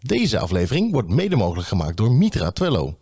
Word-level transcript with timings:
Deze 0.00 0.38
aflevering 0.38 0.92
wordt 0.92 1.08
mede 1.08 1.36
mogelijk 1.36 1.68
gemaakt 1.68 1.96
door 1.96 2.12
Mitra 2.12 2.50
Twello. 2.50 2.98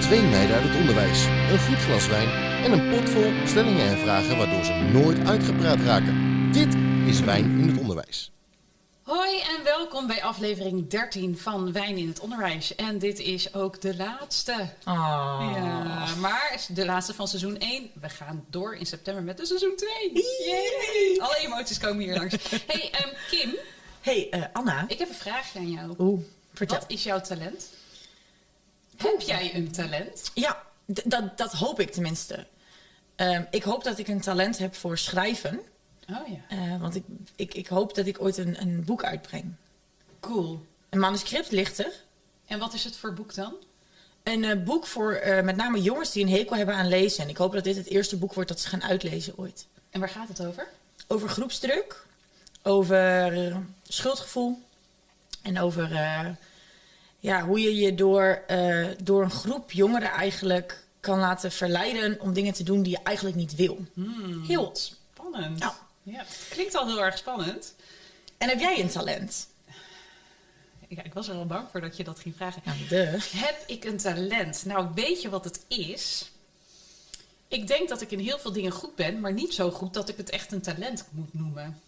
Twee 0.00 0.22
meiden 0.22 0.56
uit 0.56 0.68
het 0.68 0.76
onderwijs, 0.80 1.24
een 1.24 1.58
goed 1.58 1.78
glas 1.78 2.08
wijn 2.08 2.28
en 2.64 2.72
een 2.72 2.90
pot 2.90 3.10
vol 3.10 3.32
stellingen 3.46 3.86
en 3.86 3.98
vragen 3.98 4.36
waardoor 4.36 4.64
ze 4.64 4.72
nooit 4.92 5.28
uitgepraat 5.28 5.80
raken. 5.80 6.52
Dit 6.52 6.76
is 7.06 7.20
Wijn 7.20 7.58
in 7.58 7.68
het 7.68 7.78
Onderwijs. 7.78 8.32
Hoi 9.10 9.40
en 9.40 9.64
welkom 9.64 10.06
bij 10.06 10.22
aflevering 10.22 10.88
13 10.88 11.38
van 11.38 11.72
Wijn 11.72 11.96
in 11.96 12.08
het 12.08 12.20
Onderwijs. 12.20 12.74
En 12.74 12.98
dit 12.98 13.18
is 13.18 13.54
ook 13.54 13.80
de 13.80 13.96
laatste. 13.96 14.52
Oh. 14.84 15.52
Ja, 15.54 16.14
maar 16.20 16.66
de 16.68 16.84
laatste 16.84 17.14
van 17.14 17.28
seizoen 17.28 17.58
1. 17.58 17.90
We 18.00 18.08
gaan 18.08 18.44
door 18.50 18.74
in 18.76 18.86
september 18.86 19.22
met 19.22 19.36
de 19.36 19.46
seizoen 19.46 19.76
2. 19.76 20.12
Yay! 20.12 21.18
Alle 21.18 21.36
emoties 21.38 21.78
komen 21.78 22.04
hier 22.04 22.14
langs. 22.14 22.34
Hey 22.66 22.90
ehm, 22.90 23.08
Kim, 23.30 23.54
Hey, 24.00 24.28
eh, 24.30 24.42
Anna. 24.52 24.84
ik 24.88 24.98
heb 24.98 25.08
een 25.08 25.14
vraagje 25.14 25.58
aan 25.58 25.70
jou. 25.70 25.94
Oeh, 25.98 26.20
vertel. 26.54 26.78
Wat 26.78 26.90
is 26.90 27.02
jouw 27.02 27.20
talent? 27.20 27.68
Heb 28.96 29.20
jij 29.20 29.54
een 29.54 29.72
talent? 29.72 30.30
Ja, 30.34 30.62
dat, 30.86 31.38
dat 31.38 31.52
hoop 31.52 31.80
ik 31.80 31.90
tenminste. 31.90 32.46
Ehm, 33.16 33.44
ik 33.50 33.62
hoop 33.62 33.84
dat 33.84 33.98
ik 33.98 34.08
een 34.08 34.20
talent 34.20 34.58
heb 34.58 34.74
voor 34.74 34.98
schrijven. 34.98 35.60
Oh 36.10 36.28
ja, 36.28 36.56
Eh, 36.56 36.80
want 36.80 36.94
ik, 36.94 37.04
ik, 37.36 37.54
ik 37.54 37.66
hoop 37.66 37.94
dat 37.94 38.06
ik 38.06 38.20
ooit 38.20 38.36
een, 38.38 38.60
een 38.60 38.84
boek 38.84 39.04
uitbreng. 39.04 39.54
cool. 40.20 40.66
Een 40.88 40.98
manuscript 40.98 41.50
ligt 41.50 41.78
er. 41.78 41.92
En 42.46 42.58
wat 42.58 42.74
is 42.74 42.84
het 42.84 42.96
voor 42.96 43.12
boek 43.12 43.34
dan? 43.34 43.54
Een 44.22 44.44
eh, 44.44 44.62
boek 44.64 44.86
voor 44.86 45.12
eh, 45.12 45.44
met 45.44 45.56
name 45.56 45.82
jongens 45.82 46.12
die 46.12 46.24
een 46.24 46.32
hekel 46.32 46.56
hebben 46.56 46.74
aan 46.74 46.88
lezen. 46.88 47.24
En 47.24 47.28
ik 47.30 47.36
hoop 47.36 47.52
dat 47.52 47.64
dit 47.64 47.76
het 47.76 47.86
eerste 47.86 48.16
boek 48.16 48.34
wordt 48.34 48.48
dat 48.48 48.60
ze 48.60 48.68
gaan 48.68 48.82
uitlezen 48.82 49.38
ooit. 49.38 49.66
En 49.90 50.00
waar 50.00 50.08
gaat 50.08 50.28
het 50.28 50.44
over? 50.46 50.68
Over 51.06 51.28
groepsdruk, 51.28 52.06
over 52.62 53.56
schuldgevoel 53.88 54.58
en 55.42 55.58
over 55.60 55.88
ja, 57.18 57.44
hoe 57.44 57.60
je 57.60 57.74
je 57.76 57.94
door, 57.94 58.42
door 59.02 59.22
een 59.22 59.30
groep 59.30 59.72
jongeren 59.72 60.10
eigenlijk 60.10 60.84
kan 61.00 61.18
laten 61.18 61.52
verleiden 61.52 62.20
om 62.20 62.32
dingen 62.32 62.52
te 62.52 62.62
doen 62.62 62.82
die 62.82 62.92
je 62.92 63.02
eigenlijk 63.02 63.36
niet 63.36 63.54
wil. 63.54 63.78
Heel. 64.46 64.72
Spannend. 64.74 65.58
Ja. 65.58 65.74
Ja. 66.02 66.24
Klinkt 66.48 66.74
al 66.74 66.86
heel 66.86 67.02
erg 67.02 67.18
spannend. 67.18 67.74
En 68.38 68.48
heb 68.48 68.60
jij 68.60 68.80
een 68.80 68.90
talent? 68.90 69.48
Ja, 70.88 71.02
ik 71.02 71.14
was 71.14 71.28
er 71.28 71.34
al 71.34 71.46
bang 71.46 71.68
voor 71.70 71.80
dat 71.80 71.96
je 71.96 72.04
dat 72.04 72.20
ging 72.20 72.36
vragen. 72.36 72.62
Ja, 72.64 72.74
de. 72.88 73.28
Heb 73.36 73.64
ik 73.66 73.84
een 73.84 73.96
talent? 73.96 74.64
Nou, 74.64 74.88
weet 74.94 75.22
je 75.22 75.28
wat 75.28 75.44
het 75.44 75.64
is? 75.68 76.30
Ik 77.48 77.66
denk 77.66 77.88
dat 77.88 78.00
ik 78.00 78.10
in 78.10 78.18
heel 78.18 78.38
veel 78.38 78.52
dingen 78.52 78.72
goed 78.72 78.94
ben, 78.94 79.20
maar 79.20 79.32
niet 79.32 79.54
zo 79.54 79.70
goed 79.70 79.94
dat 79.94 80.08
ik 80.08 80.16
het 80.16 80.30
echt 80.30 80.52
een 80.52 80.60
talent 80.60 81.06
moet 81.10 81.34
noemen. 81.34 81.80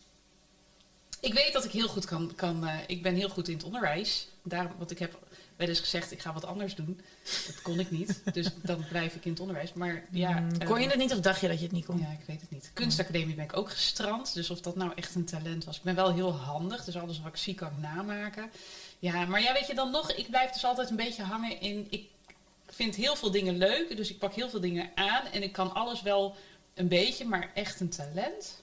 Ik 1.20 1.34
weet 1.34 1.52
dat 1.52 1.64
ik 1.64 1.70
heel 1.70 1.88
goed 1.88 2.04
kan. 2.04 2.34
kan 2.34 2.66
eh, 2.66 2.78
ik 2.86 3.02
ben 3.02 3.14
heel 3.14 3.28
goed 3.28 3.48
in 3.48 3.56
het 3.56 3.64
onderwijs. 3.64 4.28
Daarom, 4.42 4.72
want 4.78 4.91
ik 4.91 4.98
heb 4.98 5.19
wel 5.56 5.69
eens 5.69 5.81
gezegd, 5.81 6.12
ik 6.12 6.20
ga 6.20 6.33
wat 6.33 6.45
anders 6.45 6.75
doen. 6.75 7.00
Dat 7.47 7.62
kon 7.62 7.81
ik 7.81 7.91
niet. 7.91 8.20
Dus 8.33 8.48
dan 8.62 8.84
blijf 8.89 9.14
ik 9.14 9.25
in 9.25 9.31
het 9.31 9.41
onderwijs. 9.41 9.72
Maar 9.72 10.05
ja. 10.11 10.41
Mm, 10.41 10.50
eh, 10.59 10.67
kon 10.67 10.81
je 10.81 10.89
het 10.89 10.97
niet 10.97 11.12
of 11.12 11.20
dacht 11.20 11.41
je 11.41 11.48
dat 11.48 11.59
je 11.59 11.64
het 11.64 11.72
niet 11.72 11.84
kon? 11.84 11.98
ja, 11.98 12.11
ik 12.11 12.27
weet 12.27 12.41
het 12.41 12.50
niet. 12.50 12.70
Kunstacademie 12.72 13.34
ben 13.34 13.44
ik 13.44 13.56
ook 13.56 13.70
gestrand. 13.70 14.34
Dus 14.34 14.50
of 14.50 14.61
dat 14.61 14.77
nou 14.77 14.92
echt 14.94 15.14
een 15.14 15.25
talent 15.25 15.64
was. 15.64 15.77
Ik 15.77 15.83
ben 15.83 15.94
wel 15.94 16.14
heel 16.14 16.33
handig. 16.33 16.84
Dus 16.84 16.97
alles 16.97 17.20
wat 17.20 17.33
ik 17.33 17.36
zie 17.36 17.55
kan 17.55 17.69
ik 17.69 17.78
namaken. 17.78 18.50
Ja, 18.98 19.25
maar 19.25 19.42
ja, 19.42 19.53
weet 19.53 19.67
je 19.67 19.75
dan 19.75 19.91
nog? 19.91 20.12
Ik 20.12 20.28
blijf 20.28 20.50
dus 20.50 20.64
altijd 20.64 20.91
een 20.91 20.97
beetje 20.97 21.22
hangen 21.22 21.61
in... 21.61 21.87
Ik 21.91 22.09
vind 22.66 22.94
heel 22.94 23.16
veel 23.16 23.31
dingen 23.31 23.56
leuk. 23.56 23.97
Dus 23.97 24.11
ik 24.11 24.19
pak 24.19 24.34
heel 24.34 24.50
veel 24.50 24.61
dingen 24.61 24.91
aan. 24.94 25.27
En 25.33 25.42
ik 25.42 25.53
kan 25.53 25.75
alles 25.75 26.03
wel 26.03 26.37
een 26.75 26.89
beetje. 26.89 27.25
Maar 27.25 27.50
echt 27.55 27.81
een 27.81 27.91
talent? 27.91 28.61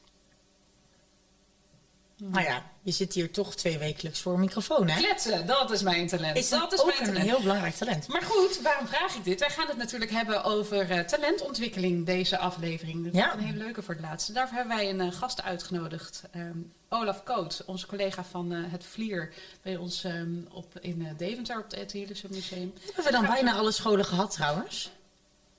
Nou 2.22 2.44
ja, 2.46 2.64
je 2.82 2.92
zit 2.92 3.14
hier 3.14 3.32
toch 3.32 3.56
twee 3.56 3.78
wekelijks 3.78 4.20
voor 4.22 4.34
een 4.34 4.40
microfoon, 4.40 4.88
hè? 4.90 4.98
Kletsen, 5.00 5.46
dat 5.48 5.72
is 5.72 5.82
mijn 5.82 6.08
talent. 6.08 6.38
Is 6.38 6.50
dat 6.50 6.60
dat 6.60 6.74
is 6.74 6.80
ook 6.80 6.86
mijn 6.86 7.00
een 7.00 7.06
talent. 7.06 7.26
heel 7.30 7.40
belangrijk 7.42 7.76
talent? 7.76 8.08
Maar 8.08 8.22
goed, 8.22 8.62
waarom 8.62 8.88
vraag 8.88 9.16
ik 9.16 9.24
dit? 9.24 9.40
Wij 9.40 9.50
gaan 9.50 9.68
het 9.68 9.78
natuurlijk 9.78 10.12
hebben 10.12 10.44
over 10.44 10.90
eh, 10.92 11.00
talentontwikkeling, 11.00 12.06
deze 12.06 12.38
aflevering. 12.38 13.04
Dat 13.04 13.14
is 13.14 13.20
Ja. 13.20 13.34
een 13.34 13.40
hele 13.40 13.58
leuke 13.58 13.82
voor 13.84 13.94
het 13.94 14.04
laatste. 14.04 14.34
Daarvoor 14.34 14.58
hebben 14.58 14.78
wij 14.78 14.90
een 14.90 15.02
eh, 15.02 15.12
gast 15.12 15.42
uitgenodigd. 15.44 16.24
ehm, 16.32 16.58
Olaf 16.90 17.24
Koot, 17.24 17.64
onze 17.66 17.88
collega 17.88 18.24
van 18.24 18.54
eh, 18.54 18.60
het 18.72 18.84
Vlier, 18.86 19.34
bij 19.62 19.76
ons 19.76 20.04
ehm, 20.04 20.30
op, 20.52 20.80
in 20.80 21.14
Deventer 21.18 21.58
op 21.60 21.72
het 21.72 21.92
Hillissen 21.92 22.30
Museum. 22.32 22.74
Hebben 22.86 23.04
we 23.04 23.12
dan 23.12 23.26
bijna 23.26 23.54
alle 23.54 23.72
scholen 23.72 24.06
gehad 24.06 24.32
trouwens? 24.32 24.92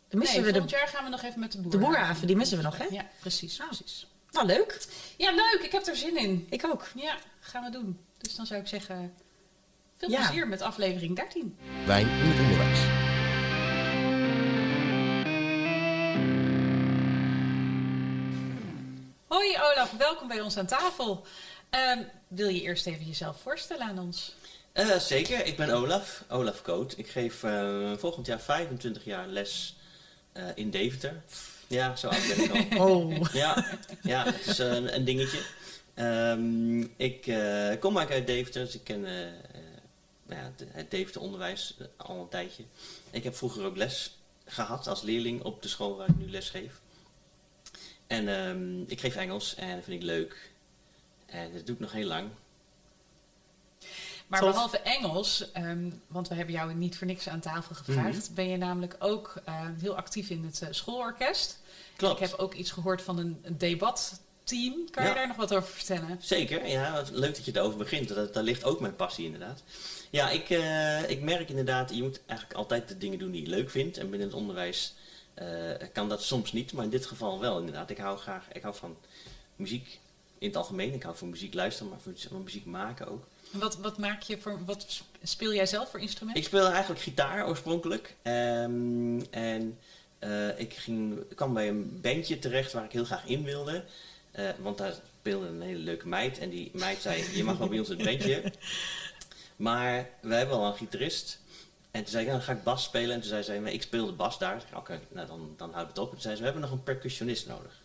Dan 0.08 0.18
missen 0.18 0.36
nee, 0.42 0.46
we 0.46 0.52
de... 0.52 0.58
volgend 0.60 0.80
jaar 0.80 0.88
gaan 0.94 1.04
we 1.04 1.10
nog 1.10 1.22
even 1.22 1.40
met 1.40 1.52
de 1.52 1.68
de 1.68 1.78
boerhaven. 1.78 2.26
die 2.26 2.36
missen 2.36 2.56
we 2.56 2.62
nog, 2.62 2.78
hè? 2.78 2.84
Ja, 2.90 3.04
precies, 3.20 3.60
Oh. 3.60 3.66
precies. 3.66 4.06
Nou, 4.32 4.46
leuk. 4.46 4.86
Ja, 5.16 5.30
leuk. 5.30 5.60
Ik 5.62 5.72
heb 5.72 5.86
er 5.86 5.96
zin 5.96 6.16
in. 6.16 6.46
Ik 6.50 6.64
ook. 6.66 6.88
Ja, 6.94 7.16
gaan 7.40 7.64
we 7.64 7.70
doen. 7.70 8.00
Dus 8.18 8.34
dan 8.36 8.46
zou 8.46 8.60
ik 8.60 8.66
zeggen, 8.66 9.14
veel 9.98 10.10
Ja. 10.10 10.16
plezier 10.26 10.48
met 10.48 10.60
aflevering 10.60 11.16
13. 11.16 11.56
Wijn 11.86 12.08
in 12.08 12.26
het 12.30 12.38
Onderwijs. 12.40 12.80
Hoi 19.26 19.56
Olaf, 19.58 19.90
welkom 19.98 20.28
bij 20.28 20.40
ons 20.40 20.56
aan 20.56 20.66
tafel. 20.66 21.26
Ehm, 21.70 22.02
wil 22.28 22.48
je 22.48 22.60
eerst 22.60 22.86
even 22.86 23.06
jezelf 23.06 23.40
voorstellen 23.40 23.86
aan 23.86 23.98
ons? 23.98 24.34
Eh, 24.72 24.96
zeker, 24.98 25.46
ik 25.46 25.56
ben 25.56 25.70
Olaf, 25.70 26.24
Olaf 26.28 26.62
Koot. 26.62 26.98
Ik 26.98 27.08
geef 27.08 27.42
eh, 27.42 27.92
volgend 27.96 28.26
jaar 28.26 28.40
25 28.40 29.04
jaar 29.04 29.26
les 29.26 29.76
eh, 30.32 30.44
in 30.54 30.70
Deventer. 30.70 31.22
Ja, 31.70 31.96
zo 31.96 32.08
oud 32.08 32.26
ben 32.36 32.44
ik 32.44 32.78
al. 32.78 32.88
Oh. 32.88 33.32
ja, 33.32 33.78
ja, 34.02 34.24
het 34.24 34.46
is 34.46 34.58
een, 34.58 34.94
een 34.94 35.04
dingetje. 35.04 35.42
Ehm, 35.94 36.80
ik 36.80 37.26
eh, 37.26 37.78
kom 37.78 37.96
eigenlijk 37.96 38.10
uit 38.10 38.26
Deventer, 38.26 38.64
dus 38.64 38.74
ik 38.74 38.84
ken 38.84 39.04
eh, 39.04 39.28
eh, 39.28 39.34
nou 40.26 40.40
ja, 40.40 40.52
het 40.72 40.90
Deventer 40.90 41.20
onderwijs 41.20 41.76
eh, 41.78 41.86
al 41.96 42.20
een 42.20 42.28
tijdje. 42.28 42.62
Ik 43.10 43.24
heb 43.24 43.36
vroeger 43.36 43.64
ook 43.64 43.76
les 43.76 44.18
gehad 44.44 44.86
als 44.86 45.02
leerling 45.02 45.42
op 45.42 45.62
de 45.62 45.68
school 45.68 45.96
waar 45.96 46.08
ik 46.08 46.16
nu 46.16 46.30
les 46.30 46.50
geef. 46.50 46.80
En 48.06 48.28
ehm, 48.28 48.82
ik 48.86 49.00
geef 49.00 49.16
Engels 49.16 49.54
en 49.54 49.74
dat 49.74 49.84
vind 49.84 50.00
ik 50.00 50.06
leuk. 50.06 50.50
En 51.26 51.52
dat 51.52 51.66
doe 51.66 51.74
ik 51.74 51.80
nog 51.80 51.92
heel 51.92 52.06
lang. 52.06 52.28
Maar 54.30 54.40
behalve 54.40 54.78
Engels, 54.78 55.52
ehm, 55.52 55.90
want 56.06 56.28
we 56.28 56.34
hebben 56.34 56.54
jou 56.54 56.74
niet 56.74 56.96
voor 56.98 57.06
niks 57.06 57.28
aan 57.28 57.40
tafel 57.40 57.74
gevraagd, 57.74 58.24
Mhm. 58.26 58.34
ben 58.34 58.48
je 58.48 58.56
namelijk 58.56 58.96
ook 58.98 59.34
eh, 59.44 59.54
heel 59.80 59.96
actief 59.96 60.30
in 60.30 60.44
het 60.44 60.62
eh, 60.62 60.68
schoolorkest. 60.70 61.58
Klopt. 61.96 62.20
Ik 62.20 62.28
heb 62.30 62.38
ook 62.38 62.54
iets 62.54 62.70
gehoord 62.70 63.02
van 63.02 63.18
een, 63.18 63.38
een 63.42 63.58
debatteam. 63.58 64.90
Kan 64.90 65.06
je 65.06 65.14
daar 65.14 65.26
nog 65.26 65.36
wat 65.36 65.54
over 65.54 65.68
vertellen? 65.68 66.18
Zeker, 66.20 66.66
ja, 66.66 67.04
leuk 67.12 67.34
dat 67.34 67.44
je 67.44 67.56
erover 67.56 67.78
begint. 67.78 68.08
Dat, 68.08 68.34
daar 68.34 68.42
ligt 68.42 68.64
ook 68.64 68.80
mijn 68.80 68.96
passie 68.96 69.24
inderdaad. 69.24 69.62
Ja, 70.10 70.30
ik, 70.30 70.50
eh, 70.50 71.10
ik 71.10 71.20
merk 71.22 71.48
inderdaad, 71.48 71.94
je 71.94 72.02
moet 72.02 72.20
eigenlijk 72.26 72.58
altijd 72.58 72.88
de 72.88 72.98
dingen 72.98 73.18
doen 73.18 73.30
die 73.30 73.42
je 73.42 73.48
leuk 73.48 73.70
vindt. 73.70 73.96
En 73.98 74.10
binnen 74.10 74.28
het 74.28 74.36
onderwijs 74.36 74.94
eh, 75.34 75.46
kan 75.92 76.08
dat 76.08 76.22
soms 76.22 76.52
niet, 76.52 76.72
maar 76.72 76.84
in 76.84 76.90
dit 76.90 77.06
geval 77.06 77.40
wel 77.40 77.58
inderdaad. 77.58 77.90
Ik 77.90 77.98
hou 77.98 78.18
graag, 78.18 78.46
ik 78.52 78.62
hou 78.62 78.74
van 78.74 78.96
muziek 79.56 79.98
in 80.38 80.46
het 80.48 80.56
algemeen. 80.56 80.94
Ik 80.94 81.02
hou 81.02 81.16
van 81.16 81.28
muziek 81.30 81.54
luisteren, 81.54 81.90
maar 81.90 82.00
van 82.28 82.42
muziek 82.42 82.64
maken 82.64 83.08
ook. 83.08 83.24
Wat, 83.50 83.76
wat 83.76 83.98
maak 83.98 84.22
je 84.22 84.38
voor, 84.38 84.64
wat 84.64 85.02
speel 85.22 85.54
jij 85.54 85.66
zelf 85.66 85.90
voor 85.90 86.00
instrument? 86.00 86.38
Ik 86.38 86.44
speel 86.44 86.66
eigenlijk 86.66 87.00
gitaar 87.00 87.48
oorspronkelijk. 87.48 88.16
Ehm, 88.22 89.20
en 89.30 89.78
eh, 90.18 90.58
ik 90.58 90.74
ging, 90.74 91.24
kwam 91.34 91.54
bij 91.54 91.68
een 91.68 92.00
bandje 92.00 92.38
terecht 92.38 92.72
waar 92.72 92.84
ik 92.84 92.92
heel 92.92 93.04
graag 93.04 93.26
in 93.26 93.44
wilde. 93.44 93.84
Eh, 94.30 94.48
want 94.58 94.78
daar 94.78 94.94
speelde 95.20 95.46
een 95.46 95.62
hele 95.62 95.78
leuke 95.78 96.08
meid. 96.08 96.38
En 96.38 96.50
die 96.50 96.70
meid 96.74 97.00
zei, 97.00 97.24
je 97.36 97.44
mag 97.44 97.58
wel 97.58 97.68
bij 97.68 97.78
ons 97.78 97.88
in 97.88 97.96
het 97.96 98.06
bandje. 98.06 98.42
Maar 99.56 100.08
we 100.20 100.34
hebben 100.34 100.56
al 100.56 100.66
een 100.66 100.74
gitarist. 100.74 101.38
En 101.90 102.02
toen 102.02 102.10
zei 102.10 102.22
ik, 102.22 102.28
nou, 102.28 102.38
dan 102.38 102.48
ga 102.48 102.58
ik 102.58 102.64
bas 102.64 102.84
spelen. 102.84 103.14
En 103.14 103.20
toen 103.20 103.28
zei 103.28 103.42
zij, 103.42 103.60
maar 103.60 103.72
ik 103.72 103.82
speel 103.82 104.06
de 104.06 104.12
bas 104.12 104.38
daar. 104.38 104.64
Oké, 104.74 105.00
nou 105.08 105.26
dan, 105.26 105.54
dan 105.56 105.72
houdt 105.72 105.88
het 105.88 105.98
op. 105.98 106.06
En 106.06 106.12
toen 106.12 106.20
zei 106.20 106.34
ze, 106.34 106.38
we 106.40 106.44
hebben 106.44 106.62
nog 106.62 106.72
een 106.72 106.82
percussionist 106.82 107.46
nodig. 107.46 107.80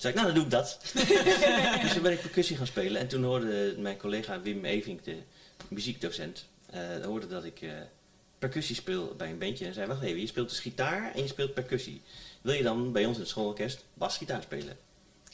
Zei 0.00 0.14
ik, 0.14 0.20
nou 0.20 0.26
dan 0.26 0.34
doe 0.34 0.44
ik 0.44 0.50
dat. 0.50 0.78
dus 1.82 1.92
toen 1.92 2.02
ben 2.02 2.12
ik 2.12 2.20
percussie 2.20 2.56
gaan 2.56 2.66
spelen. 2.66 3.00
En 3.00 3.08
toen 3.08 3.24
hoorde 3.24 3.74
mijn 3.78 3.96
collega 3.96 4.40
Wim 4.40 4.64
Evink, 4.64 5.04
de 5.04 5.16
muziekdocent, 5.68 6.44
eh, 6.70 7.04
hoorde 7.04 7.26
dat 7.26 7.44
ik 7.44 7.62
eh, 7.62 7.70
percussie 8.38 8.76
speel 8.76 9.14
bij 9.16 9.30
een 9.30 9.38
bandje. 9.38 9.66
En 9.66 9.74
zei, 9.74 9.86
wacht 9.86 10.02
even, 10.02 10.20
je 10.20 10.26
speelt 10.26 10.48
dus 10.48 10.60
gitaar 10.60 11.14
en 11.14 11.22
je 11.22 11.28
speelt 11.28 11.54
percussie. 11.54 12.02
Wil 12.40 12.54
je 12.54 12.62
dan 12.62 12.92
bij 12.92 13.06
ons 13.06 13.14
in 13.14 13.20
het 13.20 13.30
schoolorkest 13.30 13.84
basgitaar 13.94 14.42
spelen? 14.42 14.76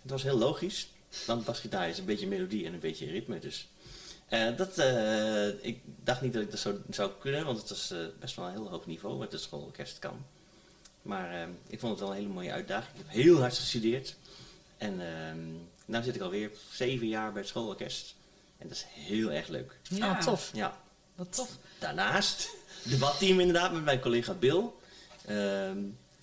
Het 0.03 0.11
was 0.11 0.23
heel 0.23 0.39
logisch, 0.39 0.89
want 1.27 1.45
basgitaar 1.45 1.89
is 1.89 1.99
een 1.99 2.05
beetje 2.05 2.27
melodie 2.27 2.67
en 2.67 2.73
een 2.73 2.81
beetje 2.81 3.11
ritme. 3.11 3.39
Dus 3.39 3.69
eh, 4.29 4.57
dat, 4.57 4.79
ik 5.61 5.81
dacht 6.05 6.21
niet 6.21 6.33
dat 6.33 6.43
ik 6.43 6.51
dat 6.51 6.61
zo 6.61 6.79
zou 6.91 7.11
kunnen, 7.21 7.45
want 7.45 7.59
het 7.59 7.69
was 7.69 7.95
best 8.21 8.37
wel 8.37 8.47
een 8.47 8.53
heel 8.53 8.69
hoog 8.71 8.87
niveau 8.87 9.19
wat 9.19 9.33
het 9.33 9.41
schoolorkest 9.41 9.99
kan. 9.99 10.25
Maar 11.03 11.49
ik 11.67 11.81
vond 11.81 11.93
het 11.93 12.01
wel 12.01 12.11
een 12.11 12.17
hele 12.17 12.33
mooie 12.33 12.53
uitdaging. 12.53 12.99
Ik 12.99 13.03
heb 13.07 13.15
heel 13.15 13.41
hard 13.41 13.57
gestudeerd. 13.57 14.17
En 14.77 14.97
nu 15.85 16.03
zit 16.03 16.15
ik 16.15 16.21
alweer 16.21 16.51
zeven 16.73 17.09
jaar 17.09 17.33
bij 17.33 17.41
het 17.41 17.51
schoolorkest. 17.51 18.15
En 18.59 18.69
dat 18.69 18.77
is 18.77 18.87
heel 18.89 19.31
erg 19.31 19.49
leuk. 19.49 19.79
Ja, 19.83 20.11
Oh, 20.11 20.21
tof. 20.21 20.51
Ja. 20.55 20.81
Wat 21.15 21.33
tof. 21.33 21.51
Daarnaast, 21.79 22.49
debatteam 22.85 23.41
inderdaad 23.41 23.73
met 23.73 23.85
mijn 23.85 24.01
collega 24.01 24.35
Bill. 24.35 24.65
Ehm, 25.27 25.79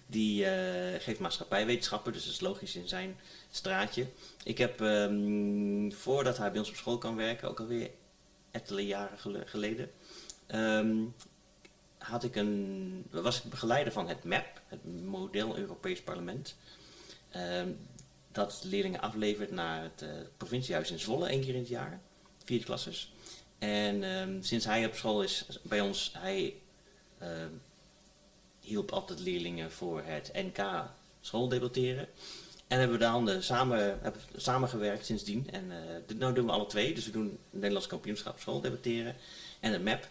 Die 0.07 0.45
eh, 0.45 1.01
geeft 1.01 1.19
maatschappijwetenschappen, 1.19 2.13
dus 2.13 2.23
dat 2.23 2.33
is 2.33 2.39
logisch 2.39 2.75
in 2.75 2.87
zijn 2.87 3.19
straatje. 3.51 4.07
Ik 4.43 4.57
heb, 4.57 4.81
ehm, 4.81 5.91
voordat 5.91 6.37
hij 6.37 6.49
bij 6.51 6.59
ons 6.59 6.69
op 6.69 6.75
school 6.75 6.97
kan 6.97 7.15
werken, 7.15 7.49
ook 7.49 7.59
alweer 7.59 7.89
ettelijke 8.51 8.87
jaren 8.89 9.19
gele- 9.19 9.43
geleden, 9.47 9.91
ehm, 10.47 10.95
had 11.97 12.23
ik 12.23 12.35
een, 12.35 13.05
was 13.09 13.37
ik 13.43 13.49
begeleider 13.49 13.93
van 13.93 14.07
het 14.07 14.23
MAP, 14.23 14.61
het 14.67 15.03
Model 15.05 15.57
Europees 15.57 16.01
Parlement. 16.01 16.55
Dat 18.33 18.61
leerlingen 18.63 19.01
aflevert 19.01 19.51
naar 19.51 19.81
het 19.83 20.01
eh, 20.01 20.09
provinciehuis 20.37 20.91
in 20.91 20.99
Zwolle, 20.99 21.27
één 21.27 21.41
keer 21.41 21.53
in 21.53 21.59
het 21.59 21.69
jaar, 21.69 21.99
vierde 22.45 22.65
klasses. 22.65 23.11
En 23.59 24.03
ehm, 24.03 24.41
sinds 24.41 24.65
hij 24.65 24.85
op 24.85 24.95
school 24.95 25.21
is 25.23 25.45
bij 25.61 25.81
ons, 25.81 26.11
hij 26.17 26.53
ehm, 27.19 27.49
hielp 28.59 28.91
altijd 28.91 29.19
leerlingen 29.19 29.71
voor 29.71 30.01
het 30.05 30.31
NK 30.33 30.83
schooldebatteren. 31.21 32.07
En 32.67 32.79
hebben 32.79 32.97
we 32.97 33.03
dan 33.03 33.43
samen, 33.43 33.77
hebben 34.01 34.21
we 34.31 34.39
samengewerkt 34.39 35.05
sindsdien. 35.05 35.47
En 35.51 35.71
eh 35.71 35.77
dit 36.07 36.17
nou 36.19 36.33
doen 36.33 36.45
we 36.45 36.51
alle 36.51 36.65
twee. 36.65 36.93
Dus 36.93 37.05
we 37.05 37.11
doen 37.11 37.23
het 37.25 37.33
Nederlands 37.49 37.87
kampioenschap 37.87 38.39
schooldebatteren 38.39 39.15
en 39.59 39.71
het 39.73 39.83
MAP 39.83 40.07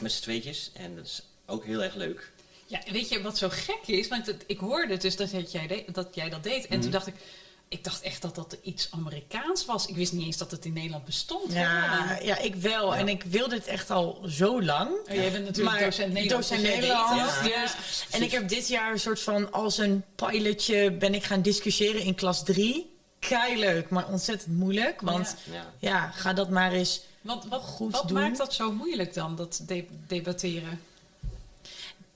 met 0.00 0.12
z'n 0.12 0.22
tweetjes. 0.22 0.70
En 0.74 0.96
dat 0.96 1.04
is 1.04 1.22
ook 1.46 1.64
heel 1.64 1.82
erg 1.82 1.94
leuk. 1.94 2.32
Ja, 2.66 2.80
weet 2.92 3.08
je 3.08 3.22
wat 3.22 3.38
zo 3.38 3.48
gek 3.50 3.80
is? 3.86 4.08
Want 4.08 4.26
het- 4.26 4.44
ik 4.46 4.58
hoorde 4.58 4.96
dus 4.96 5.16
dat 5.16 5.52
jij, 5.52 5.66
de- 5.66 5.84
dat 5.92 6.14
jij 6.14 6.28
dat 6.30 6.42
deed. 6.42 6.62
En 6.66 6.72
Mhm. 6.72 6.80
toen 6.80 6.90
dacht 6.90 7.06
ik, 7.06 7.14
ik 7.74 7.84
dacht 7.84 8.02
echt 8.02 8.22
dat 8.22 8.34
dat 8.34 8.56
iets 8.62 8.88
Amerikaans 8.90 9.64
was. 9.64 9.86
Ik 9.86 9.96
wist 9.96 10.12
niet 10.12 10.26
eens 10.26 10.36
dat 10.36 10.50
het 10.50 10.64
in 10.64 10.72
Nederland 10.72 11.04
bestond. 11.04 11.52
Ja, 11.52 12.18
ja, 12.22 12.38
ik 12.38 12.54
wel. 12.54 12.92
Ja. 12.92 12.98
En 12.98 13.08
ik 13.08 13.22
wil 13.22 13.48
dit 13.48 13.66
echt 13.66 13.90
al 13.90 14.20
zo 14.26 14.62
lang. 14.62 14.90
Oh, 14.90 15.14
jij 15.14 15.30
bent 15.32 15.44
natuurlijk 15.44 15.76
Maar 15.76 15.84
docent 15.84 16.12
Nederlands. 16.12 16.50
docent 16.62 16.62
dus 17.44 17.52
het. 17.52 17.76
dus- 17.76 18.06
En 18.10 18.22
ik 18.22 18.30
heb 18.30 18.48
dit 18.48 18.68
jaar 18.68 18.92
een 18.92 19.00
soort 19.00 19.20
van 19.20 19.52
als 19.52 19.78
een 19.78 20.04
pilotje 20.14 20.90
ben 20.92 21.14
ik 21.14 21.24
gaan 21.24 21.42
discussiëren 21.42 22.00
in 22.02 22.14
klas 22.14 22.44
3. 22.44 22.92
Kei 23.18 23.58
leuk, 23.58 23.88
maar 23.90 24.08
ontzettend 24.08 24.56
moeilijk. 24.56 25.00
Want 25.00 25.34
Ja. 25.52 25.72
ja, 25.78 26.10
ga 26.10 26.32
dat 26.32 26.50
maar 26.50 26.72
eens. 26.72 27.00
Want 27.20 27.44
wat, 27.44 27.62
Goed 27.62 27.92
wat 27.92 28.08
doen. 28.08 28.20
maakt 28.20 28.36
dat 28.38 28.54
zo 28.54 28.72
moeilijk 28.72 29.14
dan, 29.14 29.36
dat 29.36 29.62
de- 29.66 29.86
debatteren? 30.06 30.80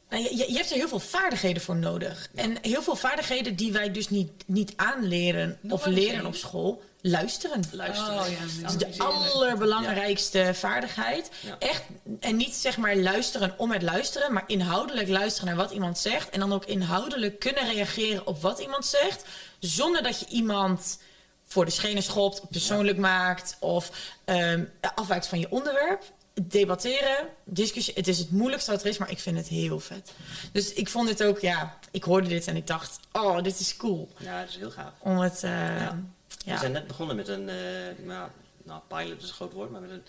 Nou, 0.08 0.22
je, 0.22 0.44
je 0.48 0.56
hebt 0.56 0.70
er 0.70 0.76
heel 0.76 0.88
veel 0.88 0.98
vaardigheden 0.98 1.62
voor 1.62 1.76
nodig. 1.76 2.28
En 2.34 2.58
heel 2.62 2.82
veel 2.82 2.96
vaardigheden 2.96 3.56
die 3.56 3.72
wij 3.72 3.92
dus 3.92 4.08
niet, 4.08 4.30
niet 4.46 4.72
aanleren 4.76 5.58
of 5.68 5.86
leren 5.86 6.26
op 6.26 6.34
school. 6.34 6.82
Luisteren. 7.00 7.62
Luisteren. 7.72 8.18
Oh, 8.18 8.28
ja, 8.28 8.62
Dat 8.62 8.70
is 8.88 8.96
de 8.96 9.02
allerbelangrijkste 9.04 10.50
vaardigheid. 10.54 11.30
Echt, 11.58 11.82
en 12.20 12.36
niet 12.36 12.54
zeg 12.54 12.76
maar 12.76 12.96
luisteren 12.96 13.54
om 13.56 13.70
het 13.70 13.82
luisteren, 13.82 14.32
maar 14.32 14.44
inhoudelijk 14.46 15.08
luisteren 15.08 15.48
naar 15.48 15.64
wat 15.64 15.74
iemand 15.74 15.98
zegt. 15.98 16.30
En 16.30 16.40
dan 16.40 16.52
ook 16.52 16.64
inhoudelijk 16.64 17.38
kunnen 17.38 17.72
reageren 17.72 18.26
op 18.26 18.42
wat 18.42 18.58
iemand 18.58 18.86
zegt. 18.86 19.24
Zonder 19.58 20.02
dat 20.02 20.20
je 20.20 20.26
iemand 20.26 20.98
voor 21.46 21.64
de 21.64 21.70
schenen 21.70 22.02
schopt, 22.02 22.42
persoonlijk 22.50 22.98
maakt 22.98 23.56
of 23.60 23.90
ehm, 24.24 24.64
afwijkt 24.94 25.26
van 25.26 25.40
je 25.40 25.50
onderwerp. 25.50 26.02
Debatteren, 26.42 27.28
discussie, 27.44 27.94
het 27.94 28.08
is 28.08 28.18
het 28.18 28.30
moeilijkste 28.30 28.70
wat 28.70 28.80
er 28.82 28.88
is, 28.88 28.98
maar 28.98 29.10
ik 29.10 29.18
vind 29.18 29.36
het 29.36 29.48
heel 29.48 29.80
vet. 29.80 30.12
Dus 30.52 30.72
ik 30.72 30.88
vond 30.88 31.08
het 31.08 31.22
ook, 31.22 31.38
ja, 31.38 31.78
ik 31.90 32.04
hoorde 32.04 32.28
dit 32.28 32.46
en 32.46 32.56
ik 32.56 32.66
dacht, 32.66 33.00
oh, 33.12 33.42
dit 33.42 33.60
is 33.60 33.76
cool. 33.76 34.08
Ja, 34.18 34.40
dat 34.40 34.48
is 34.48 34.56
heel 34.56 34.70
gaaf. 34.70 34.92
Om 34.98 35.18
het, 35.18 35.42
eh, 35.42 35.50
Ja. 35.50 36.02
ja. 36.44 36.52
We 36.52 36.58
zijn 36.58 36.72
net 36.72 36.86
begonnen 36.86 37.16
met 37.16 37.28
een, 37.28 37.48
eh, 37.48 37.56
nou, 38.04 38.28
nou, 38.62 38.80
pilot 38.88 39.22
is 39.22 39.28
een 39.28 39.34
groot 39.34 39.52
woord, 39.52 39.70
maar 39.70 39.80
met 39.80 39.90
een, 39.90 40.02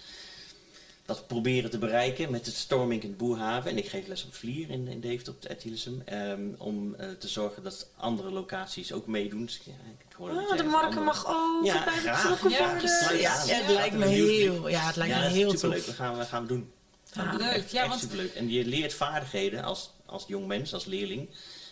dat 1.09 1.27
proberen 1.27 1.69
te 1.69 1.77
bereiken 1.77 2.31
met 2.31 2.45
het 2.45 2.55
Storming 2.55 3.03
in 3.03 3.15
Boerhaven. 3.15 3.71
En 3.71 3.77
ik 3.77 3.87
geef 3.89 4.07
les 4.07 4.25
op 4.25 4.33
Vlier 4.33 4.69
in, 4.69 4.87
in 4.87 4.99
Deventer 4.99 5.33
op 5.33 5.41
de 5.41 5.47
Ed 5.47 5.63
Hillesum, 5.63 6.01
ehm, 6.05 6.39
om 6.57 6.95
eh, 6.95 7.09
te 7.19 7.27
zorgen 7.27 7.63
dat 7.63 7.89
andere 7.97 8.31
locaties 8.31 8.91
ook 8.93 9.07
meedoen. 9.07 9.45
Dus, 9.45 9.59
ja, 9.63 9.71
ik 9.99 10.19
Oh, 10.19 10.47
jij 10.47 10.57
de 10.57 10.63
marken 10.63 10.87
andere- 10.87 11.05
mag 11.05 11.27
ook 11.27 11.65
Ja, 11.65 11.83
bij 11.83 11.93
graag. 11.93 12.49
Ja, 13.19 13.55
het 13.55 13.69
lijkt 13.69 13.95
me 13.95 14.05
heel, 14.05 14.67
ja, 14.69 14.85
het 14.87 14.95
lijkt 14.95 15.13
ja, 15.15 15.21
me 15.21 15.27
heel 15.27 15.49
superleuk. 15.51 15.77
tof. 15.77 15.85
Dat 15.85 15.95
gaan 15.95 16.17
we, 16.17 16.25
gaan 16.25 16.41
we 16.41 16.47
doen. 16.47 16.71
Doen. 17.13 17.37
Leuk. 17.37 17.41
Echt, 17.55 17.71
Ja, 17.71 17.79
echt 17.79 17.89
want- 17.89 18.01
superleuk. 18.01 18.33
En 18.33 18.49
je 18.49 18.65
leert 18.65 18.93
vaardigheden 18.93 19.63
als, 19.63 19.89
als 20.05 20.23
jong 20.27 20.47
mens, 20.47 20.73
als 20.73 20.85
leerling, 20.85 21.29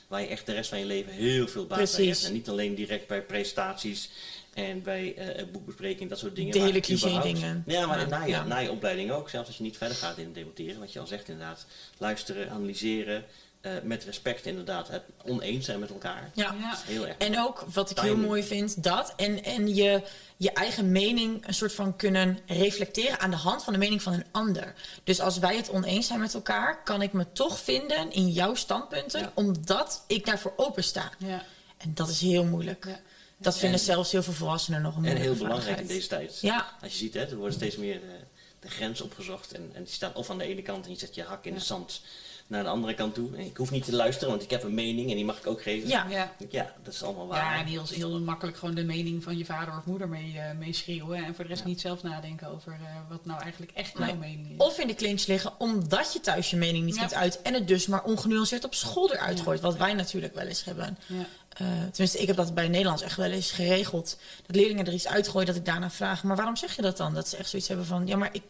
waar 0.08 0.22
je 0.22 0.28
echt 0.28 0.46
de 0.46 0.54
rest 0.54 0.70
van 0.70 0.80
je 0.80 0.86
leven 0.86 1.12
heel 1.12 1.48
veel 1.48 1.66
baat 1.66 1.96
bij 1.96 2.06
hebt. 2.06 2.24
En 2.26 2.34
niet 2.34 2.50
alleen 2.50 2.76
direct 2.76 3.08
bij 3.08 3.22
presentaties 3.22 4.10
en 4.58 4.82
bij 4.84 5.16
eh, 5.16 5.46
boekbespreking, 5.52 6.10
dat 6.10 6.20
soort 6.20 6.36
dingen. 6.36 6.52
De 6.52 6.60
hele 6.60 6.80
cliché 6.80 7.22
dingen. 7.22 7.64
Ja, 7.68 7.86
maar 7.86 8.00
Ja, 8.00 8.06
na, 8.06 8.24
je, 8.24 8.30
ja. 8.30 8.44
na 8.44 8.58
je 8.58 8.72
opleiding 8.72 9.12
ook, 9.12 9.30
zelfs 9.30 9.48
als 9.48 9.58
je 9.58 9.64
niet 9.64 9.78
verder 9.78 9.98
gaat 9.98 10.18
in 10.18 10.26
het 10.26 10.36
debatteren, 10.36 10.80
wat 10.80 10.94
je 10.94 11.00
al 11.00 11.08
zegt 11.08 11.28
inderdaad. 11.30 11.66
Luisteren, 11.98 12.50
analyseren, 12.50 13.26
eh, 13.62 13.72
met 13.84 14.04
respect 14.04 14.46
inderdaad. 14.46 14.88
Het 14.88 15.04
oneens 15.26 15.66
zijn 15.66 15.80
met 15.80 15.90
elkaar. 15.90 16.32
Ja. 16.34 16.56
Ja. 16.60 16.78
Heel 16.86 17.08
erg. 17.08 17.18
En 17.18 17.40
ook 17.40 17.66
wat 17.74 17.90
ik 17.90 18.00
heel 18.00 18.18
mooi 18.18 18.44
vind, 18.44 18.84
dat. 18.84 19.14
En, 19.16 19.44
en 19.44 19.76
je, 19.76 20.02
je 20.38 20.52
eigen 20.52 20.92
mening 20.92 21.48
een 21.48 21.54
soort 21.54 21.74
van 21.74 21.96
kunnen 21.96 22.40
reflecteren 22.46 23.20
aan 23.20 23.30
de 23.32 23.36
hand 23.38 23.64
van 23.64 23.74
de 23.74 23.80
mening 23.80 24.02
van 24.02 24.14
een 24.14 24.26
ander. 24.32 24.74
Dus 25.04 25.20
als 25.20 25.40
wij 25.40 25.56
het 25.56 25.70
oneens 25.70 26.08
zijn 26.08 26.20
met 26.20 26.34
elkaar, 26.34 26.84
kan 26.84 27.02
ik 27.02 27.14
me 27.14 27.26
toch 27.34 27.60
vinden 27.60 28.12
in 28.12 28.30
jouw 28.30 28.56
standpunten, 28.56 29.20
Ja. 29.20 29.32
omdat 29.36 30.04
ik 30.08 30.26
daarvoor 30.26 30.54
opensta. 30.56 31.12
Ja. 31.18 31.44
En 31.78 31.92
dat 31.94 32.10
is 32.10 32.22
heel 32.22 32.44
moeilijk. 32.44 32.88
Dat 33.38 33.58
vinden 33.58 33.80
En- 33.80 33.86
zelfs 33.86 34.12
heel 34.12 34.24
veel 34.24 34.34
volwassenen 34.34 34.82
nog 34.82 34.96
een 34.96 35.06
En 35.06 35.18
heel 35.18 35.36
belangrijk 35.36 35.80
in 35.80 35.88
deze 35.88 36.08
tijd. 36.08 36.40
Ja, 36.42 36.78
Als 36.82 36.92
je 36.92 36.98
ziet, 36.98 37.14
hè, 37.14 37.26
er 37.26 37.36
wordt 37.36 37.56
steeds 37.56 37.76
meer 37.78 38.00
de, 38.00 38.18
de 38.60 38.70
grens 38.70 39.02
opgezocht. 39.02 39.52
En, 39.54 39.72
en 39.74 39.84
die 39.84 39.94
staat 39.94 40.16
of 40.16 40.30
aan 40.30 40.38
de 40.38 40.44
ene 40.44 40.62
kant 40.62 40.86
en 40.86 40.92
je 40.92 40.98
zet 40.98 41.16
je 41.16 41.24
hak 41.24 41.46
in 41.46 41.52
Ja. 41.54 41.58
de 41.60 41.64
zand 41.66 42.02
naar 42.48 42.64
de 42.64 42.70
andere 42.70 42.94
kant 42.94 43.14
toe. 43.14 43.46
Ik 43.46 43.58
hoef 43.58 43.72
niet 43.72 43.84
te 43.86 43.96
luisteren, 43.96 44.30
want 44.30 44.44
ik 44.44 44.50
heb 44.50 44.64
een 44.64 44.74
mening 44.74 45.10
en 45.10 45.16
die 45.16 45.26
mag 45.26 45.38
ik 45.38 45.48
ook 45.48 45.62
geven. 45.62 45.90
ja. 45.90 46.06
Ja. 46.10 46.32
Ja, 46.50 46.74
dat 46.84 46.94
is 46.94 47.04
allemaal 47.04 47.24
Ja, 47.26 47.30
waar. 47.32 47.60
en 47.60 47.66
heel, 47.66 47.84
heel 47.90 48.20
makkelijk 48.20 48.58
gewoon 48.58 48.76
de 48.76 48.84
mening 48.84 49.24
van 49.24 49.38
je 49.38 49.46
vader 49.46 49.78
of 49.78 49.86
moeder 49.86 50.10
mee, 50.10 50.40
eh, 50.40 50.58
meeschreeuwen. 50.58 51.26
En 51.26 51.36
voor 51.36 51.44
de 51.44 51.50
rest 51.50 51.62
Ja. 51.62 51.68
niet 51.68 51.82
zelf 51.82 52.04
nadenken 52.04 52.48
over 52.48 52.72
eh, 52.72 52.80
wat 53.10 53.26
nou 53.26 53.42
eigenlijk 53.42 53.72
echt 53.72 53.98
Nee. 54.00 54.08
jouw 54.08 54.18
mening 54.18 54.50
is. 54.52 54.58
Of 54.66 54.80
in 54.80 54.88
de 54.88 54.96
clinch 54.96 55.26
liggen 55.26 55.54
omdat 55.60 56.14
je 56.14 56.20
thuis 56.20 56.50
je 56.50 56.58
mening 56.58 56.86
niet 56.86 56.96
Ja. 56.96 57.02
goed 57.02 57.14
uit 57.14 57.42
en 57.42 57.54
het 57.54 57.68
dus 57.68 57.88
maar 57.88 58.04
ongenuanceerd 58.04 58.64
op 58.66 58.74
school 58.74 59.14
eruit 59.14 59.38
Ja. 59.38 59.44
gooit. 59.44 59.60
Wat 59.62 59.78
wij 59.78 59.94
natuurlijk 59.94 60.36
wel 60.36 60.46
eens 60.46 60.64
hebben. 60.64 60.98
Ja. 61.08 61.26
Eh, 61.50 61.68
tenminste, 61.92 62.18
ik 62.20 62.28
heb 62.28 62.36
dat 62.36 62.54
bij 62.54 62.68
Nederlands 62.68 63.02
echt 63.02 63.18
wel 63.18 63.32
eens 63.32 63.52
geregeld. 63.52 64.18
Dat 64.46 64.56
leerlingen 64.56 64.86
er 64.88 64.94
iets 64.94 65.08
uitgooien 65.08 65.48
dat 65.48 65.56
ik 65.56 65.66
daarna 65.66 65.90
vraag. 65.90 66.24
Maar 66.24 66.36
waarom 66.36 66.56
zeg 66.56 66.76
je 66.76 66.82
dat 66.82 66.98
dan? 66.98 67.14
Dat 67.14 67.28
ze 67.28 67.38
echt 67.38 67.50
zoiets 67.50 67.68
hebben 67.68 67.86
van... 67.86 68.08
Ja, 68.08 68.18
maar 68.18 68.30
ik, 68.32 68.44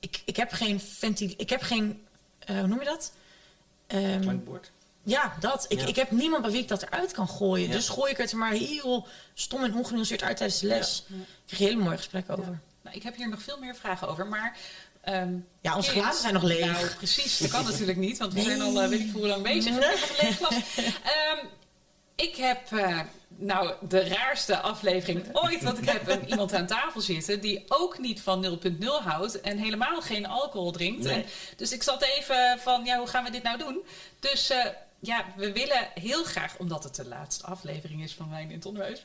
ik, 0.00 0.22
ik 0.24 0.36
heb 0.36 0.52
geen 0.52 0.80
ventil... 0.80 1.34
Ik 1.36 1.50
heb 1.50 1.62
geen... 1.62 2.02
eh, 2.38 2.58
hoe 2.58 2.66
noem 2.66 2.78
je 2.78 2.84
dat? 2.84 3.12
Klankbord. 4.20 4.70
ja, 5.02 5.34
dat. 5.40 5.66
Ik, 5.68 5.80
Ja. 5.80 5.86
ik 5.86 5.96
heb 5.96 6.10
niemand 6.10 6.42
bij 6.42 6.50
wie 6.50 6.60
ik 6.60 6.68
dat 6.68 6.82
eruit 6.82 7.12
kan 7.12 7.28
gooien. 7.28 7.66
Ja. 7.66 7.72
Dus 7.74 7.88
gooi 7.88 8.10
ik 8.10 8.16
het 8.16 8.30
er 8.30 8.36
maar 8.38 8.52
heel 8.52 9.06
stom 9.34 9.64
en 9.64 9.74
ongenuanceerd 9.74 10.22
uit 10.22 10.36
tijdens 10.36 10.60
de 10.60 10.66
les. 10.66 11.04
Ja. 11.06 11.14
Ik 11.16 11.22
kreeg 11.46 11.60
een 11.60 11.66
hele 11.66 11.82
mooie 11.84 11.96
gesprekken 11.96 12.36
over. 12.38 12.58
Nou, 12.82 12.96
ik 12.96 13.02
heb 13.02 13.16
hier 13.16 13.28
nog 13.28 13.42
veel 13.42 13.58
meer 13.58 13.74
vragen 13.76 14.08
over, 14.08 14.26
maar... 14.26 14.56
ehm, 15.00 15.32
Ja, 15.60 15.76
onze 15.76 15.90
glazen 15.90 16.20
zijn 16.20 16.34
nog 16.34 16.42
leeg. 16.42 16.72
Nou, 16.72 16.86
precies. 16.96 17.38
Dat 17.38 17.50
kan 17.50 17.64
natuurlijk 17.64 17.98
niet, 17.98 18.18
want 18.18 18.32
we 18.32 18.38
Nee. 18.38 18.48
zijn 18.48 18.60
al 18.60 18.82
eh, 18.82 18.88
weet 18.88 19.00
ik 19.00 19.12
hoe 19.12 19.26
lang 19.26 19.42
bezig. 19.42 19.70
Nee. 19.70 19.80
We 19.80 19.84
hebben 19.86 20.00
een 20.18 20.26
leeg 20.26 20.36
glas. 20.36 20.54
Ehm, 21.14 21.46
ik 22.14 22.36
heb 22.36 22.72
eh, 22.72 23.00
nou 23.28 23.72
de 23.88 24.08
raarste 24.08 24.58
aflevering 24.60 25.28
ooit. 25.32 25.62
Want 25.62 25.78
ik 25.78 25.88
heb 25.88 26.08
een, 26.08 26.28
iemand 26.32 26.52
aan 26.52 26.66
tafel 26.66 27.00
zitten 27.00 27.40
die 27.40 27.64
ook 27.68 27.98
niet 27.98 28.20
van 28.20 28.58
0.0 28.64 28.86
houdt 29.04 29.40
en 29.40 29.58
helemaal 29.58 30.00
geen 30.00 30.26
alcohol 30.26 30.72
drinkt. 30.72 31.04
Nee. 31.04 31.14
En, 31.14 31.24
dus 31.56 31.72
ik 31.72 31.82
zat 31.82 32.02
even 32.02 32.58
van, 32.58 32.84
ja, 32.84 32.98
hoe 32.98 33.06
gaan 33.06 33.24
we 33.24 33.30
dit 33.30 33.42
nou 33.42 33.58
doen? 33.58 33.84
Dus 34.20 34.50
eh, 34.50 34.66
ja, 35.04 35.24
we 35.36 35.52
willen 35.52 35.88
heel 35.94 36.24
graag, 36.24 36.56
omdat 36.58 36.84
het 36.84 36.94
de 36.94 37.06
laatste 37.06 37.46
aflevering 37.46 38.02
is 38.02 38.14
van 38.14 38.30
Wijn 38.30 38.48
in 38.48 38.56
het 38.56 38.66
Onderwijs. 38.66 39.02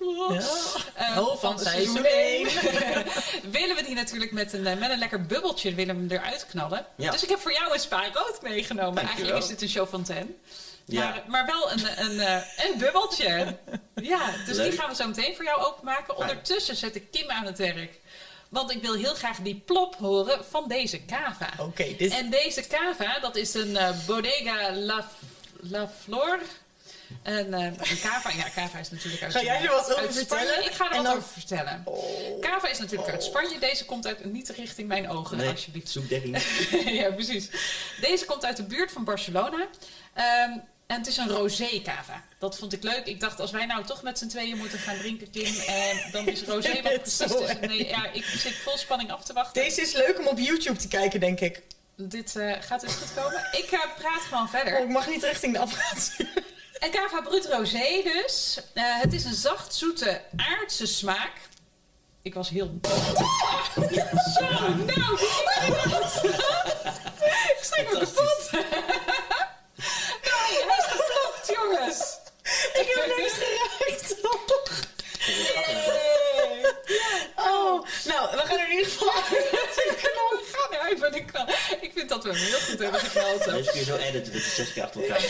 eh, 0.95 1.17
Oh, 1.17 1.37
van 1.37 1.59
seizoen 1.59 2.05
één. 2.05 2.45
willen 3.51 3.75
we 3.75 3.83
die 3.85 3.95
natuurlijk 3.95 4.31
met 4.31 4.53
een, 4.53 4.67
eh, 4.67 4.77
met 4.77 4.89
een 4.89 4.99
lekker 4.99 5.25
bubbeltje 5.25 5.73
willen 5.73 6.07
we 6.07 6.15
eruit 6.15 6.45
knallen. 6.49 6.85
Ja. 6.95 7.11
Dus 7.11 7.23
ik 7.23 7.29
heb 7.29 7.39
voor 7.39 7.53
jou 7.53 7.73
een 7.73 7.79
spa 7.79 8.03
rood 8.13 8.41
meegenomen. 8.41 9.03
Eigenlijk 9.03 9.37
is 9.37 9.47
dit 9.47 9.61
een 9.61 9.69
show 9.69 9.87
van 9.87 10.03
ten. 10.03 10.37
Ja. 10.91 11.09
Maar, 11.09 11.23
maar 11.27 11.45
wel 11.45 11.71
een, 11.71 11.79
een, 12.05 12.19
eh, 12.19 12.41
een 12.57 12.77
bubbeltje. 12.77 13.57
Ja, 13.95 14.31
dus 14.45 14.57
Leuk. 14.57 14.69
die 14.69 14.79
gaan 14.79 14.89
we 14.89 14.95
zo 14.95 15.07
meteen 15.07 15.35
voor 15.35 15.43
jou 15.45 15.61
openmaken. 15.65 16.17
Ondertussen 16.17 16.75
zet 16.75 16.95
ik 16.95 17.11
Kim 17.11 17.29
aan 17.29 17.45
het 17.45 17.57
werk. 17.57 17.99
Want 18.49 18.71
ik 18.71 18.81
wil 18.81 18.93
heel 18.93 19.13
graag 19.13 19.37
die 19.37 19.55
plop 19.65 19.95
horen 19.95 20.45
van 20.49 20.67
deze 20.67 21.05
cava. 21.05 21.49
Oké, 21.57 21.95
dit 21.97 22.11
En 22.11 22.29
deze 22.29 22.67
cava, 22.67 23.19
dat 23.19 23.35
is 23.35 23.53
een 23.53 23.77
eh, 23.77 23.89
Bodega 24.05 24.71
La, 24.73 25.07
La 25.59 25.89
Flor. 26.03 26.39
En 27.23 27.53
eh, 27.53 27.63
een 27.63 27.99
cava, 28.01 28.29
ja, 28.29 28.49
cava 28.55 28.77
is 28.79 28.91
natuurlijk 28.91 29.23
uit 29.23 29.31
Ga 29.31 29.41
jij 29.43 29.61
er 29.61 29.69
wat 29.69 29.93
over 29.95 30.13
vertellen? 30.13 30.65
Ik 30.65 30.71
ga 30.71 30.89
er 30.89 30.95
wat 30.95 31.05
dan- 31.05 31.15
over 31.15 31.29
vertellen. 31.29 31.81
Oh. 31.85 32.39
Cava 32.41 32.67
is 32.67 32.77
natuurlijk 32.79 33.09
uit 33.09 33.23
Spanje. 33.23 33.59
Deze 33.59 33.85
komt 33.85 34.07
uit, 34.07 34.25
niet 34.25 34.49
richting 34.49 34.87
mijn 34.87 35.09
ogen, 35.09 35.37
Nee, 35.37 35.49
alsjeblieft. 35.49 35.89
zoekdekking. 35.89 36.37
ja, 36.99 37.11
precies. 37.11 37.49
Deze 38.01 38.25
komt 38.25 38.45
uit 38.45 38.57
de 38.57 38.63
buurt 38.63 38.91
van 38.91 39.03
Barcelona. 39.03 39.67
Ehm, 40.13 40.51
en 40.89 40.97
het 40.97 41.07
is 41.07 41.17
een 41.17 41.29
rosé 41.29 41.81
cava. 41.83 42.23
Dat 42.39 42.57
vond 42.57 42.73
ik 42.73 42.83
leuk. 42.83 43.05
Ik 43.05 43.19
dacht, 43.19 43.39
als 43.39 43.51
wij 43.51 43.65
nou 43.65 43.85
toch 43.85 44.01
met 44.03 44.17
z'n 44.17 44.27
tweeën 44.27 44.57
moeten 44.57 44.79
gaan 44.79 44.97
drinken, 44.97 45.29
Kim, 45.31 45.55
eh, 45.55 46.11
dan 46.11 46.27
is 46.27 46.43
rosé 46.43 46.81
wat 46.83 47.01
precies 47.01 47.17
tussen- 47.17 47.59
Nee, 47.61 47.87
ja, 47.87 48.11
ik 48.11 48.23
zit 48.23 48.55
vol 48.55 48.77
spanning 48.77 49.11
af 49.11 49.23
te 49.23 49.33
wachten. 49.33 49.63
Deze 49.63 49.81
is 49.81 49.93
leuk 49.93 50.19
om 50.19 50.27
op 50.27 50.39
YouTube 50.39 50.79
te 50.79 50.87
kijken, 50.87 51.19
denk 51.19 51.39
ik. 51.39 51.61
Dit 51.95 52.35
eh, 52.35 52.53
gaat 52.59 52.81
dus 52.81 52.93
goed 52.93 53.13
komen. 53.23 53.47
Ik 53.51 53.71
eh, 53.71 53.79
praat 53.97 54.21
gewoon 54.21 54.49
verder. 54.49 54.77
Oh, 54.77 54.83
ik 54.83 54.89
mag 54.89 55.07
niet 55.07 55.23
richting 55.23 55.53
de 55.53 55.59
apparaat. 55.59 56.11
En 56.79 56.91
Cava 56.91 57.21
Brut 57.21 57.45
Rosé 57.45 58.01
dus. 58.03 58.59
Het 58.73 59.13
is 59.13 59.23
een 59.25 59.33
zacht, 59.33 59.75
zoete, 59.75 60.21
aardse 60.35 60.85
smaak. 60.85 61.33
Ik 62.21 62.33
was 62.33 62.49
heel... 62.49 62.65
Zo, 64.35 64.47
nou! 64.75 65.19
Ik 67.57 67.59
schrik 67.61 67.91
me 67.91 67.99
kapot. 67.99 68.49
Nou, 70.23 70.67
hij 70.67 70.77
is 70.77 70.85
geplokt, 70.85 71.47
jongens. 71.55 72.17
Ik 72.73 72.91
heb 72.95 73.17
niks 73.17 73.33
geraakt. 73.33 74.15
Oh, 77.35 77.85
nou, 78.05 78.31
we 78.35 78.41
gaan 78.45 78.57
er 78.57 78.69
in 78.69 78.77
ieder 78.77 78.91
geval 78.91 79.13
We 80.99 81.08
Ik 81.81 81.91
vind 81.95 82.09
dat 82.09 82.23
we 82.23 82.29
hem 82.29 82.39
heel 82.39 82.59
goed 82.59 82.79
hebben 82.79 82.99
geknald. 82.99 83.43
kun 83.43 83.79
je 83.79 83.83
zo 83.83 83.95
editen 83.95 84.33
dat 84.33 84.43
je 84.43 84.49
zes 84.49 84.73
keer 84.73 84.83
achter 84.83 85.01
elkaar. 85.01 85.21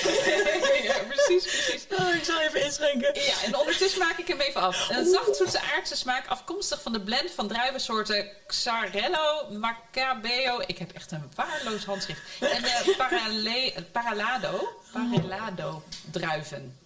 Ja, 0.84 0.96
precies, 1.08 1.43
precies. 1.43 1.86
Oh, 2.00 2.15
ik 2.15 2.24
zal 2.24 2.39
even 2.39 2.63
inschenken. 2.63 3.22
Ja, 3.22 3.43
en 3.43 3.55
ondertussen 3.58 4.00
maak 4.00 4.17
ik 4.17 4.27
hem 4.27 4.39
even 4.39 4.62
af. 4.62 4.89
Een 4.89 5.05
zachtzoetse 5.05 5.62
aardse 5.75 5.96
smaak, 5.96 6.27
afkomstig 6.27 6.81
van 6.81 6.93
de 6.93 7.01
blend 7.01 7.31
van 7.31 7.48
druivensoorten 7.48 8.27
Xarello, 8.48 9.50
Macabeo. 9.51 10.62
Ik 10.65 10.77
heb 10.77 10.91
echt 10.91 11.12
een 11.12 11.31
waardeloos 11.36 11.86
handschrift. 11.86 12.22
En 12.39 12.62
de 12.62 12.93
Parale, 12.98 13.74
Paralado, 13.91 14.81
Parelado 14.91 15.84
druiven. 16.12 16.77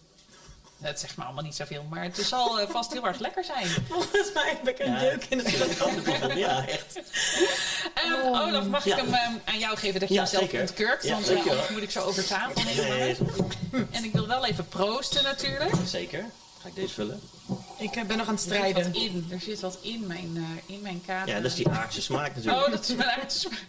Het 0.83 0.99
zegt 0.99 1.17
me 1.17 1.23
allemaal 1.23 1.43
niet 1.43 1.55
zoveel, 1.55 1.85
maar 1.89 2.03
het 2.03 2.17
zal 2.17 2.59
eh, 2.59 2.69
vast 2.69 2.91
heel 2.93 3.05
erg 3.07 3.19
lekker 3.19 3.43
zijn. 3.43 3.67
Volgens 3.89 4.33
mij 4.33 4.49
heb 4.63 4.67
ik 4.67 4.79
een 4.79 4.91
Ja. 4.91 4.99
deuk 4.99 5.25
in 5.29 5.37
het 5.39 6.37
Ja, 6.37 6.67
echt. 6.67 6.99
Ehm, 7.93 8.13
Oh. 8.13 8.41
Olaf, 8.47 8.65
mag 8.65 8.85
Ja. 8.85 8.95
ik 8.97 9.03
hem 9.03 9.13
ehm, 9.13 9.33
aan 9.45 9.59
jou 9.59 9.77
geven 9.77 9.99
dat 9.99 10.09
je 10.09 10.15
Ja, 10.15 10.21
hem 10.21 10.29
zelf 10.29 10.43
zeker. 10.43 10.61
ontkurkt? 10.61 11.09
Want 11.09 11.29
eh, 11.29 11.37
anders 11.47 11.69
moet 11.69 11.81
ik 11.81 11.91
zo 11.91 12.01
over 12.03 12.25
tafel 12.27 12.63
nemen. 12.63 12.89
Nee, 12.89 13.17
En 13.91 14.03
ik 14.03 14.13
wil 14.13 14.27
wel 14.27 14.45
even 14.45 14.67
proosten 14.67 15.23
natuurlijk. 15.23 15.71
zeker. 15.85 16.25
Ga 16.61 16.67
ik 16.67 16.75
deze 16.75 16.93
vullen? 16.93 17.21
Ik 17.77 17.95
eh, 17.95 18.03
ben 18.03 18.17
nog 18.17 18.27
aan 18.27 18.35
het 18.35 18.43
Er 18.45 18.49
zit 18.51 18.73
wat 18.73 18.83
strijden. 18.83 18.93
in, 19.01 19.27
er 19.31 19.39
zit 19.39 19.59
wat 19.59 19.77
in 19.81 20.07
mijn, 20.07 20.31
eh, 20.67 20.75
in 20.75 20.81
mijn 20.81 21.01
kader. 21.07 21.35
Ja, 21.35 21.41
dat 21.41 21.51
is 21.51 21.57
die 21.57 21.69
aardse 21.69 22.01
smaak 22.01 22.31
natuurlijk. 22.35 22.65
Oh, 22.65 22.71
dat 22.71 22.89
is 22.89 22.95
mijn 22.95 23.09
aardse 23.09 23.39
smaak. 23.39 23.61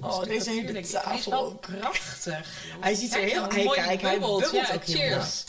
Oh, 0.00 0.22
deze 0.22 0.50
hele. 0.50 0.72
Hij 0.72 0.80
is 0.80 0.90
tafel. 0.90 1.30
wel 1.30 1.54
krachtig. 1.54 2.48
Hij 2.80 2.94
ziet 2.94 3.14
er 3.14 3.20
heel... 3.20 3.44
Hij, 3.48 3.64
mooi 3.64 3.80
kijk, 3.80 4.00
hij 4.00 4.10
bubbelt. 4.12 4.50
Ja, 4.52 4.60
ook 4.74 4.84
heel 4.84 4.96
cheers. 4.96 5.44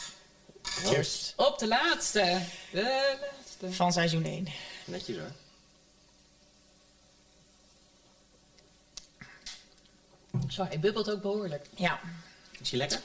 Cheers. 0.84 1.34
Op 1.36 1.60
de 1.60 1.68
laatste. 1.68 2.42
De 2.72 2.82
laatste. 2.82 3.72
Van 3.74 3.92
seizoen 3.94 4.26
1. 4.26 4.48
Netjes 4.86 5.18
hoor. 5.18 5.32
Zo, 10.50 10.64
hij 10.64 10.80
bubbelt 10.80 11.12
ook 11.12 11.22
behoorlijk. 11.22 11.66
Ja. 11.76 12.00
Is 12.62 12.70
die 12.70 12.80
lekker? 12.80 13.00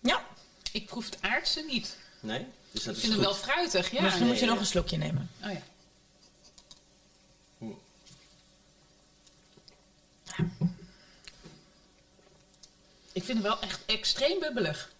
Ja. 0.00 0.24
Ik 0.72 0.86
proef 0.86 1.04
het 1.04 1.18
aardse 1.22 1.60
niet. 1.60 1.96
Nee? 2.20 2.46
Dus 2.70 2.82
dat 2.84 2.96
Ik 2.96 3.02
is 3.02 3.08
vind 3.08 3.12
hem 3.12 3.24
goed. 3.24 3.32
wel 3.32 3.34
fruitig, 3.34 3.90
ja. 3.90 4.02
Misschien 4.02 4.26
moet 4.26 4.34
je 4.34 4.40
nee, 4.40 4.50
nog 4.50 4.58
ja. 4.58 4.64
een 4.64 4.70
slokje 4.70 4.96
nemen. 4.96 5.30
Oh 5.44 5.52
ja. 5.52 5.62
Ik 13.12 13.24
vind 13.24 13.38
hem 13.38 13.42
wel 13.42 13.60
echt 13.60 13.80
extreem 13.86 14.40
bubbelig. 14.40 14.92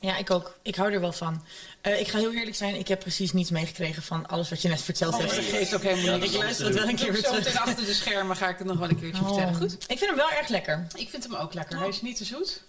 Ja, 0.00 0.16
ik 0.16 0.30
ook. 0.30 0.58
Ik 0.62 0.74
hou 0.74 0.92
er 0.92 1.00
wel 1.00 1.12
van. 1.12 1.44
Eh, 1.80 2.00
ik 2.00 2.08
ga 2.08 2.18
heel 2.18 2.32
eerlijk 2.32 2.56
zijn, 2.56 2.74
ik 2.74 2.88
heb 2.88 3.00
precies 3.00 3.32
niets 3.32 3.50
meegekregen 3.50 4.02
van 4.02 4.26
alles 4.26 4.50
wat 4.50 4.62
je 4.62 4.68
net 4.68 4.82
verteld 4.82 5.14
Oh, 5.14 5.20
hebt. 5.20 5.34
dat 5.34 5.44
geeft 5.44 5.74
ook 5.74 5.82
helemaal 5.82 6.04
Ja, 6.04 6.16
niks. 6.16 6.32
Ik 6.32 6.38
luister 6.38 6.66
het 6.66 6.74
wel 6.74 6.88
een 6.88 6.96
keer 6.96 7.12
weer 7.12 7.22
Zo 7.22 7.28
terug. 7.28 7.44
meteen 7.44 7.60
achter 7.60 7.84
de 7.84 7.94
schermen 7.94 8.36
ga 8.36 8.48
ik 8.48 8.58
het 8.58 8.66
nog 8.66 8.78
wel 8.78 8.88
een 8.88 8.98
keertje 9.00 9.22
vertellen. 9.24 9.48
Oh. 9.48 9.56
Goed? 9.56 9.72
Ik 9.72 9.98
vind 9.98 10.00
hem 10.06 10.16
wel 10.16 10.30
erg 10.30 10.48
lekker. 10.48 10.86
Ik 10.94 11.08
vind 11.08 11.22
hem 11.22 11.34
ook 11.34 11.54
lekker. 11.54 11.78
Hij 11.78 11.88
is 11.88 12.02
niet 12.02 12.16
te 12.16 12.24
zoet. 12.24 12.62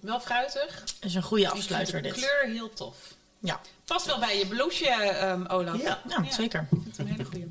Wel 0.00 0.20
fruitig. 0.20 0.80
Het 0.80 0.94
is 1.00 1.14
een 1.14 1.22
goede 1.22 1.50
afsluiter 1.50 1.92
vind 2.00 2.04
de 2.14 2.20
dit. 2.20 2.28
kleur 2.30 2.52
heel 2.54 2.72
tof. 2.72 2.96
Ja, 3.38 3.60
Past 3.84 4.06
wel 4.06 4.18
bij 4.18 4.38
je 4.38 4.46
blouseje, 4.46 4.90
ehm, 4.90 5.44
Olaf. 5.46 5.82
Ja. 5.82 6.00
nou, 6.08 6.26
zeker. 6.32 6.60
Ik 6.60 6.66
vind 6.82 6.86
het 6.86 6.98
een 6.98 7.06
hele 7.06 7.24
goede. 7.24 7.46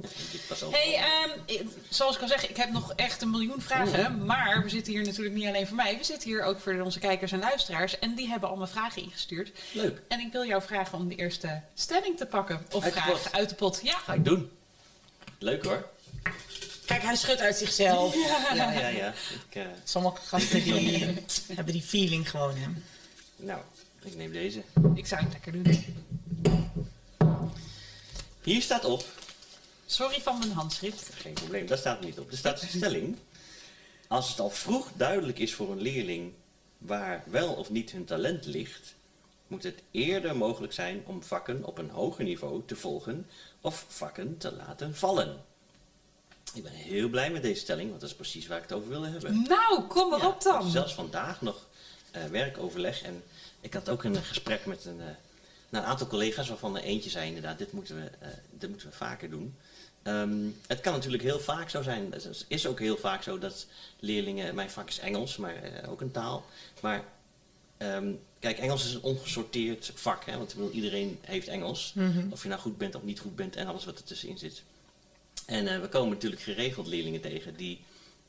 Ook 0.64 0.74
Hey, 0.74 0.96
ehm, 0.96 1.40
ik- 1.46 1.68
zoals 1.90 2.16
ik 2.16 2.22
al 2.22 2.28
zeg, 2.28 2.50
ik 2.50 2.58
heb 2.58 2.72
nog 2.72 2.94
echt 2.96 3.22
een 3.22 3.30
miljoen 3.30 3.62
vragen. 3.62 4.26
Maar 4.26 4.64
we 4.64 4.70
zitten 4.70 4.94
hier 4.94 5.04
natuurlijk 5.04 5.36
niet 5.36 5.48
alleen 5.48 5.68
voor 5.68 5.76
mij. 5.76 5.98
We 5.98 6.04
zitten 6.04 6.30
hier 6.30 6.44
ook 6.44 6.60
voor 6.60 6.80
onze 6.82 7.00
kijkers 7.00 7.32
en 7.32 7.40
luisteraars. 7.40 8.00
En 8.00 8.16
die 8.16 8.28
hebben 8.28 8.50
allemaal 8.50 8.68
vragen 8.68 9.02
ingestuurd. 9.02 9.52
leuk. 9.72 10.02
En 10.08 10.20
ik 10.20 10.32
wil 10.32 10.46
jou 10.46 10.62
vragen 10.62 10.98
om 10.98 11.08
de 11.08 11.16
eerste 11.16 11.62
stelling 11.74 12.18
te 12.18 12.26
pakken. 12.26 12.66
Of 12.72 12.84
Uit 12.84 12.94
de 12.94 13.00
vragen 13.00 13.22
pot. 13.22 13.32
uit 13.32 13.50
de 13.50 13.56
pot. 13.56 13.80
Ja. 13.84 13.98
Ga 13.98 14.14
ik 14.14 14.26
doen. 14.26 14.50
Leuk 15.38 15.64
hoor. 15.66 15.88
Kijk, 16.86 17.02
hij 17.02 17.16
schudt 17.16 17.42
uit 17.42 17.56
zichzelf. 17.58 18.16
Ja, 18.54 18.72
ja, 18.74 18.88
ja. 18.88 19.14
Ik, 19.50 19.56
eh, 19.56 19.64
Sommige 19.84 20.22
gasten 20.22 20.64
die 20.64 21.06
hebben 21.56 21.74
die 21.74 21.82
feeling 21.82 22.30
gewoon. 22.30 22.56
Hè. 22.58 22.68
nou, 23.36 23.60
ik 24.04 24.16
neem 24.16 24.32
deze. 24.32 24.62
Ik 24.96 25.08
zou 25.08 25.22
het 25.24 25.32
lekker 25.32 25.52
doen. 25.52 25.86
Hier 28.44 28.62
staat 28.62 28.86
op. 28.86 29.06
Sorry 29.92 30.22
van 30.22 30.40
mijn 30.40 30.52
handschrift. 30.52 31.10
Geen 31.14 31.34
probleem, 31.34 31.66
daar 31.68 31.78
staat 31.78 32.02
niet 32.02 32.20
op. 32.20 32.32
Er 32.32 32.38
staat 32.38 32.62
een 32.62 32.68
stelling. 32.68 33.18
Als 34.08 34.30
het 34.30 34.40
al 34.40 34.50
vroeg 34.50 34.92
duidelijk 34.94 35.40
is 35.40 35.54
voor 35.54 35.72
een 35.72 35.82
leerling 35.82 36.34
waar 36.78 37.24
wel 37.28 37.54
of 37.54 37.70
niet 37.70 37.92
hun 37.92 38.06
talent 38.06 38.46
ligt, 38.46 38.96
moet 39.48 39.64
het 39.64 39.82
eerder 39.92 40.36
mogelijk 40.36 40.74
zijn 40.74 41.04
om 41.06 41.24
vakken 41.24 41.64
op 41.64 41.78
een 41.78 41.90
hoger 41.90 42.24
niveau 42.24 42.62
te 42.66 42.76
volgen 42.76 43.28
of 43.62 43.86
vakken 43.88 44.38
te 44.38 44.54
laten 44.54 44.96
vallen. 44.96 45.44
Ik 46.54 46.64
ben 46.64 46.72
heel 46.72 47.10
blij 47.10 47.32
met 47.32 47.42
deze 47.42 47.62
stelling, 47.62 47.90
want 47.90 48.02
dat 48.02 48.10
is 48.10 48.16
precies 48.16 48.48
waar 48.48 48.58
ik 48.58 48.64
het 48.64 48.74
over 48.74 48.90
wilde 48.90 49.08
hebben. 49.08 49.46
Nou, 49.48 49.84
kom 49.84 50.14
erop 50.14 50.42
Ja, 50.44 50.60
dan. 50.60 50.70
Zelfs 50.70 50.94
vandaag 50.94 51.42
nog 51.42 51.68
eh, 52.12 52.24
werkoverleg. 52.24 53.02
En 53.02 53.24
ik 53.62 53.74
had 53.74 53.90
ook 53.90 54.04
een 54.04 54.16
gesprek 54.16 54.66
met 54.66 54.86
een, 54.86 55.02
eh, 55.02 55.08
een 55.70 55.84
aantal 55.84 56.08
collega's, 56.08 56.48
waarvan 56.48 56.78
er 56.78 56.84
eentje 56.84 57.10
zei 57.10 57.28
inderdaad, 57.28 57.58
dit 57.58 57.72
moeten 57.72 57.96
we, 57.96 58.10
eh, 58.20 58.30
dit 58.50 58.70
moeten 58.70 58.90
we 58.90 58.96
vaker 58.96 59.30
doen. 59.30 59.56
Ehm, 60.04 60.48
het 60.68 60.80
kan 60.80 60.94
natuurlijk 60.94 61.24
heel 61.24 61.40
vaak 61.40 61.70
zo 61.70 61.82
zijn, 61.82 62.12
het 62.12 62.46
is 62.48 62.68
ook 62.68 62.80
heel 62.80 62.98
vaak 62.98 63.24
zo 63.24 63.40
dat 63.40 63.68
leerlingen, 64.00 64.56
mijn 64.56 64.70
vak 64.70 64.88
is 64.88 65.00
Engels, 65.00 65.38
maar 65.38 65.56
eh, 65.56 65.92
ook 65.92 66.02
een 66.02 66.12
taal. 66.12 66.46
Maar 66.82 67.04
ehm, 67.78 68.12
kijk, 68.40 68.58
Engels 68.58 68.86
is 68.86 68.94
een 68.94 69.02
ongesorteerd 69.02 69.92
vak, 69.96 70.26
hè, 70.26 70.38
want 70.38 70.54
bedoel, 70.54 70.72
iedereen 70.72 71.20
heeft 71.22 71.48
Engels. 71.48 71.94
Of 72.30 72.42
je 72.44 72.50
nou 72.50 72.62
goed 72.62 72.78
bent 72.78 72.96
of 72.96 73.04
niet 73.04 73.20
goed 73.20 73.36
bent 73.36 73.56
en 73.56 73.68
alles 73.68 73.86
wat 73.86 73.98
er 73.98 74.04
tussenin 74.04 74.38
zit. 74.38 74.64
En 75.46 75.68
eh, 75.68 75.80
we 75.80 75.88
komen 75.88 76.10
natuurlijk 76.10 76.42
geregeld 76.42 76.88
leerlingen 76.88 77.22
tegen 77.22 77.56
die 77.56 77.80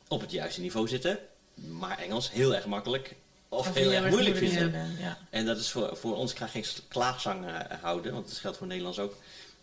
op 0.08 0.20
het 0.20 0.30
juiste 0.30 0.60
niveau 0.60 0.88
zitten, 0.88 1.18
maar 1.54 1.98
Engels 1.98 2.30
heel 2.30 2.54
erg 2.54 2.66
makkelijk 2.66 3.16
of, 3.48 3.68
Of 3.68 3.74
heel 3.74 3.92
erg 3.92 4.10
moeilijk 4.10 4.36
vinden. 4.36 4.96
Ja. 4.98 5.18
En 5.30 5.46
dat 5.46 5.58
is 5.58 5.70
voor, 5.70 5.96
voor 5.96 6.16
ons, 6.16 6.30
ik 6.30 6.38
ga 6.38 6.46
geen 6.46 6.64
klaagzang 6.88 7.46
eh, 7.46 7.82
houden, 7.82 8.12
want 8.12 8.28
dat 8.28 8.36
geldt 8.36 8.56
voor 8.56 8.66
Nederlands 8.66 8.98
ook. 8.98 9.16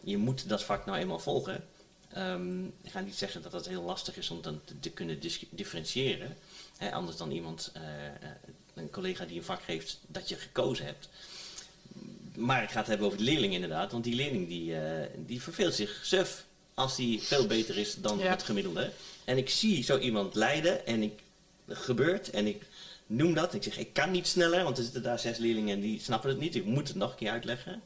Je 0.03 0.17
moet 0.17 0.49
dat 0.49 0.63
vak 0.63 0.85
nou 0.85 0.97
eenmaal 0.97 1.19
volgen. 1.19 1.63
Ehm, 2.17 2.65
ik 2.65 2.91
ga 2.91 2.99
niet 2.99 3.15
zeggen 3.15 3.41
dat 3.41 3.51
het 3.51 3.67
heel 3.67 3.81
lastig 3.83 4.17
is 4.17 4.29
om 4.29 4.41
dan 4.41 4.61
te, 4.65 4.79
te 4.79 4.89
kunnen 4.89 5.19
differentiëren. 5.49 6.37
Hè, 6.77 6.91
anders 6.91 7.17
dan 7.17 7.31
iemand, 7.31 7.71
eh, 7.73 8.05
eh, 8.05 8.11
een 8.73 8.89
collega 8.89 9.25
die 9.25 9.37
een 9.37 9.43
vak 9.43 9.63
geeft 9.63 9.99
dat 10.07 10.29
je 10.29 10.35
gekozen 10.35 10.85
hebt. 10.85 11.09
Maar 12.35 12.63
ik 12.63 12.69
ga 12.69 12.77
het 12.79 12.87
hebben 12.87 13.05
over 13.05 13.17
de 13.17 13.23
leerling 13.23 13.53
inderdaad, 13.53 13.91
want 13.91 14.03
die 14.03 14.15
leerling 14.15 14.47
die, 14.47 14.79
eh, 14.79 15.07
die 15.25 15.41
verveelt 15.41 15.73
zich 15.73 15.99
suf 16.03 16.45
als 16.73 16.95
die 16.95 17.21
veel 17.21 17.47
beter 17.47 17.77
is 17.77 17.95
dan 17.95 18.17
Ja. 18.17 18.29
het 18.29 18.43
gemiddelde. 18.43 18.91
En 19.25 19.37
ik 19.37 19.49
zie 19.49 19.83
zo 19.83 19.97
iemand 19.97 20.35
lijden 20.35 20.85
en 20.85 21.01
ik, 21.03 21.19
dat 21.65 21.77
gebeurt 21.77 22.29
en 22.29 22.47
ik 22.47 22.61
noem 23.07 23.33
dat. 23.33 23.53
Ik 23.53 23.63
zeg, 23.63 23.77
ik 23.77 23.93
kan 23.93 24.11
niet 24.11 24.27
sneller, 24.27 24.63
want 24.63 24.77
er 24.77 24.83
zitten 24.83 25.03
daar 25.03 25.19
zes 25.19 25.37
leerlingen 25.37 25.75
en 25.75 25.81
die 25.81 25.99
snappen 25.99 26.29
het 26.29 26.39
niet. 26.39 26.55
Ik 26.55 26.65
moet 26.65 26.87
het 26.87 26.97
nog 26.97 27.11
een 27.11 27.17
keer 27.17 27.31
uitleggen. 27.31 27.81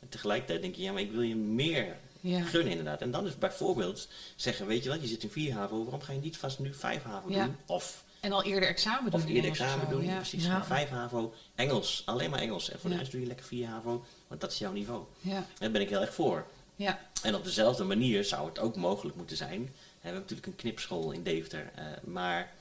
En 0.00 0.08
tegelijkertijd 0.08 0.62
denk 0.62 0.74
je, 0.74 0.82
ja, 0.82 0.92
maar 0.92 1.02
ik 1.02 1.12
wil 1.12 1.22
je 1.22 1.34
meer 1.36 1.96
Ja. 2.24 2.40
gunnen 2.42 2.70
inderdaad. 2.70 3.00
En 3.00 3.10
dan 3.10 3.26
is 3.26 3.38
bijvoorbeeld 3.38 4.08
zeggen, 4.36 4.66
weet 4.66 4.82
je 4.82 4.88
wat, 4.88 5.00
je 5.00 5.06
zit 5.06 5.22
in 5.22 5.30
4 5.30 5.52
HAVO, 5.54 5.82
waarom 5.82 6.00
ga 6.02 6.12
je 6.12 6.18
niet 6.20 6.36
vast 6.36 6.58
nu 6.58 6.74
5 6.74 7.02
HAVO 7.02 7.30
Ja. 7.30 7.44
doen? 7.44 7.56
Of, 7.66 8.04
En 8.20 8.32
al 8.32 8.42
eerder 8.42 8.68
examen 8.68 9.10
doen. 9.10 9.20
of 9.22 9.26
eerder 9.28 9.50
examen 9.50 9.88
doen, 9.88 10.04
Ja. 10.04 10.14
precies. 10.16 10.44
Ja. 10.44 10.64
5 10.64 10.88
HAVO, 10.88 11.34
Engels, 11.54 12.02
alleen 12.06 12.30
maar 12.30 12.40
Engels. 12.40 12.70
En 12.70 12.78
voor 12.80 12.90
de 12.90 12.96
rest 12.96 13.10
doe 13.10 13.20
je 13.20 13.26
lekker 13.26 13.46
4 13.46 13.66
HAVO, 13.66 14.04
want 14.28 14.40
dat 14.40 14.52
is 14.52 14.58
jouw 14.58 14.72
niveau. 14.72 15.04
Ja. 15.20 15.46
Daar 15.58 15.70
ben 15.70 15.80
ik 15.80 15.88
heel 15.88 16.00
erg 16.00 16.14
voor. 16.14 16.46
Ja. 16.76 17.00
En 17.22 17.34
op 17.34 17.44
dezelfde 17.44 17.84
manier 17.84 18.24
zou 18.24 18.48
het 18.48 18.58
ook 18.58 18.76
mogelijk 18.76 19.16
moeten 19.16 19.36
zijn. 19.36 19.62
We 19.64 19.70
hebben 20.08 20.20
natuurlijk 20.20 20.46
een 20.48 20.56
knipschool 20.56 21.10
in 21.12 21.22
Deventer. 21.22 21.70
eh, 21.74 21.84
maar 22.04 22.52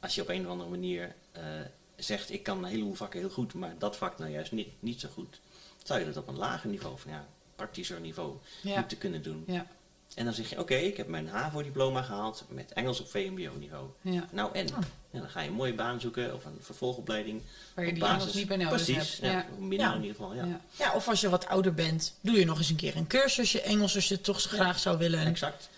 als 0.00 0.14
je 0.14 0.22
op 0.22 0.28
een 0.28 0.44
of 0.44 0.50
andere 0.50 0.70
manier 0.70 1.14
eh, 1.32 1.42
zegt, 1.96 2.30
ik 2.30 2.42
kan 2.42 2.58
een 2.58 2.64
heleboel 2.70 2.94
vakken 2.94 3.20
heel 3.20 3.30
goed, 3.30 3.54
maar 3.54 3.74
dat 3.78 3.96
vak 3.96 4.18
nou 4.18 4.30
juist 4.30 4.52
niet, 4.52 4.68
niet 4.78 5.00
zo 5.00 5.08
goed. 5.12 5.40
Zou 5.82 6.00
je 6.00 6.06
dat 6.06 6.16
op 6.16 6.28
een 6.28 6.36
lager 6.36 6.68
niveau, 6.70 6.98
van 6.98 7.10
ja, 7.10 7.26
praktischer 7.56 8.00
niveau, 8.00 8.36
Ja. 8.62 8.78
moeten 8.78 8.98
kunnen 8.98 9.22
doen. 9.22 9.44
Ja. 9.46 9.66
En 10.14 10.24
dan 10.24 10.34
zeg 10.34 10.50
je, 10.50 10.58
oké, 10.58 10.74
ik 10.74 10.96
heb 10.96 11.06
mijn 11.08 11.28
HAVO-diploma 11.28 12.02
gehaald 12.02 12.44
met 12.48 12.72
Engels 12.72 13.00
op 13.00 13.10
VMBO-niveau. 13.10 13.86
Ja. 14.00 14.28
Nou 14.30 14.50
en? 14.52 14.66
Ja, 15.10 15.20
dan 15.20 15.28
ga 15.28 15.40
je 15.40 15.48
een 15.48 15.54
mooie 15.54 15.74
baan 15.74 16.00
zoeken 16.00 16.34
of 16.34 16.44
een 16.44 16.56
vervolgopleiding. 16.60 17.42
Waar 17.74 17.84
je 17.84 17.90
op 17.90 17.96
die 17.98 18.06
Engels 18.08 18.34
niet 18.34 18.48
bij 18.48 18.56
nodig 18.56 18.72
Precies, 18.84 18.96
hebt. 18.96 19.16
ja, 19.32 19.46
Ja. 19.70 19.94
in 19.94 20.00
ieder 20.02 20.16
geval, 20.16 20.34
ja. 20.34 20.44
Ja. 20.44 20.60
ja, 20.78 20.92
of 20.94 21.08
als 21.08 21.20
je 21.20 21.28
wat 21.28 21.46
ouder 21.46 21.74
bent, 21.74 22.14
doe 22.20 22.38
je 22.38 22.44
nog 22.44 22.58
eens 22.58 22.68
een 22.70 22.76
keer 22.76 22.96
een 22.96 23.06
cursusje 23.06 23.60
Engels 23.60 23.94
als 23.94 24.08
je 24.08 24.14
het 24.14 24.24
toch 24.24 24.40
graag 24.42 24.78
zou 24.78 24.98
willen. 24.98 25.26
Exact. 25.26 25.68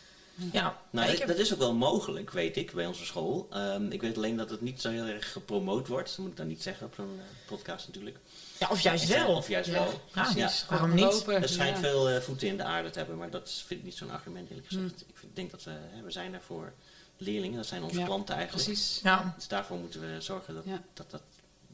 Ja, 0.53 0.79
Nou, 0.91 1.11
ik 1.11 1.27
dat, 1.27 1.37
is 1.37 1.53
ook 1.53 1.59
wel 1.59 1.75
mogelijk, 1.75 2.31
weet 2.31 2.57
ik, 2.57 2.73
bij 2.73 2.87
onze 2.87 3.05
school. 3.05 3.47
Ehm, 3.51 3.91
ik 3.91 4.01
weet 4.01 4.17
alleen 4.17 4.37
dat 4.37 4.51
het 4.51 4.61
niet 4.61 4.81
zo 4.81 4.91
heel 4.91 5.05
erg 5.05 5.33
gepromoot 5.33 5.89
wordt. 5.89 6.09
Dat 6.09 6.19
moet 6.19 6.31
ik 6.31 6.37
dan 6.37 6.47
niet 6.47 6.63
zeggen 6.63 6.87
op 6.87 6.95
zo'n 6.95 7.19
eh, 7.21 7.47
podcast 7.49 7.87
natuurlijk. 7.87 8.19
ja, 8.59 8.69
of 8.71 8.81
juist 8.81 9.09
wel. 9.09 9.37
Of 9.37 9.49
juist 9.49 9.69
Ja, 9.71 9.73
wel. 9.75 10.01
Ja, 10.15 10.31
Ja. 10.37 10.51
waarom 10.69 10.95
niet? 10.95 11.27
Het 11.27 11.51
schijnt 11.51 11.77
ja. 11.77 11.83
veel 11.83 12.09
eh, 12.11 12.21
voeten 12.21 12.49
in 12.49 12.57
de 12.57 12.63
aarde 12.63 12.91
te 12.91 12.99
hebben, 12.99 13.17
maar 13.17 13.31
dat 13.31 13.51
vind 13.67 13.81
ik 13.81 13.87
niet 13.87 13.97
zo'n 13.97 14.11
argument 14.11 14.49
eerlijk 14.49 14.67
gezegd. 14.67 15.01
Ik 15.09 15.17
vind- 15.17 15.37
denk 15.37 15.51
dat 15.51 15.63
we, 15.65 15.71
hè, 15.71 16.03
we 16.03 16.11
zijn 16.11 16.35
er 16.35 16.43
voor 16.43 16.73
leerlingen, 17.17 17.57
dat 17.57 17.67
zijn 17.67 17.83
onze 17.83 17.99
Ja, 17.99 18.05
klanten 18.05 18.35
eigenlijk. 18.35 18.67
Precies. 18.67 19.01
Ja. 19.03 19.33
Dus 19.37 19.49
daarvoor 19.49 19.77
moeten 19.79 20.01
we 20.01 20.21
zorgen 20.21 20.55
dat 20.55 20.65
Ja. 20.67 20.83
dat, 20.93 21.11
dat 21.11 21.23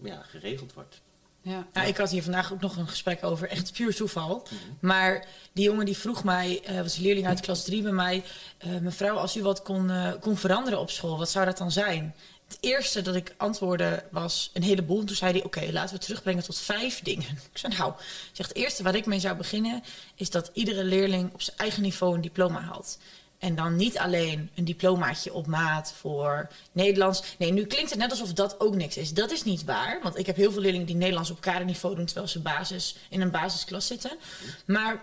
ja, 0.03 0.23
geregeld 0.23 0.73
wordt. 0.73 1.01
Ja. 1.43 1.67
Ja, 1.73 1.83
ik 1.83 1.97
had 1.97 2.11
hier 2.11 2.23
vandaag 2.23 2.53
ook 2.53 2.61
nog 2.61 2.77
een 2.77 2.89
gesprek 2.89 3.25
over, 3.25 3.49
echt 3.49 3.73
puur 3.73 3.95
toeval. 3.95 4.47
Mhm. 4.51 4.55
Maar 4.87 5.27
die 5.53 5.65
jongen 5.65 5.85
die 5.85 5.97
vroeg 5.97 6.25
mij, 6.25 6.61
eh 6.65 6.81
was 6.81 6.97
een 6.97 7.03
leerling 7.03 7.27
uit 7.27 7.41
klas 7.41 7.65
3 7.65 7.83
bij 7.83 7.93
mij... 7.93 8.25
eh, 8.59 8.71
mevrouw, 8.81 9.17
als 9.17 9.37
u 9.37 9.43
wat 9.43 9.63
kon, 9.63 9.91
eh, 9.91 10.13
kon 10.21 10.37
veranderen 10.37 10.81
op 10.81 10.91
school, 10.91 11.19
wat 11.19 11.31
zou 11.31 11.45
dat 11.45 11.59
dan 11.59 11.71
zijn? 11.73 12.15
Het 12.49 12.59
eerste 12.61 13.03
dat 13.03 13.15
ik 13.15 13.35
antwoordde 13.37 14.05
was 14.11 14.51
een 14.53 14.63
heleboel. 14.63 15.01
En 15.01 15.07
toen 15.07 15.17
zei 15.17 15.33
hij, 15.33 15.45
oké, 15.45 15.69
laten 15.73 15.95
we 15.97 16.01
terugbrengen 16.05 16.45
tot 16.45 16.59
vijf 16.59 17.01
dingen. 17.01 17.29
Ik 17.53 17.59
zei, 17.59 17.77
nou, 17.77 17.93
ik 17.93 18.31
zeg, 18.33 18.49
het 18.49 18.57
eerste 18.57 18.83
waar 18.83 18.95
ik 18.95 19.07
mee 19.07 19.21
zou 19.21 19.37
beginnen... 19.37 19.83
is 20.15 20.31
dat 20.31 20.51
iedere 20.53 20.85
leerling 20.85 21.33
op 21.33 21.43
zijn 21.43 21.57
eigen 21.57 21.83
niveau 21.83 22.15
een 22.15 22.21
diploma 22.21 22.61
haalt. 22.61 22.99
En 23.41 23.55
dan 23.55 23.77
niet 23.77 23.99
alleen 23.99 24.51
een 24.55 24.65
diplomaatje 24.65 25.33
op 25.33 25.47
maat 25.47 25.93
voor 25.93 26.49
Nederlands. 26.73 27.23
Nee, 27.39 27.53
nu 27.53 27.65
klinkt 27.65 27.91
het 27.91 27.99
net 27.99 28.11
alsof 28.11 28.33
dat 28.33 28.61
ook 28.61 28.75
niks 28.75 28.97
is. 28.97 29.13
Dat 29.15 29.31
is 29.31 29.45
niet 29.45 29.65
waar. 29.65 30.01
Want 30.03 30.19
ik 30.19 30.27
heb 30.27 30.37
heel 30.37 30.53
veel 30.53 30.61
leerlingen 30.61 30.87
die 30.87 30.97
Nederlands 30.97 31.31
op 31.31 31.41
kaderniveau 31.41 31.97
doen... 31.97 32.05
terwijl 32.05 32.29
ze 32.29 32.41
basis, 32.41 32.97
in 33.09 33.21
een 33.21 33.31
basisklas 33.31 33.87
zitten. 33.87 34.19
Maar 34.65 35.03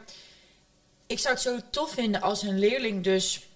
ik 1.08 1.20
zou 1.20 1.34
het 1.34 1.44
zo 1.44 1.60
tof 1.70 1.91
vinden 1.91 2.22
als 2.22 2.41
een 2.41 2.60
leerling 2.60 3.03
dus... 3.03 3.47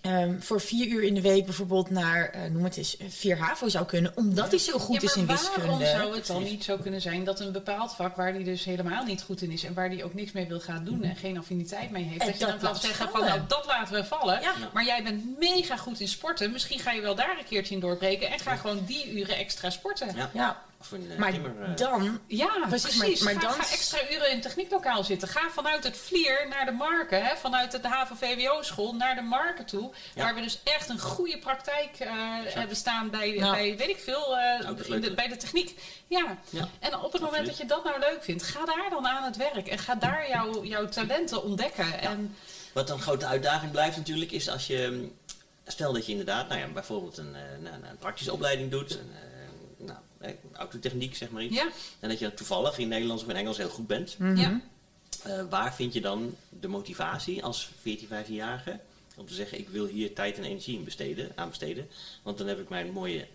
ehm, 0.00 0.38
voor 0.40 0.60
vier 0.60 0.86
uur 0.86 1.02
in 1.02 1.14
de 1.14 1.20
week 1.20 1.44
bijvoorbeeld 1.44 1.90
naar, 1.90 2.30
eh, 2.30 2.40
noem 2.50 2.64
het 2.64 2.76
eens, 2.76 2.96
eh, 2.96 3.06
vier 3.08 3.38
HAVO 3.38 3.68
zou 3.68 3.86
kunnen. 3.86 4.12
Omdat 4.16 4.50
hij 4.50 4.58
zo 4.58 4.78
goed 4.78 5.02
Ja, 5.02 5.08
is 5.08 5.16
in 5.16 5.24
maar 5.24 5.36
wiskunde. 5.36 5.66
Waarom 5.66 5.86
zou 5.86 6.14
het 6.16 6.26
dan 6.26 6.42
niet 6.42 6.64
zo 6.64 6.76
kunnen 6.76 7.00
zijn 7.00 7.24
dat 7.24 7.40
een 7.40 7.52
bepaald 7.52 7.94
vak 7.94 8.16
waar 8.16 8.32
hij 8.32 8.44
dus 8.44 8.64
helemaal 8.64 9.04
niet 9.04 9.22
goed 9.22 9.42
in 9.42 9.50
is 9.50 9.64
en 9.64 9.74
waar 9.74 9.88
hij 9.88 10.04
ook 10.04 10.14
niks 10.14 10.32
mee 10.32 10.46
wil 10.46 10.60
gaan 10.60 10.84
doen 10.84 11.02
en 11.02 11.16
geen 11.16 11.38
affiniteit 11.38 11.90
mee 11.90 12.04
heeft, 12.04 12.20
En 12.20 12.26
dat 12.26 12.38
je 12.38 12.46
dan 12.46 12.58
kan 12.58 12.76
zeggen 12.76 13.08
van 13.10 13.20
nou 13.24 13.40
dat 13.48 13.66
laten 13.66 13.94
we 13.94 14.04
vallen, 14.04 14.40
Ja. 14.40 14.52
maar 14.72 14.84
jij 14.84 15.02
bent 15.02 15.38
mega 15.38 15.76
goed 15.76 16.00
in 16.00 16.08
sporten, 16.08 16.52
misschien 16.52 16.78
ga 16.78 16.92
je 16.92 17.00
wel 17.00 17.14
daar 17.14 17.38
een 17.38 17.44
keertje 17.44 17.74
in 17.74 17.80
doorbreken 17.80 18.30
en 18.30 18.38
ga 18.38 18.56
gewoon 18.56 18.84
die 18.86 19.12
uren 19.12 19.36
extra 19.36 19.70
sporten. 19.70 20.14
Ja. 20.32 20.66
Of 20.80 20.90
een 20.90 21.10
eh, 21.10 21.18
maar 21.18 21.32
timmer, 21.32 21.62
eh, 21.62 21.76
dan... 21.76 22.20
Ja, 22.26 22.64
Precies, 22.68 22.96
precies. 22.96 23.20
maar- 23.20 23.34
maar 23.34 23.42
ga, 23.42 23.48
dan- 23.48 23.64
ga 23.64 23.72
extra 23.72 23.98
uren 24.10 24.26
in 24.28 24.32
het 24.34 24.42
technieklokaal 24.42 25.04
zitten. 25.04 25.28
Ga 25.28 25.50
vanuit 25.50 25.84
het 25.84 25.96
Vlier 25.96 26.46
naar 26.48 26.64
de 26.64 26.70
Marken, 26.72 27.24
hè, 27.24 27.36
vanuit 27.36 27.70
de 27.82 27.88
HAVO-VWO-school 27.88 28.94
naar 28.94 29.14
de 29.14 29.20
Marken 29.20 29.66
toe. 29.66 29.90
Ja. 30.14 30.22
Waar 30.24 30.34
we 30.34 30.40
dus 30.40 30.60
echt 30.64 30.88
een 30.88 30.98
goede 31.00 31.38
praktijk 31.38 31.96
eh, 31.98 32.10
hebben 32.44 32.76
staan 32.76 33.10
bij, 33.10 33.34
Ja. 33.34 33.50
bij, 33.50 33.76
weet 33.76 33.88
ik 33.88 33.98
veel, 33.98 34.38
eh, 34.38 34.60
in 34.68 34.84
leuk. 34.88 35.02
de- 35.02 35.14
bij 35.14 35.28
de 35.28 35.36
techniek. 35.36 35.80
Ja. 36.06 36.36
Ja. 36.50 36.68
En 36.78 36.96
op 36.98 37.12
het 37.12 37.20
moment 37.22 37.24
Absoluut. 37.24 37.46
dat 37.46 37.56
je 37.58 37.66
dat 37.66 37.84
nou 37.84 37.98
leuk 37.98 38.24
vindt, 38.24 38.42
ga 38.42 38.64
daar 38.64 38.90
dan 38.90 39.06
aan 39.06 39.24
het 39.24 39.36
werk. 39.36 39.68
En 39.68 39.78
ga 39.78 39.94
daar 39.94 40.28
jouw 40.28 40.64
jouw 40.64 40.86
talenten 40.88 41.42
ontdekken. 41.42 42.00
En, 42.00 42.36
Wat 42.72 42.90
een 42.90 43.00
grote 43.00 43.26
uitdaging 43.26 43.72
blijft 43.72 43.96
natuurlijk, 43.96 44.30
is 44.32 44.48
als 44.48 44.66
je... 44.66 45.08
Stel 45.66 45.92
dat 45.92 46.04
je 46.06 46.10
inderdaad, 46.12 46.48
nou 46.48 46.60
ja, 46.60 46.66
bijvoorbeeld 46.68 47.16
een, 47.18 47.30
nou, 47.30 47.58
nou, 47.60 47.74
een 47.90 47.98
praktische 47.98 48.32
opleiding 48.32 48.70
doet. 48.70 48.90
Een, 48.98 49.12
nou, 49.86 49.98
autotechniek, 50.52 51.16
zeg 51.16 51.30
maar 51.30 51.42
iets. 51.42 51.54
ja, 51.54 51.68
En 52.00 52.08
dat 52.08 52.18
je 52.18 52.34
toevallig 52.34 52.78
in 52.78 52.88
Nederlands 52.88 53.22
of 53.22 53.28
in 53.28 53.36
Engels 53.36 53.56
heel 53.56 53.68
goed 53.68 53.86
bent. 53.86 54.16
ja. 54.34 54.60
Eh, 55.22 55.42
waar 55.50 55.74
vind 55.74 55.92
je 55.92 56.00
dan 56.00 56.34
de 56.60 56.68
motivatie 56.68 57.44
als 57.44 57.70
14, 57.80 58.08
15-jarige 58.08 58.80
om 59.16 59.26
te 59.26 59.34
zeggen: 59.34 59.58
ik 59.58 59.68
wil 59.68 59.86
hier 59.86 60.14
tijd 60.14 60.36
en 60.36 60.44
energie 60.44 60.78
in 60.78 60.84
besteden, 60.84 61.30
aan 61.34 61.48
besteden? 61.48 61.88
Want 62.22 62.38
dan 62.38 62.46
heb 62.46 62.60
ik 62.60 62.68
mijn 62.68 62.90
mooie 62.92 63.26